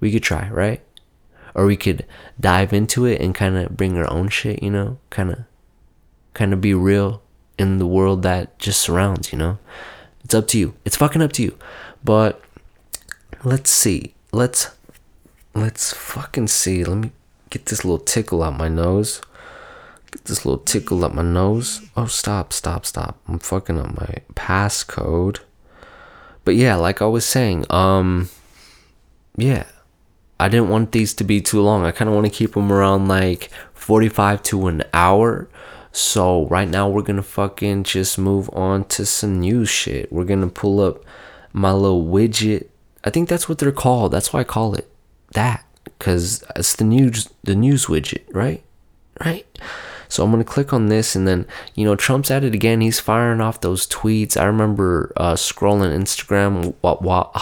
We 0.00 0.10
could 0.10 0.24
try, 0.24 0.50
right? 0.50 0.82
Or 1.54 1.64
we 1.64 1.76
could 1.76 2.04
dive 2.40 2.72
into 2.72 3.04
it 3.04 3.20
and 3.20 3.32
kind 3.32 3.56
of 3.56 3.76
bring 3.76 3.96
our 3.96 4.10
own 4.12 4.28
shit, 4.28 4.60
you 4.60 4.72
know, 4.72 4.98
kind 5.08 5.30
of, 5.30 5.38
kind 6.34 6.52
of 6.52 6.60
be 6.60 6.74
real 6.74 7.22
in 7.58 7.78
the 7.78 7.86
world 7.86 8.22
that 8.24 8.58
just 8.58 8.80
surrounds, 8.80 9.32
you 9.32 9.38
know. 9.38 9.58
It's 10.24 10.34
up 10.34 10.48
to 10.48 10.58
you. 10.58 10.74
It's 10.84 10.96
fucking 10.96 11.22
up 11.22 11.32
to 11.34 11.44
you. 11.44 11.56
But 12.02 12.42
let's 13.44 13.70
see. 13.70 14.15
Let's 14.32 14.70
let's 15.54 15.92
fucking 15.92 16.48
see. 16.48 16.84
Let 16.84 16.98
me 16.98 17.12
get 17.50 17.66
this 17.66 17.84
little 17.84 17.98
tickle 17.98 18.42
out 18.42 18.56
my 18.56 18.68
nose. 18.68 19.20
Get 20.10 20.24
this 20.24 20.44
little 20.44 20.62
tickle 20.62 21.04
up 21.04 21.14
my 21.14 21.22
nose. 21.22 21.82
Oh, 21.96 22.06
stop, 22.06 22.52
stop, 22.52 22.86
stop. 22.86 23.18
I'm 23.26 23.38
fucking 23.38 23.78
up 23.78 23.96
my 23.98 24.16
passcode. 24.34 25.40
But 26.44 26.54
yeah, 26.54 26.76
like 26.76 27.02
I 27.02 27.06
was 27.06 27.26
saying, 27.26 27.66
um, 27.70 28.28
yeah, 29.36 29.64
I 30.38 30.48
didn't 30.48 30.68
want 30.68 30.92
these 30.92 31.12
to 31.14 31.24
be 31.24 31.40
too 31.40 31.60
long. 31.60 31.84
I 31.84 31.90
kind 31.90 32.08
of 32.08 32.14
want 32.14 32.26
to 32.26 32.32
keep 32.32 32.54
them 32.54 32.70
around 32.70 33.08
like 33.08 33.50
45 33.74 34.42
to 34.44 34.66
an 34.68 34.84
hour. 34.92 35.48
So 35.92 36.46
right 36.48 36.68
now 36.68 36.88
we're 36.88 37.02
gonna 37.02 37.22
fucking 37.22 37.84
just 37.84 38.18
move 38.18 38.50
on 38.52 38.84
to 38.84 39.06
some 39.06 39.40
news 39.40 39.70
shit. 39.70 40.12
We're 40.12 40.24
gonna 40.24 40.48
pull 40.48 40.80
up 40.80 41.02
my 41.52 41.72
little 41.72 42.04
widget. 42.04 42.68
I 43.06 43.10
think 43.10 43.28
that's 43.28 43.48
what 43.48 43.58
they're 43.58 43.72
called. 43.72 44.12
That's 44.12 44.32
why 44.32 44.40
I 44.40 44.44
call 44.44 44.74
it 44.74 44.90
that, 45.30 45.64
cause 46.00 46.44
it's 46.56 46.74
the 46.74 46.84
news 46.84 47.28
the 47.44 47.54
news 47.54 47.86
widget, 47.86 48.24
right? 48.34 48.62
Right. 49.24 49.46
So 50.08 50.24
I'm 50.24 50.30
gonna 50.32 50.44
click 50.44 50.72
on 50.72 50.86
this, 50.86 51.14
and 51.14 51.26
then 51.26 51.46
you 51.76 51.84
know 51.84 51.94
Trump's 51.94 52.30
at 52.32 52.42
it 52.42 52.54
again. 52.54 52.80
He's 52.80 52.98
firing 52.98 53.40
off 53.40 53.60
those 53.60 53.86
tweets. 53.86 54.36
I 54.36 54.44
remember 54.44 55.12
uh, 55.16 55.34
scrolling 55.34 55.96
Instagram. 55.96 56.74
What 56.80 57.00
what 57.00 57.32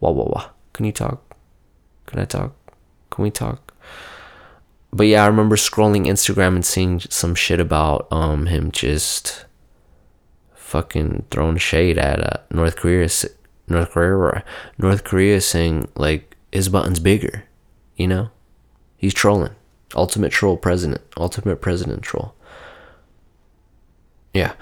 what 0.00 0.14
what 0.14 0.30
what? 0.30 0.54
Can 0.72 0.86
you 0.86 0.92
talk? 0.92 1.36
Can 2.06 2.18
I 2.18 2.24
talk? 2.24 2.52
Can 3.10 3.22
we 3.22 3.30
talk? 3.30 3.72
But 4.92 5.06
yeah, 5.06 5.22
I 5.22 5.28
remember 5.28 5.54
scrolling 5.54 6.06
Instagram 6.06 6.56
and 6.56 6.64
seeing 6.64 6.98
some 6.98 7.36
shit 7.36 7.60
about 7.60 8.08
um 8.10 8.46
him 8.46 8.72
just 8.72 9.44
fucking 10.54 11.26
throwing 11.30 11.58
shade 11.58 11.96
at 11.98 12.20
uh, 12.20 12.38
North 12.50 12.76
Korea. 12.76 13.08
North 13.70 13.92
Korea, 13.92 14.44
North 14.78 15.04
Korea 15.04 15.36
is 15.36 15.46
saying 15.46 15.88
like 15.94 16.36
his 16.52 16.68
button's 16.68 17.00
bigger. 17.00 17.44
You 17.96 18.08
know, 18.08 18.30
he's 18.96 19.14
trolling. 19.14 19.54
Ultimate 19.94 20.32
troll 20.32 20.56
president. 20.56 21.02
Ultimate 21.16 21.56
president 21.56 22.02
troll. 22.02 22.34
Yeah. 24.34 24.52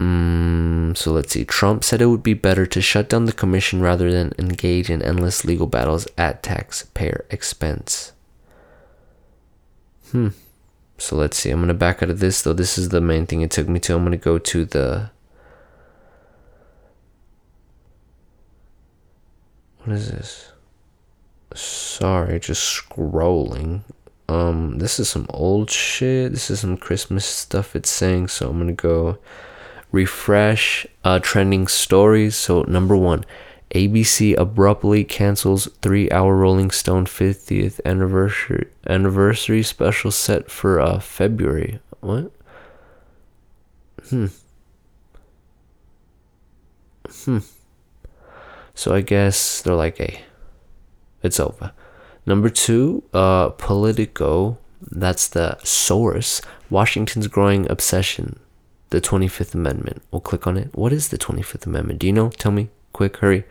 Mm, 0.00 0.96
so 0.96 1.12
let's 1.12 1.32
see. 1.32 1.44
Trump 1.44 1.84
said 1.84 2.02
it 2.02 2.06
would 2.06 2.22
be 2.22 2.34
better 2.34 2.66
to 2.66 2.80
shut 2.80 3.08
down 3.08 3.24
the 3.24 3.32
commission 3.32 3.80
rather 3.80 4.10
than 4.10 4.32
engage 4.38 4.90
in 4.90 5.02
endless 5.02 5.44
legal 5.44 5.66
battles 5.66 6.06
at 6.18 6.42
taxpayer 6.42 7.24
expense. 7.30 8.12
Hmm. 10.10 10.28
So 10.98 11.16
let's 11.16 11.36
see. 11.36 11.50
I'm 11.50 11.58
going 11.58 11.68
to 11.68 11.74
back 11.74 12.02
out 12.02 12.10
of 12.10 12.20
this, 12.20 12.42
though. 12.42 12.52
This 12.52 12.78
is 12.78 12.90
the 12.90 13.00
main 13.00 13.26
thing 13.26 13.40
it 13.40 13.50
took 13.50 13.68
me 13.68 13.80
to. 13.80 13.94
I'm 13.94 14.02
going 14.04 14.12
to 14.12 14.16
go 14.16 14.38
to 14.38 14.64
the. 14.64 15.10
What 19.84 19.96
is 19.96 20.10
this? 20.10 20.52
Sorry, 21.54 22.40
just 22.40 22.62
scrolling. 22.62 23.82
Um, 24.28 24.78
this 24.78 24.98
is 24.98 25.10
some 25.10 25.26
old 25.28 25.70
shit. 25.70 26.32
This 26.32 26.50
is 26.50 26.60
some 26.60 26.76
Christmas 26.76 27.26
stuff 27.26 27.76
it's 27.76 27.90
saying. 27.90 28.28
So 28.28 28.48
I'm 28.48 28.66
to 28.66 28.72
go 28.72 29.18
refresh 29.92 30.86
uh, 31.04 31.18
trending 31.20 31.66
stories. 31.66 32.34
So, 32.34 32.62
number 32.62 32.96
one, 32.96 33.24
ABC 33.74 34.36
abruptly 34.38 35.04
cancels 35.04 35.68
three 35.82 36.10
hour 36.10 36.34
Rolling 36.34 36.70
Stone 36.70 37.06
50th 37.06 37.80
anniversary 37.84 38.68
anniversary 38.86 39.62
special 39.62 40.10
set 40.10 40.50
for 40.50 40.80
uh, 40.80 40.98
February. 40.98 41.80
What? 42.00 42.30
Hmm. 44.08 44.26
Hmm. 47.24 47.38
So 48.74 48.94
I 48.94 49.00
guess 49.00 49.62
they're 49.62 49.74
like, 49.74 49.98
hey, 49.98 50.22
it's 51.22 51.40
over. 51.40 51.72
Number 52.26 52.48
two, 52.48 53.04
uh, 53.12 53.50
Politico. 53.50 54.58
That's 54.90 55.28
the 55.28 55.58
source. 55.64 56.42
Washington's 56.70 57.26
growing 57.26 57.70
obsession. 57.70 58.38
The 58.90 59.00
25th 59.00 59.54
Amendment. 59.54 60.02
We'll 60.10 60.20
click 60.20 60.46
on 60.46 60.56
it. 60.56 60.74
What 60.74 60.92
is 60.92 61.08
the 61.08 61.18
25th 61.18 61.66
Amendment? 61.66 62.00
Do 62.00 62.06
you 62.06 62.12
know? 62.12 62.30
Tell 62.30 62.52
me. 62.52 62.68
Quick, 62.92 63.16
hurry. 63.16 63.44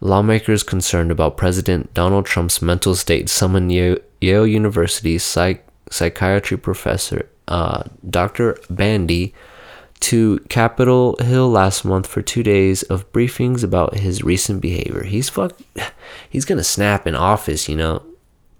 Lawmakers 0.00 0.64
concerned 0.64 1.10
about 1.12 1.36
President 1.36 1.94
Donald 1.94 2.26
Trump's 2.26 2.60
mental 2.60 2.94
state 2.94 3.28
summoned 3.28 3.70
Yale, 3.70 3.98
Yale 4.20 4.46
University 4.46 5.16
psych, 5.18 5.64
psychiatry 5.90 6.56
professor 6.58 7.28
uh, 7.48 7.84
Dr. 8.08 8.58
Bandy 8.68 9.34
to 10.02 10.40
Capitol 10.48 11.16
Hill 11.20 11.48
last 11.48 11.84
month 11.84 12.08
for 12.08 12.22
two 12.22 12.42
days 12.42 12.82
of 12.84 13.10
briefings 13.12 13.62
about 13.62 13.94
his 13.94 14.24
recent 14.24 14.60
behavior. 14.60 15.04
He's 15.04 15.28
fuck, 15.28 15.56
he's 16.28 16.44
gonna 16.44 16.64
snap 16.64 17.06
in 17.06 17.14
office, 17.14 17.68
you 17.68 17.76
know. 17.76 18.02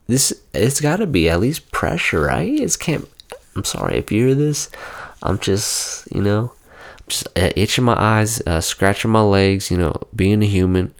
This 0.06 0.32
it's 0.54 0.80
gotta 0.80 1.06
be 1.06 1.28
at 1.28 1.40
least 1.40 1.72
pressure, 1.72 2.22
right? 2.22 2.48
It's 2.60 2.76
can't. 2.76 3.08
I'm 3.56 3.64
sorry 3.64 3.98
if 3.98 4.12
you 4.12 4.26
hear 4.26 4.34
this. 4.36 4.70
I'm 5.22 5.38
just, 5.38 6.08
you 6.14 6.22
know, 6.22 6.52
just 7.08 7.26
uh, 7.36 7.50
itching 7.56 7.84
my 7.84 7.96
eyes, 8.00 8.40
uh, 8.46 8.60
scratching 8.60 9.10
my 9.10 9.22
legs, 9.22 9.70
you 9.70 9.76
know, 9.76 9.94
being 10.14 10.42
a 10.42 10.46
human. 10.46 10.94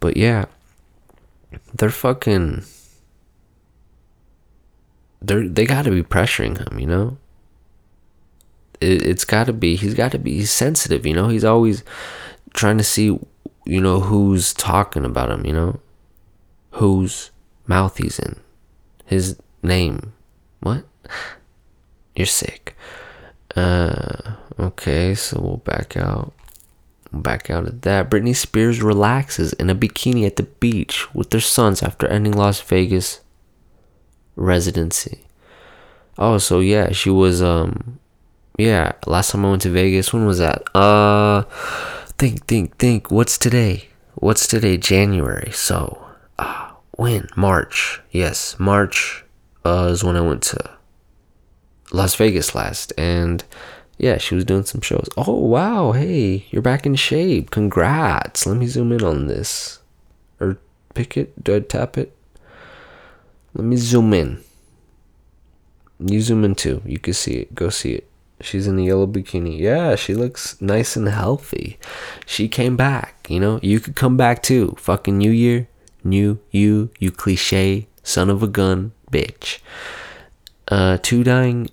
But 0.00 0.16
yeah, 0.16 0.46
they're 1.72 1.90
fucking. 1.90 2.64
They're 5.22 5.48
they 5.48 5.66
gotta 5.66 5.90
be 5.90 6.02
pressuring 6.02 6.58
him, 6.58 6.80
you 6.80 6.86
know 6.86 7.18
it, 8.80 9.02
it's 9.02 9.24
got 9.24 9.46
to 9.46 9.52
be 9.52 9.76
he's 9.76 9.94
got 9.94 10.12
to 10.12 10.18
be 10.18 10.44
sensitive 10.44 11.06
you 11.06 11.14
know? 11.14 11.28
He's 11.28 11.44
always 11.44 11.84
trying 12.52 12.78
to 12.78 12.84
see 12.84 13.18
you 13.66 13.80
know 13.80 14.00
who's 14.00 14.52
talking 14.54 15.04
about 15.04 15.30
him 15.30 15.46
you 15.46 15.52
know? 15.52 15.80
Whose 16.72 17.30
mouth 17.66 17.96
he's 17.96 18.18
in. 18.18 18.36
His 19.06 19.36
name. 19.62 20.12
What? 20.60 20.84
You're 22.16 22.26
sick. 22.26 22.76
Uh 23.56 24.34
okay 24.58 25.14
so 25.14 25.40
we'll 25.40 25.56
back 25.58 25.96
out. 25.96 26.32
Back 27.12 27.48
out 27.48 27.68
of 27.68 27.82
that. 27.82 28.10
Britney 28.10 28.34
spears 28.34 28.82
relaxes 28.82 29.52
in 29.54 29.70
a 29.70 29.74
bikini 29.74 30.26
at 30.26 30.36
the 30.36 30.42
beach 30.42 31.14
with 31.14 31.30
their 31.30 31.40
sons 31.40 31.82
after 31.82 32.08
ending 32.08 32.32
las 32.32 32.60
vegas 32.60 33.20
residency. 34.34 35.20
Oh 36.18 36.38
so 36.38 36.58
yeah 36.58 36.90
she 36.90 37.10
was 37.10 37.40
um 37.40 38.00
yeah, 38.56 38.92
last 39.06 39.32
time 39.32 39.44
I 39.44 39.50
went 39.50 39.62
to 39.62 39.70
Vegas, 39.70 40.12
when 40.12 40.26
was 40.26 40.38
that? 40.38 40.64
Uh, 40.76 41.42
think, 42.18 42.46
think, 42.46 42.76
think. 42.78 43.10
What's 43.10 43.36
today? 43.36 43.88
What's 44.14 44.46
today? 44.46 44.76
January. 44.76 45.50
So, 45.52 46.06
uh, 46.38 46.70
when? 46.92 47.28
March. 47.36 48.00
Yes, 48.12 48.56
March 48.58 49.24
uh, 49.64 49.88
is 49.90 50.04
when 50.04 50.16
I 50.16 50.20
went 50.20 50.42
to 50.44 50.70
Las 51.92 52.14
Vegas 52.14 52.54
last. 52.54 52.92
And 52.96 53.42
yeah, 53.98 54.18
she 54.18 54.36
was 54.36 54.44
doing 54.44 54.64
some 54.64 54.80
shows. 54.80 55.08
Oh, 55.16 55.34
wow. 55.34 55.92
Hey, 55.92 56.46
you're 56.50 56.62
back 56.62 56.86
in 56.86 56.94
shape. 56.94 57.50
Congrats. 57.50 58.46
Let 58.46 58.56
me 58.56 58.66
zoom 58.66 58.92
in 58.92 59.02
on 59.02 59.26
this. 59.26 59.80
Or 60.38 60.58
pick 60.94 61.16
it. 61.16 61.42
Do 61.42 61.56
I 61.56 61.60
tap 61.60 61.98
it? 61.98 62.16
Let 63.54 63.64
me 63.64 63.76
zoom 63.76 64.12
in. 64.12 64.42
You 65.98 66.20
zoom 66.20 66.44
in 66.44 66.54
too. 66.54 66.82
You 66.84 66.98
can 66.98 67.14
see 67.14 67.34
it. 67.34 67.54
Go 67.54 67.68
see 67.68 67.94
it. 67.94 68.08
She's 68.44 68.66
in 68.66 68.78
a 68.78 68.82
yellow 68.82 69.06
bikini. 69.06 69.58
Yeah, 69.58 69.96
she 69.96 70.14
looks 70.14 70.60
nice 70.60 70.96
and 70.96 71.08
healthy. 71.08 71.78
She 72.26 72.46
came 72.46 72.76
back, 72.76 73.26
you 73.28 73.40
know? 73.40 73.58
You 73.62 73.80
could 73.80 73.96
come 73.96 74.16
back 74.16 74.42
too. 74.42 74.74
Fucking 74.78 75.16
New 75.16 75.30
Year, 75.30 75.68
new 76.04 76.38
you, 76.50 76.90
you 76.98 77.10
cliche, 77.10 77.88
son 78.02 78.28
of 78.28 78.42
a 78.42 78.46
gun, 78.46 78.92
bitch. 79.10 79.60
Uh, 80.68 80.98
two 81.00 81.24
dying 81.24 81.70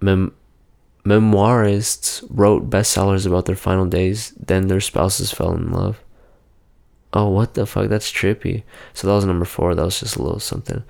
mem- 0.00 0.34
memoirists 1.04 2.24
wrote 2.28 2.68
bestsellers 2.68 3.26
about 3.26 3.46
their 3.46 3.56
final 3.56 3.86
days, 3.86 4.32
then 4.38 4.68
their 4.68 4.80
spouses 4.80 5.32
fell 5.32 5.54
in 5.54 5.72
love. 5.72 6.00
Oh, 7.12 7.28
what 7.28 7.54
the 7.54 7.64
fuck? 7.64 7.88
That's 7.88 8.12
trippy. 8.12 8.64
So 8.92 9.06
that 9.06 9.14
was 9.14 9.24
number 9.24 9.44
four. 9.44 9.74
That 9.74 9.84
was 9.84 10.00
just 10.00 10.16
a 10.16 10.22
little 10.22 10.40
something. 10.40 10.82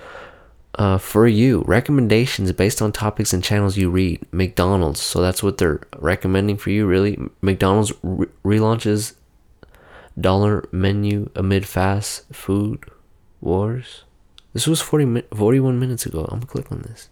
Uh, 0.77 0.99
for 0.99 1.27
you, 1.29 1.63
recommendations 1.67 2.51
based 2.53 2.83
on 2.83 2.91
topics 2.91 3.33
and 3.33 3.45
channels 3.45 3.77
you 3.77 3.89
read. 3.89 4.21
McDonald's. 4.33 5.01
So 5.01 5.23
that's 5.23 5.43
what 5.43 5.59
they're 5.59 5.81
recommending 5.99 6.57
for 6.57 6.71
you, 6.71 6.85
really. 6.87 7.19
McDonald's 7.41 7.93
re- 8.03 8.27
relaunches 8.45 9.15
dollar 10.21 10.65
menu 10.73 11.31
amid 11.35 11.67
fast 11.67 12.25
food 12.35 12.85
wars. 13.41 14.05
This 14.53 14.67
was 14.67 14.81
40 14.81 15.05
mi- 15.05 15.23
41 15.35 15.79
minutes 15.79 16.07
ago. 16.07 16.25
I'm 16.31 16.41
gonna 16.41 16.47
click 16.47 16.73
on 16.73 16.83
this. 16.83 17.09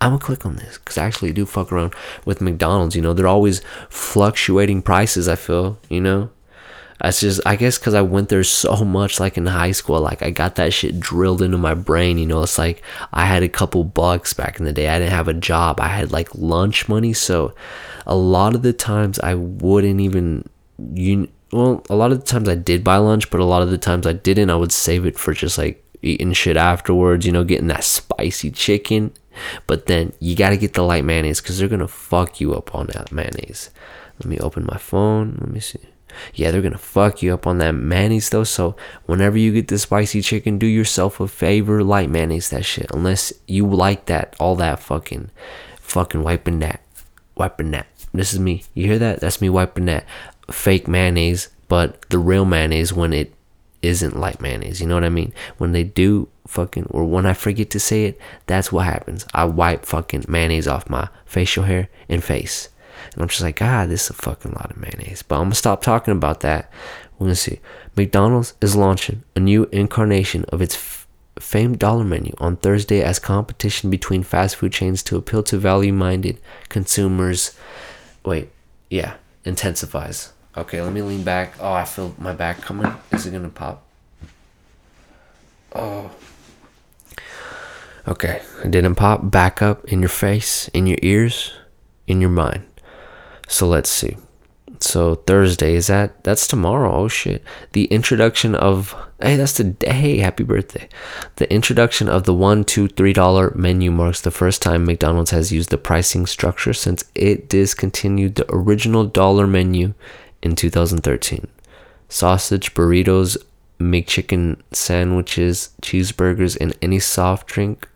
I'm 0.00 0.10
gonna 0.10 0.20
click 0.20 0.44
on 0.46 0.56
this 0.56 0.78
because 0.78 0.98
I 0.98 1.06
actually 1.06 1.32
do 1.32 1.46
fuck 1.46 1.72
around 1.72 1.94
with 2.24 2.40
McDonald's. 2.40 2.94
You 2.96 3.02
know, 3.02 3.12
they're 3.14 3.26
always 3.26 3.60
fluctuating 3.88 4.82
prices. 4.82 5.28
I 5.28 5.36
feel, 5.36 5.78
you 5.88 6.00
know, 6.00 6.30
that's 7.00 7.20
just 7.20 7.40
I 7.46 7.56
guess 7.56 7.78
because 7.78 7.94
I 7.94 8.02
went 8.02 8.28
there 8.28 8.44
so 8.44 8.84
much, 8.84 9.20
like 9.20 9.36
in 9.36 9.46
high 9.46 9.72
school, 9.72 10.00
like 10.00 10.22
I 10.22 10.30
got 10.30 10.54
that 10.56 10.72
shit 10.72 10.98
drilled 10.98 11.42
into 11.42 11.58
my 11.58 11.74
brain. 11.74 12.18
You 12.18 12.26
know, 12.26 12.42
it's 12.42 12.58
like 12.58 12.82
I 13.12 13.26
had 13.26 13.42
a 13.42 13.48
couple 13.48 13.84
bucks 13.84 14.32
back 14.32 14.58
in 14.58 14.64
the 14.64 14.72
day. 14.72 14.88
I 14.88 14.98
didn't 14.98 15.12
have 15.12 15.28
a 15.28 15.34
job. 15.34 15.80
I 15.80 15.88
had 15.88 16.12
like 16.12 16.34
lunch 16.34 16.88
money, 16.88 17.12
so 17.12 17.54
a 18.06 18.16
lot 18.16 18.54
of 18.54 18.62
the 18.62 18.72
times 18.72 19.18
I 19.18 19.34
wouldn't 19.34 20.00
even 20.00 20.48
you. 20.94 21.28
Well, 21.52 21.84
a 21.88 21.94
lot 21.94 22.12
of 22.12 22.20
the 22.20 22.26
times 22.26 22.48
I 22.48 22.54
did 22.54 22.82
buy 22.82 22.96
lunch, 22.96 23.30
but 23.30 23.40
a 23.40 23.44
lot 23.44 23.62
of 23.62 23.70
the 23.70 23.78
times 23.78 24.06
I 24.06 24.12
didn't. 24.12 24.50
I 24.50 24.56
would 24.56 24.72
save 24.72 25.06
it 25.06 25.18
for 25.18 25.32
just 25.32 25.58
like 25.58 25.84
eating 26.02 26.32
shit 26.32 26.56
afterwards. 26.56 27.26
You 27.26 27.32
know, 27.32 27.44
getting 27.44 27.68
that 27.68 27.84
spicy 27.84 28.50
chicken. 28.50 29.12
But 29.66 29.84
then 29.84 30.14
you 30.18 30.34
gotta 30.34 30.56
get 30.56 30.72
the 30.72 30.82
light 30.82 31.04
mayonnaise 31.04 31.42
because 31.42 31.58
they're 31.58 31.68
gonna 31.68 31.88
fuck 31.88 32.40
you 32.40 32.54
up 32.54 32.74
on 32.74 32.86
that 32.88 33.12
mayonnaise. 33.12 33.70
Let 34.18 34.26
me 34.26 34.38
open 34.38 34.64
my 34.64 34.78
phone. 34.78 35.36
Let 35.40 35.50
me 35.50 35.60
see. 35.60 35.80
Yeah, 36.34 36.50
they're 36.50 36.62
gonna 36.62 36.78
fuck 36.78 37.22
you 37.22 37.34
up 37.34 37.46
on 37.46 37.58
that 37.58 37.72
mayonnaise 37.72 38.30
though. 38.30 38.44
So 38.44 38.76
whenever 39.06 39.38
you 39.38 39.52
get 39.52 39.68
the 39.68 39.78
spicy 39.78 40.22
chicken, 40.22 40.58
do 40.58 40.66
yourself 40.66 41.20
a 41.20 41.28
favor, 41.28 41.82
light 41.82 42.10
mayonnaise 42.10 42.50
that 42.50 42.64
shit. 42.64 42.90
Unless 42.92 43.32
you 43.46 43.66
like 43.66 44.06
that, 44.06 44.36
all 44.38 44.56
that 44.56 44.80
fucking, 44.80 45.30
fucking 45.80 46.22
wiping 46.22 46.60
that, 46.60 46.80
wiping 47.34 47.70
that. 47.72 47.86
This 48.12 48.32
is 48.32 48.40
me. 48.40 48.64
You 48.74 48.86
hear 48.86 48.98
that? 48.98 49.20
That's 49.20 49.40
me 49.40 49.48
wiping 49.48 49.86
that 49.86 50.06
fake 50.50 50.88
mayonnaise, 50.88 51.48
but 51.68 52.08
the 52.10 52.18
real 52.18 52.44
mayonnaise 52.44 52.92
when 52.92 53.12
it 53.12 53.32
isn't 53.82 54.18
light 54.18 54.40
mayonnaise. 54.40 54.80
You 54.80 54.86
know 54.86 54.94
what 54.94 55.04
I 55.04 55.10
mean? 55.10 55.32
When 55.58 55.72
they 55.72 55.84
do 55.84 56.28
fucking, 56.46 56.86
or 56.90 57.04
when 57.04 57.26
I 57.26 57.32
forget 57.32 57.70
to 57.70 57.80
say 57.80 58.04
it, 58.04 58.20
that's 58.46 58.72
what 58.72 58.86
happens. 58.86 59.26
I 59.34 59.44
wipe 59.44 59.84
fucking 59.84 60.24
mayonnaise 60.28 60.68
off 60.68 60.88
my 60.88 61.08
facial 61.24 61.64
hair 61.64 61.88
and 62.08 62.22
face. 62.22 62.68
And 63.12 63.22
I'm 63.22 63.28
just 63.28 63.42
like, 63.42 63.56
God, 63.56 63.88
this 63.88 64.04
is 64.04 64.10
a 64.10 64.14
fucking 64.14 64.52
lot 64.52 64.70
of 64.70 64.76
mayonnaise. 64.76 65.22
But 65.22 65.36
I'm 65.36 65.44
gonna 65.44 65.54
stop 65.54 65.82
talking 65.82 66.12
about 66.12 66.40
that. 66.40 66.70
We're 67.18 67.26
gonna 67.26 67.36
see. 67.36 67.60
McDonald's 67.96 68.54
is 68.60 68.76
launching 68.76 69.22
a 69.34 69.40
new 69.40 69.64
incarnation 69.72 70.44
of 70.50 70.60
its 70.60 70.74
f- 70.74 71.06
famed 71.38 71.78
dollar 71.78 72.04
menu 72.04 72.34
on 72.38 72.56
Thursday 72.56 73.02
as 73.02 73.18
competition 73.18 73.90
between 73.90 74.22
fast 74.22 74.56
food 74.56 74.72
chains 74.72 75.02
to 75.04 75.16
appeal 75.16 75.42
to 75.44 75.58
value-minded 75.58 76.40
consumers. 76.68 77.56
Wait, 78.24 78.50
yeah, 78.90 79.14
intensifies. 79.44 80.32
Okay, 80.56 80.80
let 80.80 80.92
me 80.92 81.02
lean 81.02 81.22
back. 81.22 81.54
Oh, 81.60 81.72
I 81.72 81.84
feel 81.84 82.14
my 82.18 82.32
back 82.32 82.60
coming. 82.62 82.92
Is 83.12 83.26
it 83.26 83.32
gonna 83.32 83.48
pop? 83.48 83.82
Oh. 85.74 86.10
Okay, 88.08 88.40
it 88.64 88.70
didn't 88.70 88.94
pop. 88.94 89.30
Back 89.30 89.60
up 89.60 89.84
in 89.86 90.00
your 90.00 90.08
face, 90.08 90.68
in 90.68 90.86
your 90.86 90.98
ears, 91.02 91.52
in 92.06 92.20
your 92.20 92.30
mind. 92.30 92.64
So 93.46 93.66
let's 93.66 93.90
see. 93.90 94.16
So 94.80 95.14
Thursday 95.14 95.74
is 95.74 95.86
that 95.86 96.22
that's 96.24 96.46
tomorrow. 96.46 96.94
Oh 96.94 97.08
shit. 97.08 97.42
The 97.72 97.84
introduction 97.86 98.54
of 98.54 98.94
hey, 99.20 99.36
that's 99.36 99.56
the 99.56 99.64
day. 99.64 100.18
Happy 100.18 100.44
birthday. 100.44 100.88
The 101.36 101.50
introduction 101.52 102.08
of 102.08 102.24
the 102.24 102.34
one, 102.34 102.64
two, 102.64 102.88
three 102.88 103.12
dollar 103.12 103.52
menu 103.54 103.90
marks 103.90 104.20
the 104.20 104.30
first 104.30 104.62
time 104.62 104.84
McDonald's 104.84 105.30
has 105.30 105.52
used 105.52 105.70
the 105.70 105.78
pricing 105.78 106.26
structure 106.26 106.72
since 106.72 107.04
it 107.14 107.48
discontinued 107.48 108.34
the 108.34 108.52
original 108.52 109.04
dollar 109.04 109.46
menu 109.46 109.94
in 110.42 110.54
2013. 110.54 111.46
Sausage, 112.08 112.74
burritos, 112.74 113.36
McChicken 113.80 114.60
sandwiches, 114.72 115.70
cheeseburgers, 115.82 116.56
and 116.60 116.76
any 116.80 116.98
soft 116.98 117.46
drink 117.46 117.88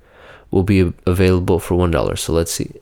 will 0.51 0.62
be 0.62 0.92
available 1.07 1.59
for 1.59 1.74
one 1.74 1.90
dollar. 1.90 2.16
So 2.16 2.32
let's 2.32 2.53
see. 2.53 2.72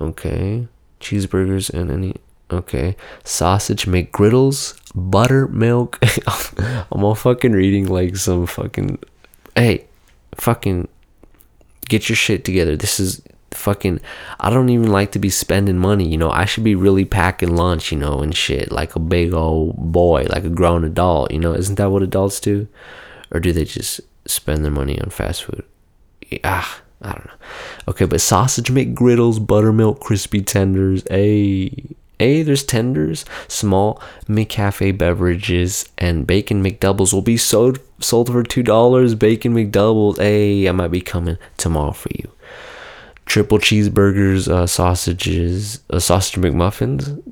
Okay, 0.00 0.66
cheeseburgers 1.04 1.70
and 1.70 1.90
any. 1.90 2.16
Okay, 2.50 2.94
sausage 3.24 3.86
McGriddles, 3.86 4.78
buttermilk. 4.94 5.98
I'm 6.92 7.02
all 7.02 7.14
fucking 7.14 7.52
reading 7.52 7.86
like 7.86 8.16
some 8.16 8.46
fucking. 8.46 8.98
Hey, 9.56 9.86
fucking, 10.34 10.88
get 11.88 12.08
your 12.08 12.16
shit 12.16 12.44
together. 12.44 12.76
This 12.76 13.00
is 13.00 13.22
fucking. 13.50 14.00
I 14.38 14.50
don't 14.50 14.68
even 14.68 14.92
like 14.92 15.12
to 15.12 15.18
be 15.18 15.30
spending 15.30 15.78
money. 15.78 16.06
You 16.06 16.18
know, 16.18 16.30
I 16.30 16.44
should 16.44 16.64
be 16.64 16.74
really 16.74 17.06
packing 17.06 17.56
lunch. 17.56 17.90
You 17.90 17.98
know, 17.98 18.20
and 18.20 18.36
shit 18.36 18.70
like 18.70 18.94
a 18.94 19.00
big 19.00 19.32
old 19.32 19.76
boy, 19.76 20.26
like 20.28 20.44
a 20.44 20.50
grown 20.50 20.84
adult. 20.84 21.32
You 21.32 21.38
know, 21.38 21.54
isn't 21.54 21.76
that 21.76 21.90
what 21.90 22.02
adults 22.02 22.40
do, 22.40 22.68
or 23.32 23.40
do 23.40 23.52
they 23.52 23.64
just 23.64 24.02
spend 24.26 24.64
their 24.64 24.72
money 24.72 25.00
on 25.00 25.08
fast 25.08 25.44
food? 25.44 25.64
Ah, 26.44 26.82
I 27.04 27.12
don't 27.12 27.26
know. 27.26 27.32
Okay, 27.88 28.06
but 28.06 28.20
sausage 28.20 28.68
McGriddles, 28.68 29.46
buttermilk 29.46 30.00
crispy 30.00 30.40
tenders, 30.42 31.04
a 31.10 31.70
a 32.18 32.42
there's 32.42 32.64
tenders, 32.64 33.24
small 33.46 34.00
McCafe 34.26 34.96
beverages, 34.96 35.88
and 35.98 36.26
bacon 36.26 36.64
McDoubles 36.64 37.12
will 37.12 37.22
be 37.22 37.36
sold 37.36 37.78
sold 38.00 38.32
for 38.32 38.42
two 38.42 38.62
dollars. 38.62 39.14
Bacon 39.14 39.54
McDoubles, 39.54 40.18
a 40.18 40.66
I 40.68 40.72
might 40.72 40.88
be 40.88 41.02
coming 41.02 41.36
tomorrow 41.58 41.92
for 41.92 42.08
you. 42.14 42.30
Triple 43.26 43.58
cheeseburgers, 43.58 44.48
uh, 44.48 44.66
sausages, 44.66 45.80
uh, 45.90 45.98
sausage 45.98 46.40
McMuffins. 46.40 47.22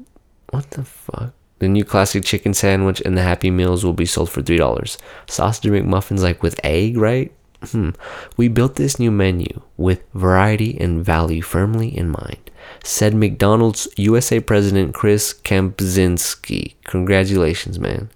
What 0.50 0.70
the 0.70 0.84
fuck? 0.84 1.32
The 1.60 1.68
new 1.68 1.84
classic 1.84 2.24
chicken 2.24 2.54
sandwich 2.54 3.00
and 3.04 3.16
the 3.16 3.22
Happy 3.22 3.50
Meals 3.50 3.84
will 3.84 3.92
be 3.92 4.04
sold 4.04 4.28
for 4.28 4.42
three 4.42 4.58
dollars. 4.58 4.98
Sausage 5.26 5.70
McMuffins 5.70 6.20
like 6.20 6.42
with 6.42 6.60
egg, 6.62 6.98
right? 6.98 7.32
Hmm. 7.70 7.90
We 8.36 8.48
built 8.48 8.76
this 8.76 8.98
new 8.98 9.10
menu 9.10 9.60
with 9.76 10.02
variety 10.14 10.78
and 10.80 11.04
value 11.04 11.42
firmly 11.42 11.96
in 11.96 12.08
mind, 12.08 12.50
said 12.82 13.14
McDonald's 13.14 13.86
USA 13.96 14.40
President 14.40 14.94
Chris 14.94 15.32
Kempczynski. 15.32 16.74
Congratulations, 16.84 17.78
man. 17.78 18.10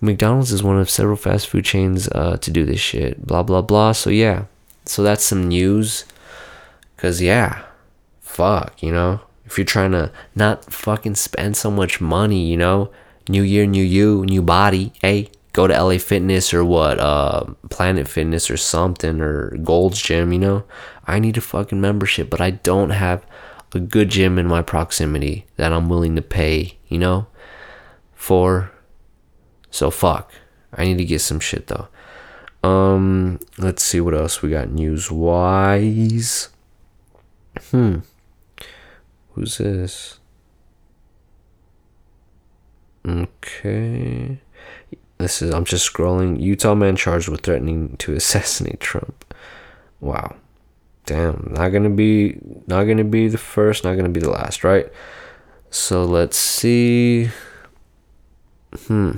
McDonald's 0.00 0.52
is 0.52 0.62
one 0.62 0.78
of 0.78 0.90
several 0.90 1.16
fast 1.16 1.48
food 1.48 1.64
chains 1.64 2.08
uh, 2.08 2.36
to 2.38 2.50
do 2.50 2.64
this 2.64 2.80
shit. 2.80 3.24
Blah, 3.26 3.42
blah, 3.42 3.62
blah. 3.62 3.92
So, 3.92 4.10
yeah. 4.10 4.44
So, 4.84 5.02
that's 5.02 5.24
some 5.24 5.48
news. 5.48 6.04
Because, 6.96 7.22
yeah. 7.22 7.64
Fuck, 8.20 8.82
you 8.82 8.92
know? 8.92 9.20
If 9.46 9.56
you're 9.56 9.64
trying 9.64 9.92
to 9.92 10.10
not 10.34 10.64
fucking 10.72 11.14
spend 11.14 11.56
so 11.56 11.70
much 11.70 12.00
money, 12.00 12.44
you 12.44 12.56
know? 12.56 12.90
New 13.28 13.42
year, 13.42 13.64
new 13.66 13.84
you, 13.84 14.24
new 14.26 14.42
body. 14.42 14.92
Hey, 15.00 15.30
go 15.54 15.66
to 15.66 15.82
LA 15.82 15.98
Fitness 15.98 16.52
or 16.52 16.64
what, 16.64 16.98
uh, 17.00 17.44
Planet 17.70 18.06
Fitness 18.06 18.50
or 18.50 18.58
something 18.58 19.20
or 19.20 19.56
Gold's 19.62 20.02
Gym, 20.02 20.32
you 20.32 20.38
know? 20.38 20.64
I 21.06 21.18
need 21.18 21.38
a 21.38 21.40
fucking 21.40 21.80
membership, 21.80 22.28
but 22.28 22.40
I 22.40 22.50
don't 22.50 22.90
have 22.90 23.24
a 23.72 23.80
good 23.80 24.08
gym 24.08 24.38
in 24.38 24.46
my 24.46 24.62
proximity 24.62 25.46
that 25.56 25.72
I'm 25.72 25.88
willing 25.88 26.16
to 26.16 26.22
pay, 26.22 26.78
you 26.88 26.98
know, 26.98 27.26
for. 28.14 28.70
So 29.70 29.90
fuck. 29.90 30.32
I 30.72 30.84
need 30.84 30.98
to 30.98 31.04
get 31.04 31.20
some 31.20 31.40
shit 31.40 31.68
though. 31.68 31.88
Um, 32.62 33.40
let's 33.58 33.82
see 33.82 34.00
what 34.00 34.14
else 34.14 34.42
we 34.42 34.50
got 34.50 34.70
news 34.70 35.10
wise. 35.10 36.48
Hmm. 37.70 37.98
Who's 39.32 39.58
this? 39.58 40.18
Okay. 43.06 44.40
This 45.24 45.40
is 45.40 45.54
I'm 45.54 45.64
just 45.64 45.90
scrolling. 45.90 46.38
Utah 46.38 46.74
man 46.74 46.96
charged 46.96 47.28
with 47.28 47.40
threatening 47.40 47.96
to 47.96 48.12
assassinate 48.12 48.78
Trump. 48.78 49.24
Wow. 49.98 50.36
Damn. 51.06 51.50
Not 51.56 51.70
gonna 51.70 51.88
be 51.88 52.38
not 52.66 52.84
gonna 52.84 53.04
be 53.04 53.28
the 53.28 53.38
first, 53.38 53.84
not 53.84 53.96
gonna 53.96 54.10
be 54.10 54.20
the 54.20 54.28
last, 54.28 54.62
right? 54.64 54.92
So 55.70 56.04
let's 56.04 56.36
see. 56.36 57.30
Hmm. 58.86 59.12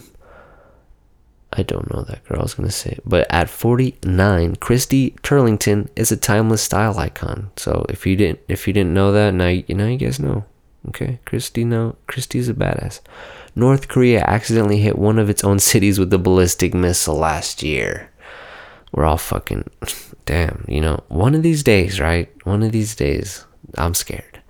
I 1.52 1.64
don't 1.64 1.92
know 1.92 2.02
that 2.02 2.22
girl. 2.24 2.38
I 2.38 2.42
was 2.42 2.54
gonna 2.54 2.70
say, 2.70 2.90
it. 2.92 3.02
but 3.04 3.26
at 3.28 3.50
49, 3.50 4.56
Christy 4.56 5.10
Turlington 5.24 5.88
is 5.96 6.12
a 6.12 6.16
timeless 6.16 6.62
style 6.62 6.96
icon. 6.98 7.50
So 7.56 7.84
if 7.88 8.06
you 8.06 8.14
didn't, 8.14 8.38
if 8.46 8.68
you 8.68 8.72
didn't 8.72 8.94
know 8.94 9.10
that, 9.10 9.34
now 9.34 9.48
you 9.48 9.64
now 9.70 9.88
you 9.88 9.98
guys 9.98 10.20
know. 10.20 10.44
Okay, 10.86 11.18
Christy, 11.24 11.64
no, 11.64 11.96
Christy's 12.06 12.48
a 12.48 12.54
badass. 12.54 13.00
North 13.58 13.88
Korea 13.88 14.22
accidentally 14.26 14.78
hit 14.80 14.98
one 14.98 15.18
of 15.18 15.30
its 15.30 15.42
own 15.42 15.58
cities 15.58 15.98
with 15.98 16.12
a 16.12 16.18
ballistic 16.18 16.74
missile 16.74 17.16
last 17.16 17.62
year. 17.62 18.10
We're 18.92 19.06
all 19.06 19.16
fucking, 19.16 19.70
damn. 20.26 20.64
You 20.68 20.82
know, 20.82 21.04
one 21.08 21.34
of 21.34 21.42
these 21.42 21.62
days, 21.62 21.98
right? 21.98 22.30
One 22.44 22.62
of 22.62 22.72
these 22.72 22.94
days, 22.94 23.46
I'm 23.78 23.94
scared. 23.94 24.42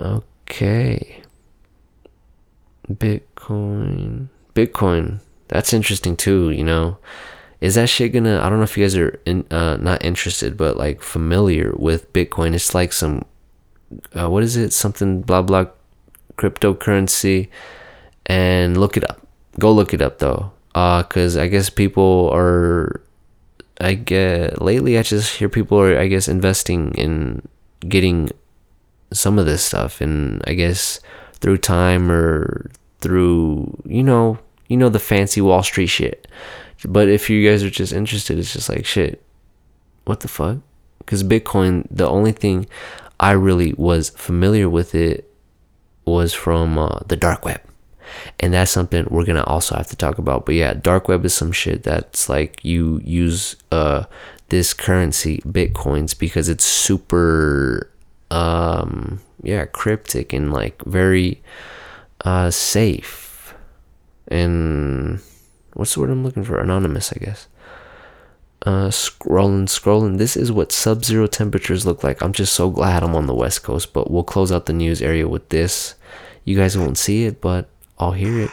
Okay. 0.00 1.22
Bitcoin. 2.90 4.28
Bitcoin. 4.54 5.20
That's 5.48 5.74
interesting 5.74 6.16
too, 6.16 6.50
you 6.50 6.64
know. 6.64 6.96
Is 7.60 7.74
that 7.74 7.88
shit 7.88 8.12
gonna 8.12 8.40
I 8.42 8.48
don't 8.48 8.58
know 8.58 8.64
if 8.64 8.76
you 8.76 8.84
guys 8.84 8.96
are 8.96 9.20
in, 9.24 9.46
uh 9.50 9.76
not 9.78 10.04
interested 10.04 10.56
but 10.56 10.76
like 10.76 11.02
familiar 11.02 11.72
with 11.76 12.12
Bitcoin. 12.12 12.54
It's 12.54 12.74
like 12.74 12.92
some 12.92 13.24
uh, 14.18 14.28
what 14.28 14.42
is 14.42 14.56
it? 14.56 14.72
Something 14.72 15.22
blah 15.22 15.42
blah 15.42 15.66
cryptocurrency 16.36 17.48
and 18.26 18.76
look 18.76 18.96
it 18.96 19.08
up. 19.08 19.26
Go 19.58 19.72
look 19.72 19.94
it 19.94 20.02
up 20.02 20.18
though. 20.18 20.52
Uh 20.74 21.02
cuz 21.02 21.36
I 21.36 21.48
guess 21.48 21.70
people 21.70 22.30
are 22.32 23.00
I 23.80 23.94
get 23.94 24.60
lately 24.60 24.98
I 24.98 25.02
just 25.02 25.36
hear 25.36 25.48
people 25.48 25.80
are 25.80 25.98
I 25.98 26.06
guess 26.06 26.28
investing 26.28 26.92
in 26.94 27.46
getting 27.80 28.30
some 29.12 29.38
of 29.38 29.46
this 29.46 29.62
stuff 29.62 30.00
and 30.00 30.42
I 30.46 30.54
guess 30.54 31.00
through 31.34 31.58
time 31.58 32.10
or 32.10 32.70
through 33.00 33.76
you 33.84 34.02
know 34.02 34.38
you 34.68 34.76
know 34.76 34.88
the 34.88 34.98
fancy 34.98 35.40
Wall 35.40 35.62
Street 35.62 35.86
shit. 35.86 36.26
But 36.84 37.08
if 37.08 37.30
you 37.30 37.48
guys 37.48 37.62
are 37.62 37.70
just 37.70 37.92
interested, 37.92 38.38
it's 38.38 38.52
just 38.52 38.68
like 38.68 38.84
shit. 38.84 39.22
What 40.04 40.20
the 40.20 40.28
fuck? 40.28 40.58
Because 40.98 41.24
Bitcoin, 41.24 41.86
the 41.90 42.08
only 42.08 42.32
thing 42.32 42.66
I 43.18 43.32
really 43.32 43.72
was 43.74 44.10
familiar 44.10 44.68
with 44.68 44.94
it 44.94 45.30
was 46.04 46.32
from 46.34 46.78
uh, 46.78 47.00
the 47.06 47.16
dark 47.16 47.44
web. 47.44 47.60
And 48.40 48.54
that's 48.54 48.70
something 48.70 49.06
we're 49.10 49.24
gonna 49.24 49.44
also 49.44 49.76
have 49.76 49.88
to 49.88 49.96
talk 49.96 50.18
about. 50.18 50.46
But 50.46 50.54
yeah, 50.54 50.74
dark 50.74 51.08
web 51.08 51.24
is 51.24 51.34
some 51.34 51.52
shit 51.52 51.82
that's 51.82 52.28
like 52.28 52.64
you 52.64 53.00
use 53.04 53.56
uh 53.72 54.04
this 54.48 54.72
currency, 54.72 55.38
bitcoins, 55.38 56.18
because 56.18 56.48
it's 56.48 56.64
super 56.64 57.90
um 58.30 59.20
yeah, 59.42 59.64
cryptic 59.66 60.32
and 60.32 60.52
like 60.52 60.82
very 60.84 61.42
uh 62.24 62.50
safe. 62.50 63.54
And 64.28 65.20
what's 65.74 65.94
the 65.94 66.00
word 66.00 66.10
I'm 66.10 66.24
looking 66.24 66.44
for? 66.44 66.58
Anonymous, 66.58 67.12
I 67.12 67.18
guess. 67.24 67.46
Uh, 68.62 68.88
scrolling, 68.88 69.68
scrolling. 69.68 70.18
This 70.18 70.36
is 70.36 70.50
what 70.50 70.72
sub-zero 70.72 71.28
temperatures 71.28 71.86
look 71.86 72.02
like. 72.02 72.20
I'm 72.20 72.32
just 72.32 72.52
so 72.52 72.68
glad 72.68 73.04
I'm 73.04 73.14
on 73.14 73.26
the 73.26 73.34
west 73.34 73.62
coast. 73.62 73.92
But 73.92 74.10
we'll 74.10 74.24
close 74.24 74.50
out 74.50 74.66
the 74.66 74.72
news 74.72 75.00
area 75.00 75.28
with 75.28 75.50
this. 75.50 75.94
You 76.44 76.56
guys 76.56 76.76
won't 76.76 76.98
see 76.98 77.26
it, 77.26 77.40
but 77.40 77.68
I'll 77.98 78.12
hear 78.12 78.40
it. 78.40 78.50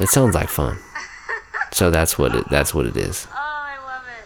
it 0.00 0.08
sounds 0.08 0.34
like 0.34 0.48
fun. 0.48 0.78
So 1.72 1.90
that's 1.90 2.18
what 2.18 2.34
it. 2.34 2.48
That's 2.50 2.74
what 2.74 2.86
it 2.86 2.96
is. 2.96 3.26
Oh, 3.30 3.34
I 3.36 3.76
love 3.84 4.02
it. 4.06 4.24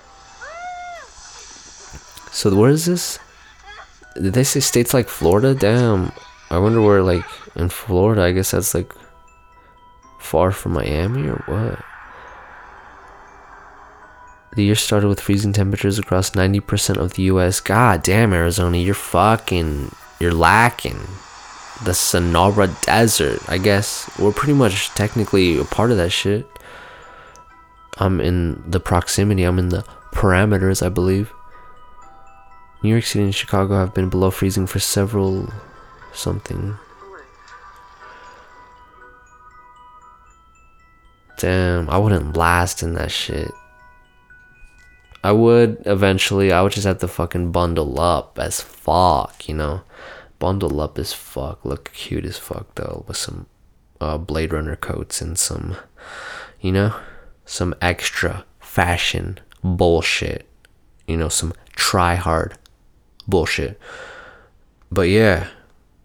So 2.33 2.55
where 2.55 2.71
is 2.71 2.87
this? 2.87 3.19
Did 4.15 4.35
they 4.35 4.45
say 4.45 4.61
states 4.61 4.95
like 4.95 5.09
Florida? 5.09 5.53
Damn. 5.55 6.13
I 6.51 6.59
wonder 6.59 6.81
where 6.81 7.03
like 7.03 7.25
in 7.57 7.71
Florida. 7.71 8.23
I 8.23 8.31
guess 8.33 8.53
that's 8.53 8.75
like 8.75 8.93
far 10.19 10.53
from 10.53 10.73
Miami 10.73 11.29
or 11.29 11.43
what? 11.47 11.85
The 14.55 14.65
year 14.65 14.75
started 14.75 15.09
with 15.09 15.21
freezing 15.21 15.53
temperatures 15.53 15.99
across 15.99 16.31
90% 16.31 16.97
of 16.97 17.15
the 17.15 17.25
US. 17.25 17.61
God 17.61 18.03
damn, 18.03 18.33
Arizona, 18.33 18.77
you're 18.77 18.95
fucking, 18.95 19.95
you're 20.19 20.35
lacking. 20.35 20.99
The 21.85 21.95
Sonora 21.95 22.69
Desert, 22.83 23.41
I 23.49 23.59
guess. 23.59 24.11
We're 24.19 24.33
pretty 24.33 24.55
much 24.55 24.89
technically 24.91 25.59
a 25.59 25.65
part 25.65 25.91
of 25.91 25.97
that 25.97 26.11
shit. 26.11 26.47
I'm 27.99 28.21
in 28.21 28.63
the 28.69 28.81
proximity, 28.81 29.45
I'm 29.45 29.59
in 29.59 29.69
the 29.69 29.85
parameters, 30.13 30.85
I 30.85 30.89
believe. 30.89 31.33
New 32.83 32.91
York 32.91 33.05
City 33.05 33.25
and 33.25 33.35
Chicago 33.35 33.75
have 33.79 33.95
been 33.95 34.09
below 34.09 34.31
freezing 34.31 34.67
for 34.67 34.79
several 34.79 35.53
something. 36.13 36.77
Damn, 41.39 41.89
I 41.89 41.99
wouldn't 41.99 42.37
last 42.37 42.83
in 42.83 42.95
that 42.95 43.13
shit. 43.13 43.51
I 45.23 45.33
would 45.33 45.83
eventually. 45.87 46.53
I 46.53 46.63
would 46.63 46.73
just 46.73 46.87
have 46.87 46.99
to 46.99 47.09
fucking 47.09 47.53
bundle 47.53 48.01
up 48.01 48.39
as 48.39 48.61
fuck, 48.61 49.49
you 49.49 49.55
know? 49.55 49.83
Bundle 50.39 50.81
up 50.81 50.99
as 50.99 51.13
fuck. 51.13 51.65
Look 51.65 51.93
cute 51.93 52.25
as 52.25 52.39
fuck, 52.39 52.75
though, 52.75 53.05
with 53.07 53.17
some 53.17 53.47
uh, 54.01 54.19
Blade 54.19 54.53
Runner 54.53 54.77
coats 54.77 55.21
and 55.21 55.39
some, 55.39 55.77
you 56.61 56.73
know, 56.73 56.95
some 57.45 57.75
extra 57.81 58.45
fashion 58.61 59.39
bullshit. 59.65 60.47
You 61.07 61.17
know, 61.17 61.29
some 61.29 61.53
try 61.75 62.15
hard 62.15 62.57
bullshit. 63.27 63.81
But 64.91 65.09
yeah, 65.09 65.49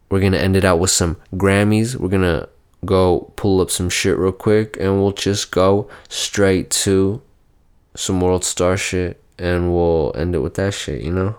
we're 0.09 0.21
gonna 0.21 0.37
end 0.37 0.55
it 0.55 0.65
out 0.65 0.79
with 0.79 0.91
some 0.91 1.17
Grammys. 1.33 1.95
We're 1.95 2.09
gonna 2.09 2.47
go 2.85 3.31
pull 3.35 3.61
up 3.61 3.71
some 3.71 3.89
shit 3.89 4.17
real 4.17 4.31
quick 4.31 4.77
and 4.79 5.01
we'll 5.01 5.11
just 5.11 5.51
go 5.51 5.89
straight 6.09 6.69
to 6.69 7.21
some 7.95 8.19
world 8.19 8.43
star 8.43 8.77
shit 8.77 9.21
and 9.39 9.73
we'll 9.73 10.11
end 10.15 10.35
it 10.35 10.39
with 10.39 10.55
that 10.55 10.73
shit, 10.73 11.01
you 11.01 11.11
know? 11.11 11.37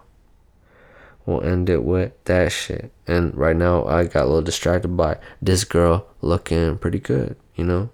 We'll 1.26 1.42
end 1.42 1.70
it 1.70 1.84
with 1.84 2.12
that 2.24 2.52
shit. 2.52 2.92
And 3.06 3.34
right 3.36 3.56
now 3.56 3.84
I 3.84 4.04
got 4.04 4.24
a 4.24 4.26
little 4.26 4.42
distracted 4.42 4.88
by 4.88 5.18
this 5.40 5.64
girl 5.64 6.06
looking 6.20 6.78
pretty 6.78 6.98
good, 6.98 7.36
you 7.54 7.64
know? 7.64 7.90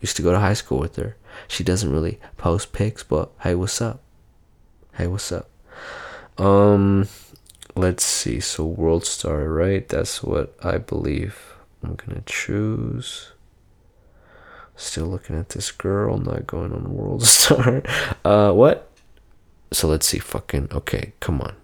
Used 0.00 0.16
to 0.16 0.22
go 0.22 0.32
to 0.32 0.38
high 0.40 0.54
school 0.54 0.78
with 0.78 0.96
her. 0.96 1.16
She 1.46 1.62
doesn't 1.62 1.92
really 1.92 2.18
post 2.36 2.72
pics, 2.72 3.02
but 3.02 3.30
hey, 3.40 3.54
what's 3.54 3.80
up? 3.80 4.00
Hey, 4.94 5.06
what's 5.06 5.30
up? 5.30 5.48
Um 6.36 7.06
let's 7.76 8.04
see. 8.04 8.40
So 8.40 8.64
world 8.64 9.04
star, 9.04 9.48
right? 9.48 9.88
That's 9.88 10.22
what 10.22 10.54
I 10.62 10.78
believe. 10.78 11.54
I'm 11.82 11.94
gonna 11.94 12.22
choose. 12.26 13.32
Still 14.80 15.06
looking 15.06 15.36
at 15.36 15.50
this 15.50 15.70
girl, 15.72 16.16
not 16.16 16.46
going 16.46 16.72
on 16.72 16.94
World 16.94 17.22
Star. 17.26 17.82
Uh, 18.24 18.50
what? 18.52 18.90
So 19.72 19.88
let's 19.88 20.06
see. 20.06 20.18
Fucking 20.18 20.68
okay. 20.72 21.12
Come 21.20 21.42
on, 21.42 21.54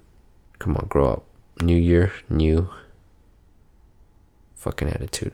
come 0.58 0.76
on. 0.76 0.86
Grow 0.88 1.12
up. 1.12 1.24
New 1.60 1.76
year, 1.76 2.12
new. 2.28 2.68
Fucking 4.54 4.88
attitude. 4.88 5.32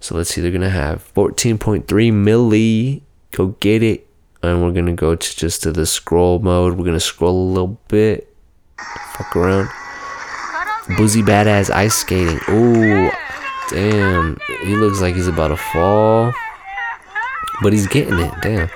So 0.00 0.14
let's 0.14 0.30
see. 0.30 0.40
They're 0.40 0.50
gonna 0.50 0.70
have 0.70 1.12
14.3 1.14 1.84
milli. 2.12 3.02
Go 3.32 3.48
get 3.60 3.82
it. 3.82 4.06
And 4.42 4.62
we're 4.62 4.72
gonna 4.72 4.94
go 4.94 5.14
to 5.14 5.36
just 5.36 5.62
to 5.62 5.72
the 5.72 5.86
scroll 5.86 6.38
mode. 6.38 6.78
We're 6.78 6.84
gonna 6.84 7.00
scroll 7.00 7.48
a 7.48 7.48
little 7.50 7.80
bit. 7.88 8.34
Fuck 9.12 9.34
around. 9.36 9.68
Boozy 10.96 11.22
badass 11.22 11.70
ice 11.70 11.94
skating. 11.94 12.38
Ooh, 12.48 13.10
damn. 13.70 14.38
He 14.62 14.76
looks 14.76 15.00
like 15.00 15.14
he's 15.14 15.26
about 15.26 15.48
to 15.48 15.56
fall. 15.56 16.32
But 17.62 17.72
he's 17.72 17.86
getting 17.86 18.18
it. 18.18 18.32
Damn. 18.42 18.68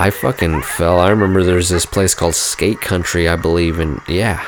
I 0.00 0.10
fucking 0.10 0.62
fell. 0.62 1.00
I 1.00 1.10
remember 1.10 1.42
there's 1.42 1.68
this 1.68 1.84
place 1.84 2.14
called 2.14 2.36
Skate 2.36 2.80
Country, 2.80 3.26
I 3.26 3.34
believe, 3.34 3.80
and 3.80 4.00
yeah. 4.06 4.46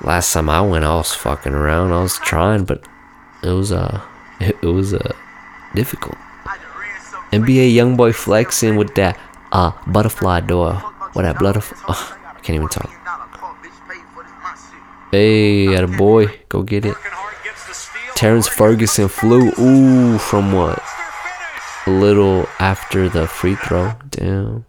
Last 0.00 0.32
time 0.32 0.48
I 0.48 0.60
went, 0.60 0.84
I 0.84 0.94
was 0.94 1.12
fucking 1.12 1.52
around. 1.52 1.90
I 1.90 2.02
was 2.02 2.18
trying, 2.18 2.64
but 2.64 2.86
it 3.42 3.48
was 3.48 3.72
uh, 3.72 4.00
it, 4.40 4.62
was 4.62 4.94
uh, 4.94 5.12
difficult. 5.74 6.16
NBA 7.32 7.74
YoungBoy 7.74 8.14
flexing 8.14 8.76
with 8.76 8.94
that 8.94 9.18
uh 9.50 9.72
butterfly 9.88 10.40
door. 10.40 10.74
What 11.14 11.22
that 11.22 11.38
butterfly? 11.40 11.78
Oh, 11.88 12.16
I 12.24 12.40
can't 12.40 12.56
even 12.56 12.68
talk. 12.68 12.90
Hey, 15.10 15.74
at 15.74 15.82
a 15.82 15.88
boy, 15.88 16.26
go 16.48 16.62
get 16.62 16.84
it. 16.84 16.96
Terrence 18.14 18.46
Ferguson 18.46 19.08
flew. 19.08 19.50
Ooh, 19.58 20.18
from 20.18 20.52
what? 20.52 20.80
A 21.86 21.90
little 21.90 22.46
after 22.58 23.08
the 23.08 23.26
free 23.26 23.56
throw. 23.56 23.92
Damn. 24.10 24.64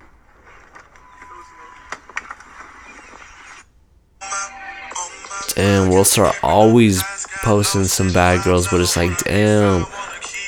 Damn, 5.55 5.89
World 5.89 6.07
Star 6.07 6.33
always 6.43 7.01
posting 7.43 7.85
some 7.85 8.11
bad 8.11 8.43
girls, 8.43 8.67
but 8.67 8.81
it's 8.81 8.97
like, 8.97 9.17
damn. 9.23 9.81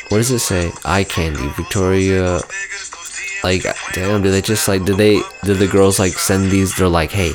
What 0.09 0.17
does 0.17 0.31
it 0.31 0.39
say? 0.39 0.71
Eye 0.83 1.05
candy, 1.05 1.47
Victoria. 1.55 2.41
Like, 3.43 3.63
damn, 3.93 4.21
do 4.21 4.31
they 4.31 4.41
just 4.41 4.67
like, 4.67 4.83
do 4.83 4.95
they, 4.95 5.21
do 5.43 5.53
the 5.53 5.67
girls 5.67 5.99
like 5.99 6.13
send 6.13 6.51
these? 6.51 6.75
They're 6.75 6.89
like, 6.89 7.11
hey, 7.11 7.31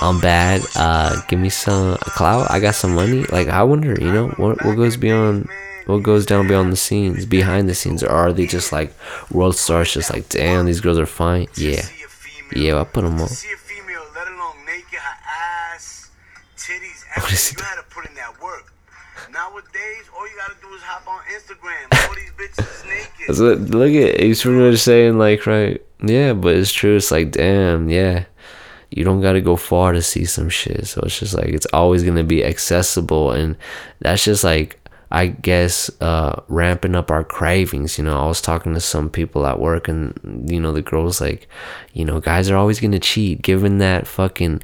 I'm 0.00 0.20
bad. 0.20 0.62
Uh, 0.74 1.20
give 1.28 1.38
me 1.38 1.50
some 1.50 1.96
clout. 1.98 2.50
I 2.50 2.60
got 2.60 2.74
some 2.74 2.94
money. 2.94 3.24
Like, 3.24 3.48
I 3.48 3.62
wonder, 3.62 3.94
you 4.00 4.10
know, 4.10 4.28
what 4.38 4.64
what 4.64 4.76
goes 4.76 4.96
beyond, 4.96 5.48
what 5.86 6.02
goes 6.02 6.26
down 6.26 6.48
beyond 6.48 6.72
the 6.72 6.76
scenes, 6.76 7.26
behind 7.26 7.68
the 7.68 7.74
scenes, 7.74 8.02
or 8.02 8.10
are 8.10 8.32
they 8.32 8.46
just 8.46 8.72
like 8.72 8.92
world 9.30 9.56
stars? 9.56 9.92
Just 9.94 10.12
like, 10.12 10.28
damn, 10.28 10.66
these 10.66 10.80
girls 10.80 10.98
are 10.98 11.06
fine. 11.06 11.48
Yeah, 11.56 11.82
yeah, 12.54 12.80
I 12.80 12.84
put 12.84 13.02
them 13.02 13.20
on. 13.20 13.28
Female, 13.28 14.02
let 14.14 14.28
alone 14.28 14.64
naked, 14.66 14.98
her 14.98 15.74
ass, 15.74 16.10
titties, 16.56 17.04
What 17.22 17.32
is 17.32 17.52
everything. 17.52 17.58
You 17.58 17.64
had 17.64 17.76
to 17.76 17.94
put 17.94 18.08
in 18.08 18.14
that 18.14 18.40
work. 18.42 18.72
Nowadays, 19.32 20.10
all 20.16 20.26
you 20.28 20.36
gotta 20.36 20.60
do 20.60 20.74
is 20.74 20.82
hop 20.82 21.06
on 21.06 21.20
Instagram. 21.32 22.08
All 22.08 22.14
these 22.14 22.32
bitches 22.32 22.86
naked. 22.86 23.74
Look 23.74 23.92
at 23.92 24.20
he's 24.20 24.42
pretty 24.42 24.58
much 24.58 24.78
saying 24.78 25.18
like 25.18 25.46
right, 25.46 25.80
yeah, 26.02 26.32
but 26.32 26.56
it's 26.56 26.72
true. 26.72 26.96
It's 26.96 27.10
like, 27.10 27.30
damn, 27.30 27.88
yeah, 27.88 28.24
you 28.90 29.04
don't 29.04 29.20
got 29.20 29.32
to 29.32 29.40
go 29.40 29.56
far 29.56 29.92
to 29.92 30.02
see 30.02 30.24
some 30.24 30.48
shit. 30.48 30.86
So 30.86 31.02
it's 31.02 31.18
just 31.18 31.34
like 31.34 31.48
it's 31.48 31.66
always 31.72 32.02
going 32.02 32.16
to 32.16 32.24
be 32.24 32.44
accessible 32.44 33.30
and 33.32 33.56
that's 34.00 34.24
just 34.24 34.42
like 34.44 34.79
I 35.10 35.28
guess 35.28 35.90
uh 36.00 36.40
ramping 36.48 36.94
up 36.94 37.10
our 37.10 37.24
cravings, 37.24 37.98
you 37.98 38.04
know. 38.04 38.18
I 38.18 38.26
was 38.26 38.40
talking 38.40 38.74
to 38.74 38.80
some 38.80 39.10
people 39.10 39.46
at 39.46 39.60
work 39.60 39.88
and 39.88 40.48
you 40.50 40.60
know 40.60 40.72
the 40.72 40.82
girls 40.82 41.20
like, 41.20 41.48
you 41.92 42.04
know, 42.04 42.20
guys 42.20 42.50
are 42.50 42.56
always 42.56 42.80
to 42.92 42.98
cheat 42.98 43.42
given 43.42 43.78
that 43.78 44.06
fucking 44.06 44.62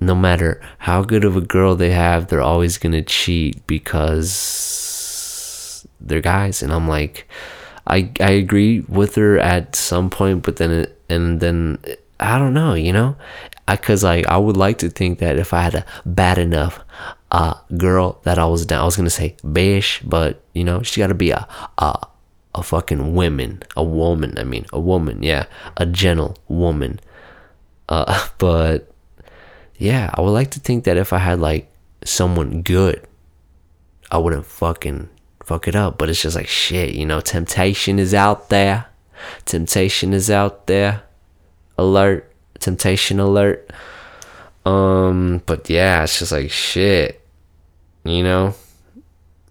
no 0.00 0.14
matter 0.14 0.60
how 0.78 1.02
good 1.02 1.24
of 1.24 1.36
a 1.36 1.42
girl 1.42 1.76
they 1.76 1.90
have, 1.90 2.28
they're 2.28 2.40
always 2.40 2.78
to 2.92 3.02
cheat 3.02 3.66
because 3.66 5.86
they're 6.00 6.20
guys 6.20 6.62
and 6.62 6.72
I'm 6.72 6.88
like 6.88 7.28
I 7.86 8.10
I 8.20 8.30
agree 8.30 8.80
with 8.80 9.14
her 9.16 9.38
at 9.38 9.74
some 9.74 10.10
point, 10.10 10.42
but 10.42 10.56
then 10.56 10.70
it, 10.70 11.00
and 11.08 11.40
then 11.40 11.78
I 12.18 12.38
don't 12.38 12.54
know, 12.54 12.74
you 12.74 12.92
know, 12.92 13.16
because 13.68 14.04
like 14.04 14.26
I 14.26 14.36
would 14.36 14.56
like 14.56 14.78
to 14.78 14.90
think 14.90 15.18
that 15.18 15.38
if 15.38 15.52
I 15.52 15.62
had 15.62 15.74
a 15.74 15.86
bad 16.04 16.38
enough 16.38 16.80
uh 17.30 17.54
girl 17.76 18.20
that 18.24 18.38
I 18.38 18.46
was 18.46 18.66
down, 18.66 18.82
I 18.82 18.84
was 18.84 18.96
gonna 18.96 19.10
say 19.10 19.36
bish, 19.52 20.00
but 20.02 20.42
you 20.54 20.64
know 20.64 20.82
she 20.82 21.00
got 21.00 21.08
to 21.08 21.14
be 21.14 21.30
a 21.30 21.46
a 21.78 22.06
a 22.54 22.62
fucking 22.62 23.14
woman, 23.14 23.62
a 23.76 23.82
woman. 23.84 24.36
I 24.38 24.44
mean, 24.44 24.66
a 24.72 24.80
woman, 24.80 25.22
yeah, 25.22 25.46
a 25.76 25.86
gentle 25.86 26.36
woman. 26.48 27.00
Uh, 27.88 28.28
but 28.38 28.92
yeah, 29.76 30.10
I 30.14 30.20
would 30.20 30.30
like 30.30 30.50
to 30.52 30.60
think 30.60 30.84
that 30.84 30.96
if 30.96 31.12
I 31.12 31.18
had 31.18 31.40
like 31.40 31.70
someone 32.04 32.62
good, 32.62 33.06
I 34.10 34.18
wouldn't 34.18 34.46
fucking 34.46 35.08
fuck 35.44 35.68
it 35.68 35.76
up. 35.76 35.98
But 35.98 36.10
it's 36.10 36.22
just 36.22 36.36
like 36.36 36.48
shit, 36.48 36.94
you 36.94 37.06
know. 37.06 37.20
Temptation 37.20 37.98
is 37.98 38.14
out 38.14 38.48
there. 38.48 38.86
Temptation 39.44 40.12
is 40.12 40.30
out 40.30 40.66
there. 40.66 41.02
Alert. 41.78 42.32
Temptation 42.58 43.20
alert. 43.20 43.70
Um, 44.64 45.42
but 45.46 45.68
yeah, 45.70 46.02
it's 46.02 46.18
just 46.18 46.32
like 46.32 46.50
shit. 46.50 47.26
You 48.04 48.22
know, 48.22 48.54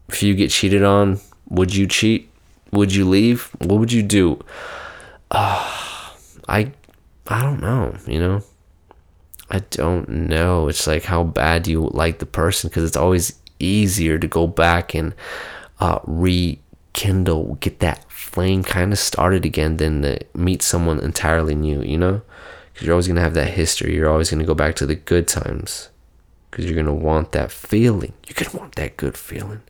if 0.07 0.23
you 0.23 0.35
get 0.35 0.51
cheated 0.51 0.83
on, 0.83 1.19
would 1.49 1.75
you 1.75 1.87
cheat? 1.87 2.29
Would 2.71 2.93
you 2.93 3.07
leave? 3.07 3.49
What 3.59 3.79
would 3.79 3.91
you 3.91 4.03
do? 4.03 4.39
Uh, 5.31 6.11
I, 6.47 6.71
I 7.27 7.41
don't 7.41 7.61
know. 7.61 7.95
You 8.07 8.19
know, 8.19 8.43
I 9.49 9.59
don't 9.59 10.09
know. 10.09 10.67
It's 10.67 10.87
like 10.87 11.03
how 11.03 11.23
bad 11.23 11.67
you 11.67 11.89
like 11.93 12.19
the 12.19 12.25
person? 12.25 12.69
Because 12.69 12.83
it's 12.83 12.97
always 12.97 13.33
easier 13.59 14.17
to 14.17 14.27
go 14.27 14.47
back 14.47 14.93
and 14.93 15.13
uh, 15.79 15.99
rekindle, 16.05 17.55
get 17.59 17.79
that 17.79 18.09
flame 18.11 18.63
kind 18.63 18.91
of 18.91 18.99
started 18.99 19.45
again 19.45 19.77
than 19.77 20.01
to 20.03 20.19
meet 20.35 20.61
someone 20.61 20.99
entirely 20.99 21.55
new. 21.55 21.81
You 21.81 21.97
know, 21.97 22.21
because 22.79 22.87
you're 22.87 22.93
always 22.93 23.09
gonna 23.09 23.19
have 23.19 23.33
that 23.33 23.49
history. 23.49 23.93
You're 23.93 24.09
always 24.09 24.31
gonna 24.31 24.45
go 24.45 24.55
back 24.55 24.73
to 24.75 24.85
the 24.85 24.95
good 24.95 25.27
times 25.27 25.89
because 26.49 26.63
you're 26.63 26.81
gonna 26.81 26.93
want 26.93 27.33
that 27.33 27.51
feeling. 27.51 28.13
You're 28.25 28.45
gonna 28.45 28.57
want 28.57 28.75
that 28.75 28.95
good 28.95 29.17
feeling. 29.17 29.63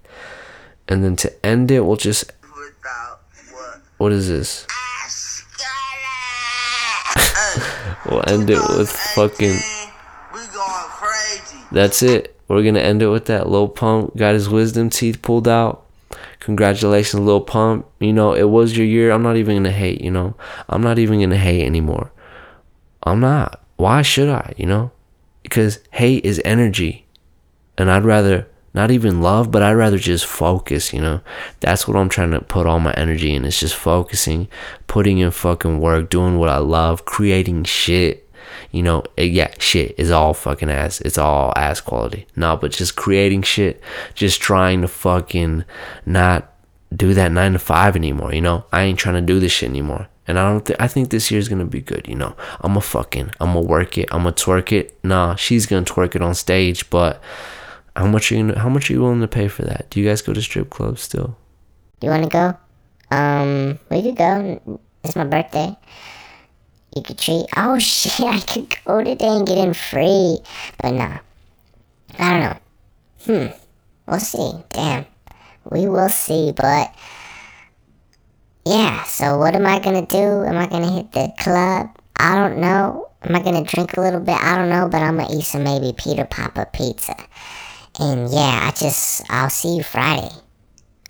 And 0.87 1.03
then 1.03 1.15
to 1.15 1.33
end 1.43 1.71
it, 1.71 1.79
we'll 1.79 1.95
just 1.95 2.31
what? 3.97 4.11
is 4.11 4.29
this? 4.29 4.67
We'll 8.05 8.23
end 8.27 8.49
it 8.49 8.61
with 8.77 8.89
fucking. 8.89 9.49
Going. 9.49 9.61
That's 11.71 12.03
it. 12.03 12.39
We're 12.47 12.63
gonna 12.63 12.79
end 12.79 13.01
it 13.01 13.07
with 13.07 13.25
that. 13.25 13.49
Lil 13.49 13.67
Pump 13.67 14.15
got 14.15 14.35
his 14.35 14.47
wisdom 14.47 14.91
teeth 14.91 15.21
pulled 15.21 15.47
out. 15.47 15.83
Congratulations, 16.39 17.21
Lil 17.21 17.41
Pump. 17.41 17.87
You 17.99 18.13
know 18.13 18.33
it 18.33 18.49
was 18.49 18.77
your 18.77 18.85
year. 18.85 19.11
I'm 19.11 19.23
not 19.23 19.35
even 19.35 19.57
gonna 19.57 19.71
hate. 19.71 20.01
You 20.01 20.11
know 20.11 20.35
I'm 20.69 20.83
not 20.83 20.99
even 20.99 21.19
gonna 21.19 21.37
hate 21.37 21.65
anymore. 21.65 22.11
I'm 23.03 23.19
not. 23.19 23.63
Why 23.77 24.01
should 24.01 24.29
I? 24.29 24.53
You 24.57 24.65
know, 24.65 24.91
because 25.43 25.79
hate 25.91 26.25
is 26.25 26.41
energy, 26.43 27.05
and 27.77 27.89
I'd 27.89 28.03
rather 28.05 28.47
not 28.73 28.91
even 28.91 29.21
love, 29.21 29.51
but 29.51 29.63
I'd 29.63 29.73
rather 29.73 29.97
just 29.97 30.25
focus. 30.25 30.93
You 30.93 31.01
know, 31.01 31.21
that's 31.59 31.87
what 31.87 31.97
I'm 31.97 32.09
trying 32.09 32.31
to 32.31 32.41
put 32.41 32.67
all 32.67 32.79
my 32.79 32.93
energy 32.93 33.33
in. 33.33 33.45
It's 33.45 33.59
just 33.59 33.75
focusing, 33.75 34.47
putting 34.87 35.17
in 35.19 35.31
fucking 35.31 35.79
work, 35.79 36.09
doing 36.09 36.37
what 36.37 36.49
I 36.49 36.57
love, 36.57 37.05
creating 37.05 37.63
shit. 37.63 38.25
You 38.71 38.83
know, 38.83 39.03
eh, 39.17 39.23
yeah, 39.23 39.53
shit 39.59 39.95
is 39.97 40.11
all 40.11 40.33
fucking 40.33 40.69
ass. 40.69 41.01
It's 41.01 41.17
all 41.17 41.53
ass 41.55 41.81
quality. 41.81 42.27
No, 42.35 42.57
but 42.57 42.71
just 42.71 42.95
creating 42.95 43.43
shit, 43.43 43.81
just 44.13 44.41
trying 44.41 44.81
to 44.81 44.87
fucking 44.87 45.65
not 46.05 46.53
do 46.95 47.13
that 47.13 47.31
nine 47.31 47.53
to 47.53 47.59
five 47.59 47.95
anymore. 47.95 48.33
You 48.33 48.41
know, 48.41 48.65
I 48.71 48.83
ain't 48.83 48.99
trying 48.99 49.15
to 49.15 49.21
do 49.21 49.39
this 49.39 49.51
shit 49.51 49.69
anymore. 49.69 50.07
And 50.29 50.37
I 50.37 50.47
don't 50.47 50.63
think 50.63 50.79
I 50.79 50.87
think 50.87 51.09
this 51.09 51.31
year's 51.31 51.49
gonna 51.49 51.65
be 51.65 51.81
good. 51.81 52.07
You 52.07 52.13
know, 52.13 52.35
I'm 52.61 52.73
gonna 52.73 52.81
fucking 52.81 53.31
I'm 53.39 53.53
gonna 53.53 53.61
work 53.61 53.97
it. 53.97 54.07
I'm 54.11 54.21
gonna 54.21 54.35
twerk 54.35 54.71
it. 54.71 54.95
Nah, 55.03 55.33
she's 55.33 55.65
gonna 55.65 55.83
twerk 55.83 56.15
it 56.15 56.21
on 56.21 56.35
stage. 56.35 56.87
But 56.91 57.19
how 57.95 58.05
much 58.05 58.31
are 58.31 58.35
you 58.35 58.43
gonna, 58.43 58.59
how 58.59 58.69
much 58.69 58.91
are 58.91 58.93
you 58.93 59.01
willing 59.01 59.21
to 59.21 59.27
pay 59.27 59.47
for 59.47 59.63
that? 59.63 59.89
Do 59.89 59.99
you 59.99 60.07
guys 60.07 60.21
go 60.21 60.31
to 60.31 60.39
strip 60.39 60.69
clubs 60.69 61.01
still? 61.01 61.35
You 62.01 62.11
wanna 62.11 62.29
go? 62.29 62.55
Um, 63.09 63.79
we 63.89 64.03
could 64.03 64.17
go. 64.17 64.79
It's 65.03 65.15
my 65.15 65.23
birthday. 65.23 65.75
You 66.95 67.01
could 67.01 67.17
treat. 67.17 67.47
Oh 67.57 67.79
shit, 67.79 68.27
I 68.27 68.39
could 68.39 68.75
go 68.85 69.03
today 69.03 69.29
and 69.29 69.47
get 69.47 69.57
in 69.57 69.73
free. 69.73 70.37
But 70.79 70.91
nah. 70.91 71.17
I 72.19 72.29
don't 72.29 72.39
know. 72.39 72.57
Hmm. 73.25 73.57
We'll 74.05 74.19
see. 74.19 74.63
Damn. 74.69 75.07
We 75.71 75.89
will 75.89 76.09
see, 76.09 76.51
but. 76.51 76.93
Yeah, 78.69 79.01
so 79.05 79.39
what 79.39 79.55
am 79.55 79.65
I 79.65 79.79
gonna 79.79 80.05
do? 80.05 80.43
Am 80.45 80.55
I 80.55 80.67
gonna 80.67 80.91
hit 80.91 81.11
the 81.11 81.33
club? 81.39 81.89
I 82.19 82.35
don't 82.35 82.59
know. 82.59 83.09
Am 83.23 83.35
I 83.35 83.41
gonna 83.41 83.63
drink 83.63 83.97
a 83.97 83.99
little 83.99 84.19
bit? 84.19 84.37
I 84.39 84.55
don't 84.55 84.69
know, 84.69 84.87
but 84.87 85.01
I'm 85.01 85.17
gonna 85.17 85.35
eat 85.35 85.45
some 85.45 85.63
maybe 85.63 85.91
Peter 85.97 86.23
Piper 86.23 86.69
pizza. 86.71 87.15
And 87.99 88.29
yeah, 88.29 88.67
I 88.67 88.71
just. 88.77 89.23
I'll 89.31 89.49
see 89.49 89.77
you 89.77 89.81
Friday. 89.81 90.29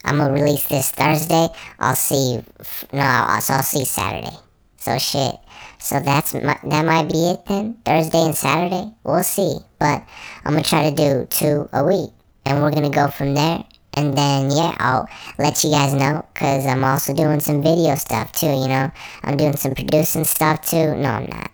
I'm 0.05 0.19
gonna 0.19 0.31
release 0.31 0.69
this 0.69 0.91
Thursday. 0.91 1.49
I'll 1.79 1.97
see 1.97 2.35
you. 2.35 2.45
No, 2.93 3.37
so 3.41 3.55
I'll 3.55 3.63
see 3.63 3.83
Saturday. 3.83 4.37
So 4.77 4.97
shit. 4.97 5.35
So 5.79 5.99
that's 5.99 6.31
that 6.31 6.63
might 6.63 7.11
be 7.11 7.31
it 7.31 7.45
then. 7.45 7.73
Thursday 7.83 8.21
and 8.21 8.35
Saturday. 8.35 8.89
We'll 9.03 9.23
see. 9.23 9.57
But 9.79 10.07
I'm 10.45 10.53
gonna 10.53 10.63
try 10.63 10.89
to 10.89 10.95
do 10.95 11.27
two 11.29 11.67
a 11.73 11.83
week, 11.83 12.11
and 12.45 12.61
we're 12.63 12.71
gonna 12.71 12.89
go 12.89 13.09
from 13.09 13.33
there. 13.33 13.65
And 13.99 14.17
then 14.17 14.49
yeah, 14.49 14.73
I'll 14.79 15.09
let 15.37 15.61
you 15.61 15.71
guys 15.71 15.93
know 15.93 16.25
because 16.33 16.65
I'm 16.65 16.85
also 16.85 17.13
doing 17.13 17.41
some 17.41 17.61
video 17.61 17.95
stuff 17.95 18.31
too. 18.31 18.47
You 18.47 18.69
know, 18.69 18.89
I'm 19.23 19.35
doing 19.35 19.57
some 19.57 19.75
producing 19.75 20.23
stuff 20.23 20.61
too. 20.69 20.95
No, 20.95 21.09
I'm 21.09 21.25
not 21.25 21.51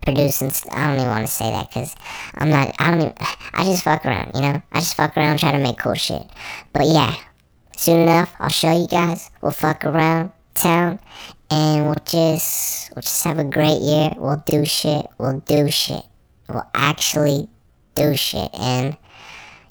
producing. 0.00 0.48
St- 0.48 0.74
I 0.74 0.86
don't 0.86 0.96
even 0.96 1.08
want 1.08 1.26
to 1.26 1.32
say 1.32 1.50
that 1.50 1.68
because 1.68 1.94
I'm 2.36 2.48
not. 2.48 2.74
I 2.78 2.90
don't 2.90 3.00
even. 3.02 3.14
I 3.52 3.64
just 3.64 3.84
fuck 3.84 4.06
around. 4.06 4.30
You 4.34 4.40
know, 4.40 4.62
I 4.72 4.80
just 4.80 4.96
fuck 4.96 5.14
around, 5.14 5.38
try 5.40 5.52
to 5.52 5.58
make 5.58 5.76
cool 5.76 5.92
shit. 5.92 6.22
But 6.72 6.86
yeah, 6.86 7.14
soon 7.76 8.00
enough, 8.00 8.34
I'll 8.38 8.48
show 8.48 8.72
you 8.72 8.88
guys. 8.88 9.30
We'll 9.42 9.52
fuck 9.52 9.84
around 9.84 10.32
town, 10.54 11.00
and 11.50 11.84
we'll 11.84 12.02
just 12.06 12.94
we'll 12.94 13.02
just 13.02 13.24
have 13.24 13.38
a 13.38 13.44
great 13.44 13.82
year. 13.82 14.12
We'll 14.16 14.42
do 14.46 14.64
shit. 14.64 15.06
We'll 15.18 15.40
do 15.40 15.70
shit. 15.70 16.02
We'll 16.48 16.66
actually 16.72 17.46
do 17.94 18.16
shit, 18.16 18.48
and 18.54 18.96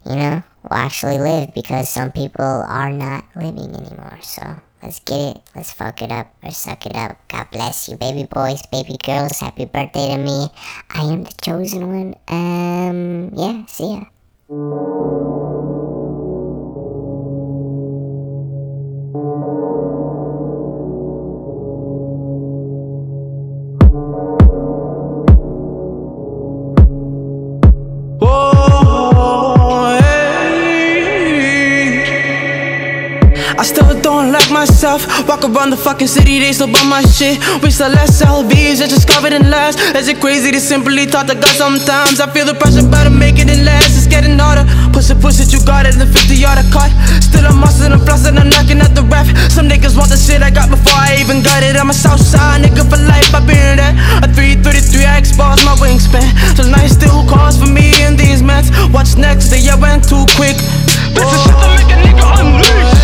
you 0.05 0.15
know, 0.15 0.43
we'll 0.69 0.79
actually 0.79 1.17
live 1.19 1.53
because 1.53 1.89
some 1.89 2.11
people 2.11 2.43
are 2.43 2.91
not 2.91 3.25
living 3.35 3.75
anymore. 3.75 4.19
So 4.21 4.41
let's 4.81 4.99
get 4.99 5.35
it. 5.35 5.41
Let's 5.55 5.71
fuck 5.71 6.01
it 6.01 6.11
up 6.11 6.33
or 6.43 6.51
suck 6.51 6.85
it 6.85 6.95
up. 6.95 7.17
God 7.27 7.47
bless 7.51 7.89
you, 7.89 7.97
baby 7.97 8.27
boys, 8.29 8.61
baby 8.71 8.97
girls. 9.03 9.39
Happy 9.39 9.65
birthday 9.65 10.15
to 10.15 10.17
me. 10.17 10.47
I 10.89 11.03
am 11.03 11.23
the 11.23 11.33
chosen 11.41 11.87
one. 11.87 12.15
Um, 12.27 13.31
yeah. 13.33 13.65
See 13.65 13.93
ya. 14.49 15.56
I 33.57 33.63
still 33.63 33.89
don't 34.01 34.31
like 34.31 34.51
myself. 34.51 35.01
Walk 35.27 35.43
around 35.43 35.71
the 35.71 35.77
fucking 35.77 36.07
city, 36.07 36.37
they 36.39 36.53
still 36.53 36.69
buy 36.69 36.85
my 36.85 37.01
shit. 37.01 37.41
We 37.65 37.71
still 37.73 37.89
less 37.89 38.21
LVs, 38.21 38.85
it's 38.85 38.93
just 38.93 39.09
covered 39.09 39.33
in 39.33 39.49
less. 39.49 39.73
Is 39.97 40.07
it 40.07 40.21
crazy 40.21 40.51
to 40.51 40.61
simply 40.61 41.07
talk 41.07 41.25
to 41.25 41.33
God 41.33 41.55
sometimes? 41.57 42.21
I 42.21 42.29
feel 42.29 42.45
the 42.45 42.53
pressure, 42.53 42.85
better 42.85 43.09
make 43.09 43.41
it 43.41 43.49
in 43.49 43.65
less. 43.65 43.97
It's 43.97 44.05
getting 44.05 44.37
harder. 44.37 44.61
Push 44.93 45.09
it, 45.09 45.17
push 45.17 45.41
it, 45.41 45.49
you 45.51 45.57
got 45.65 45.89
it. 45.89 45.97
The 45.97 46.05
50 46.05 46.37
yard 46.37 46.61
cut. 46.69 46.93
Still 47.17 47.49
I'm 47.49 47.57
muscling 47.57 47.97
and 47.97 48.03
flossing, 48.05 48.37
I'm 48.37 48.45
knocking 48.53 48.77
at 48.77 48.93
the 48.93 49.01
ref. 49.09 49.25
Some 49.49 49.65
niggas 49.65 49.97
want 49.97 50.13
the 50.13 50.21
shit 50.21 50.45
I 50.45 50.53
got 50.53 50.69
before 50.69 50.93
I 50.93 51.17
even 51.17 51.41
got 51.41 51.65
it. 51.65 51.73
I'm 51.73 51.89
a 51.89 51.97
Southside 51.97 52.61
nigga 52.61 52.85
for 52.85 53.01
life, 53.09 53.33
I've 53.33 53.49
been 53.49 53.81
that. 53.81 53.97
A 54.21 54.29
333 54.29 55.01
X 55.01 55.33
bars, 55.33 55.65
my 55.65 55.73
wingspan. 55.81 56.29
So 56.53 56.67
Tonight 56.67 56.89
still 56.89 57.25
calls 57.25 57.57
for 57.57 57.65
me 57.65 57.89
in 58.03 58.17
these 58.17 58.43
mats. 58.43 58.69
What's 58.91 59.15
next? 59.15 59.49
They 59.49 59.61
yeah, 59.61 59.79
went 59.79 60.03
too 60.03 60.25
quick. 60.35 60.57
This 61.15 61.31
is 61.31 61.41
shit 61.47 61.55
to 61.55 61.69
make 61.79 61.89
a 61.89 61.97
nigga 62.03 62.27
unleash. 62.43 62.96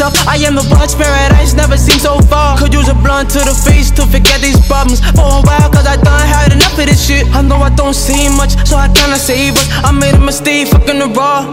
Myself. 0.00 0.28
I 0.28 0.36
am 0.46 0.54
the 0.54 0.66
watch 0.70 0.96
paradise, 0.96 1.54
never 1.54 1.76
seemed 1.76 2.00
so 2.00 2.18
far. 2.20 2.58
Could 2.58 2.72
use 2.72 2.88
a 2.88 2.94
blunt 2.94 3.30
to 3.30 3.38
the 3.38 3.54
face 3.54 3.90
to 3.92 4.06
forget 4.06 4.40
these 4.40 4.58
problems. 4.66 5.00
A 5.00 5.42
while, 5.44 5.70
cause 5.70 5.86
I 5.86 5.96
done 5.96 6.26
had 6.26 6.52
enough 6.52 6.78
of 6.78 6.86
this 6.86 7.06
shit. 7.06 7.26
I 7.34 7.42
know 7.42 7.56
I 7.56 7.70
don't 7.70 7.94
see 7.94 8.28
much, 8.28 8.52
so 8.66 8.76
I 8.76 8.88
cannot 8.88 9.18
save 9.18 9.56
us. 9.56 9.68
I 9.84 9.92
made 9.92 10.14
a 10.14 10.20
mistake, 10.20 10.68
fucking 10.68 10.98
the 10.98 11.08
raw. 11.08 11.44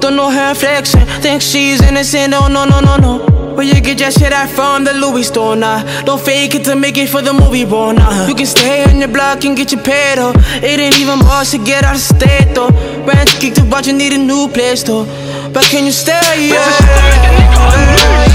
Don't 0.00 0.16
know 0.16 0.30
her 0.30 0.50
inflection. 0.50 1.00
Think 1.22 1.42
she's 1.42 1.80
innocent. 1.82 2.30
No, 2.30 2.48
no, 2.48 2.64
no, 2.64 2.80
no, 2.80 2.96
no. 2.96 3.34
Where 3.54 3.64
you 3.64 3.80
get 3.80 4.00
your 4.00 4.10
shit 4.10 4.32
at 4.32 4.50
from 4.50 4.84
the 4.84 4.92
Louis 4.92 5.22
store, 5.22 5.54
nah. 5.54 5.84
Don't 6.02 6.20
fake 6.20 6.56
it 6.56 6.64
to 6.64 6.74
make 6.74 6.96
it 6.96 7.08
for 7.08 7.22
the 7.22 7.32
movie, 7.32 7.64
bro, 7.64 7.92
nah. 7.92 8.26
You 8.26 8.34
can 8.34 8.46
stay 8.46 8.82
on 8.84 8.98
your 8.98 9.08
block 9.08 9.44
and 9.44 9.56
get 9.56 9.70
your 9.70 9.80
though. 9.82 10.32
It 10.58 10.80
ain't 10.80 10.98
even 10.98 11.20
boss 11.20 11.52
to 11.52 11.58
get 11.58 11.84
out 11.84 11.94
of 11.94 12.00
state, 12.00 12.52
though. 12.54 12.70
Rent 13.06 13.30
kick 13.40 13.54
to 13.54 13.64
watch, 13.66 13.86
you 13.86 13.92
need 13.92 14.12
a 14.12 14.18
new 14.18 14.48
place, 14.48 14.82
though. 14.82 15.06
But 15.54 15.62
can 15.66 15.86
you 15.86 15.92
stay, 15.92 16.48
yeah? 16.50 18.33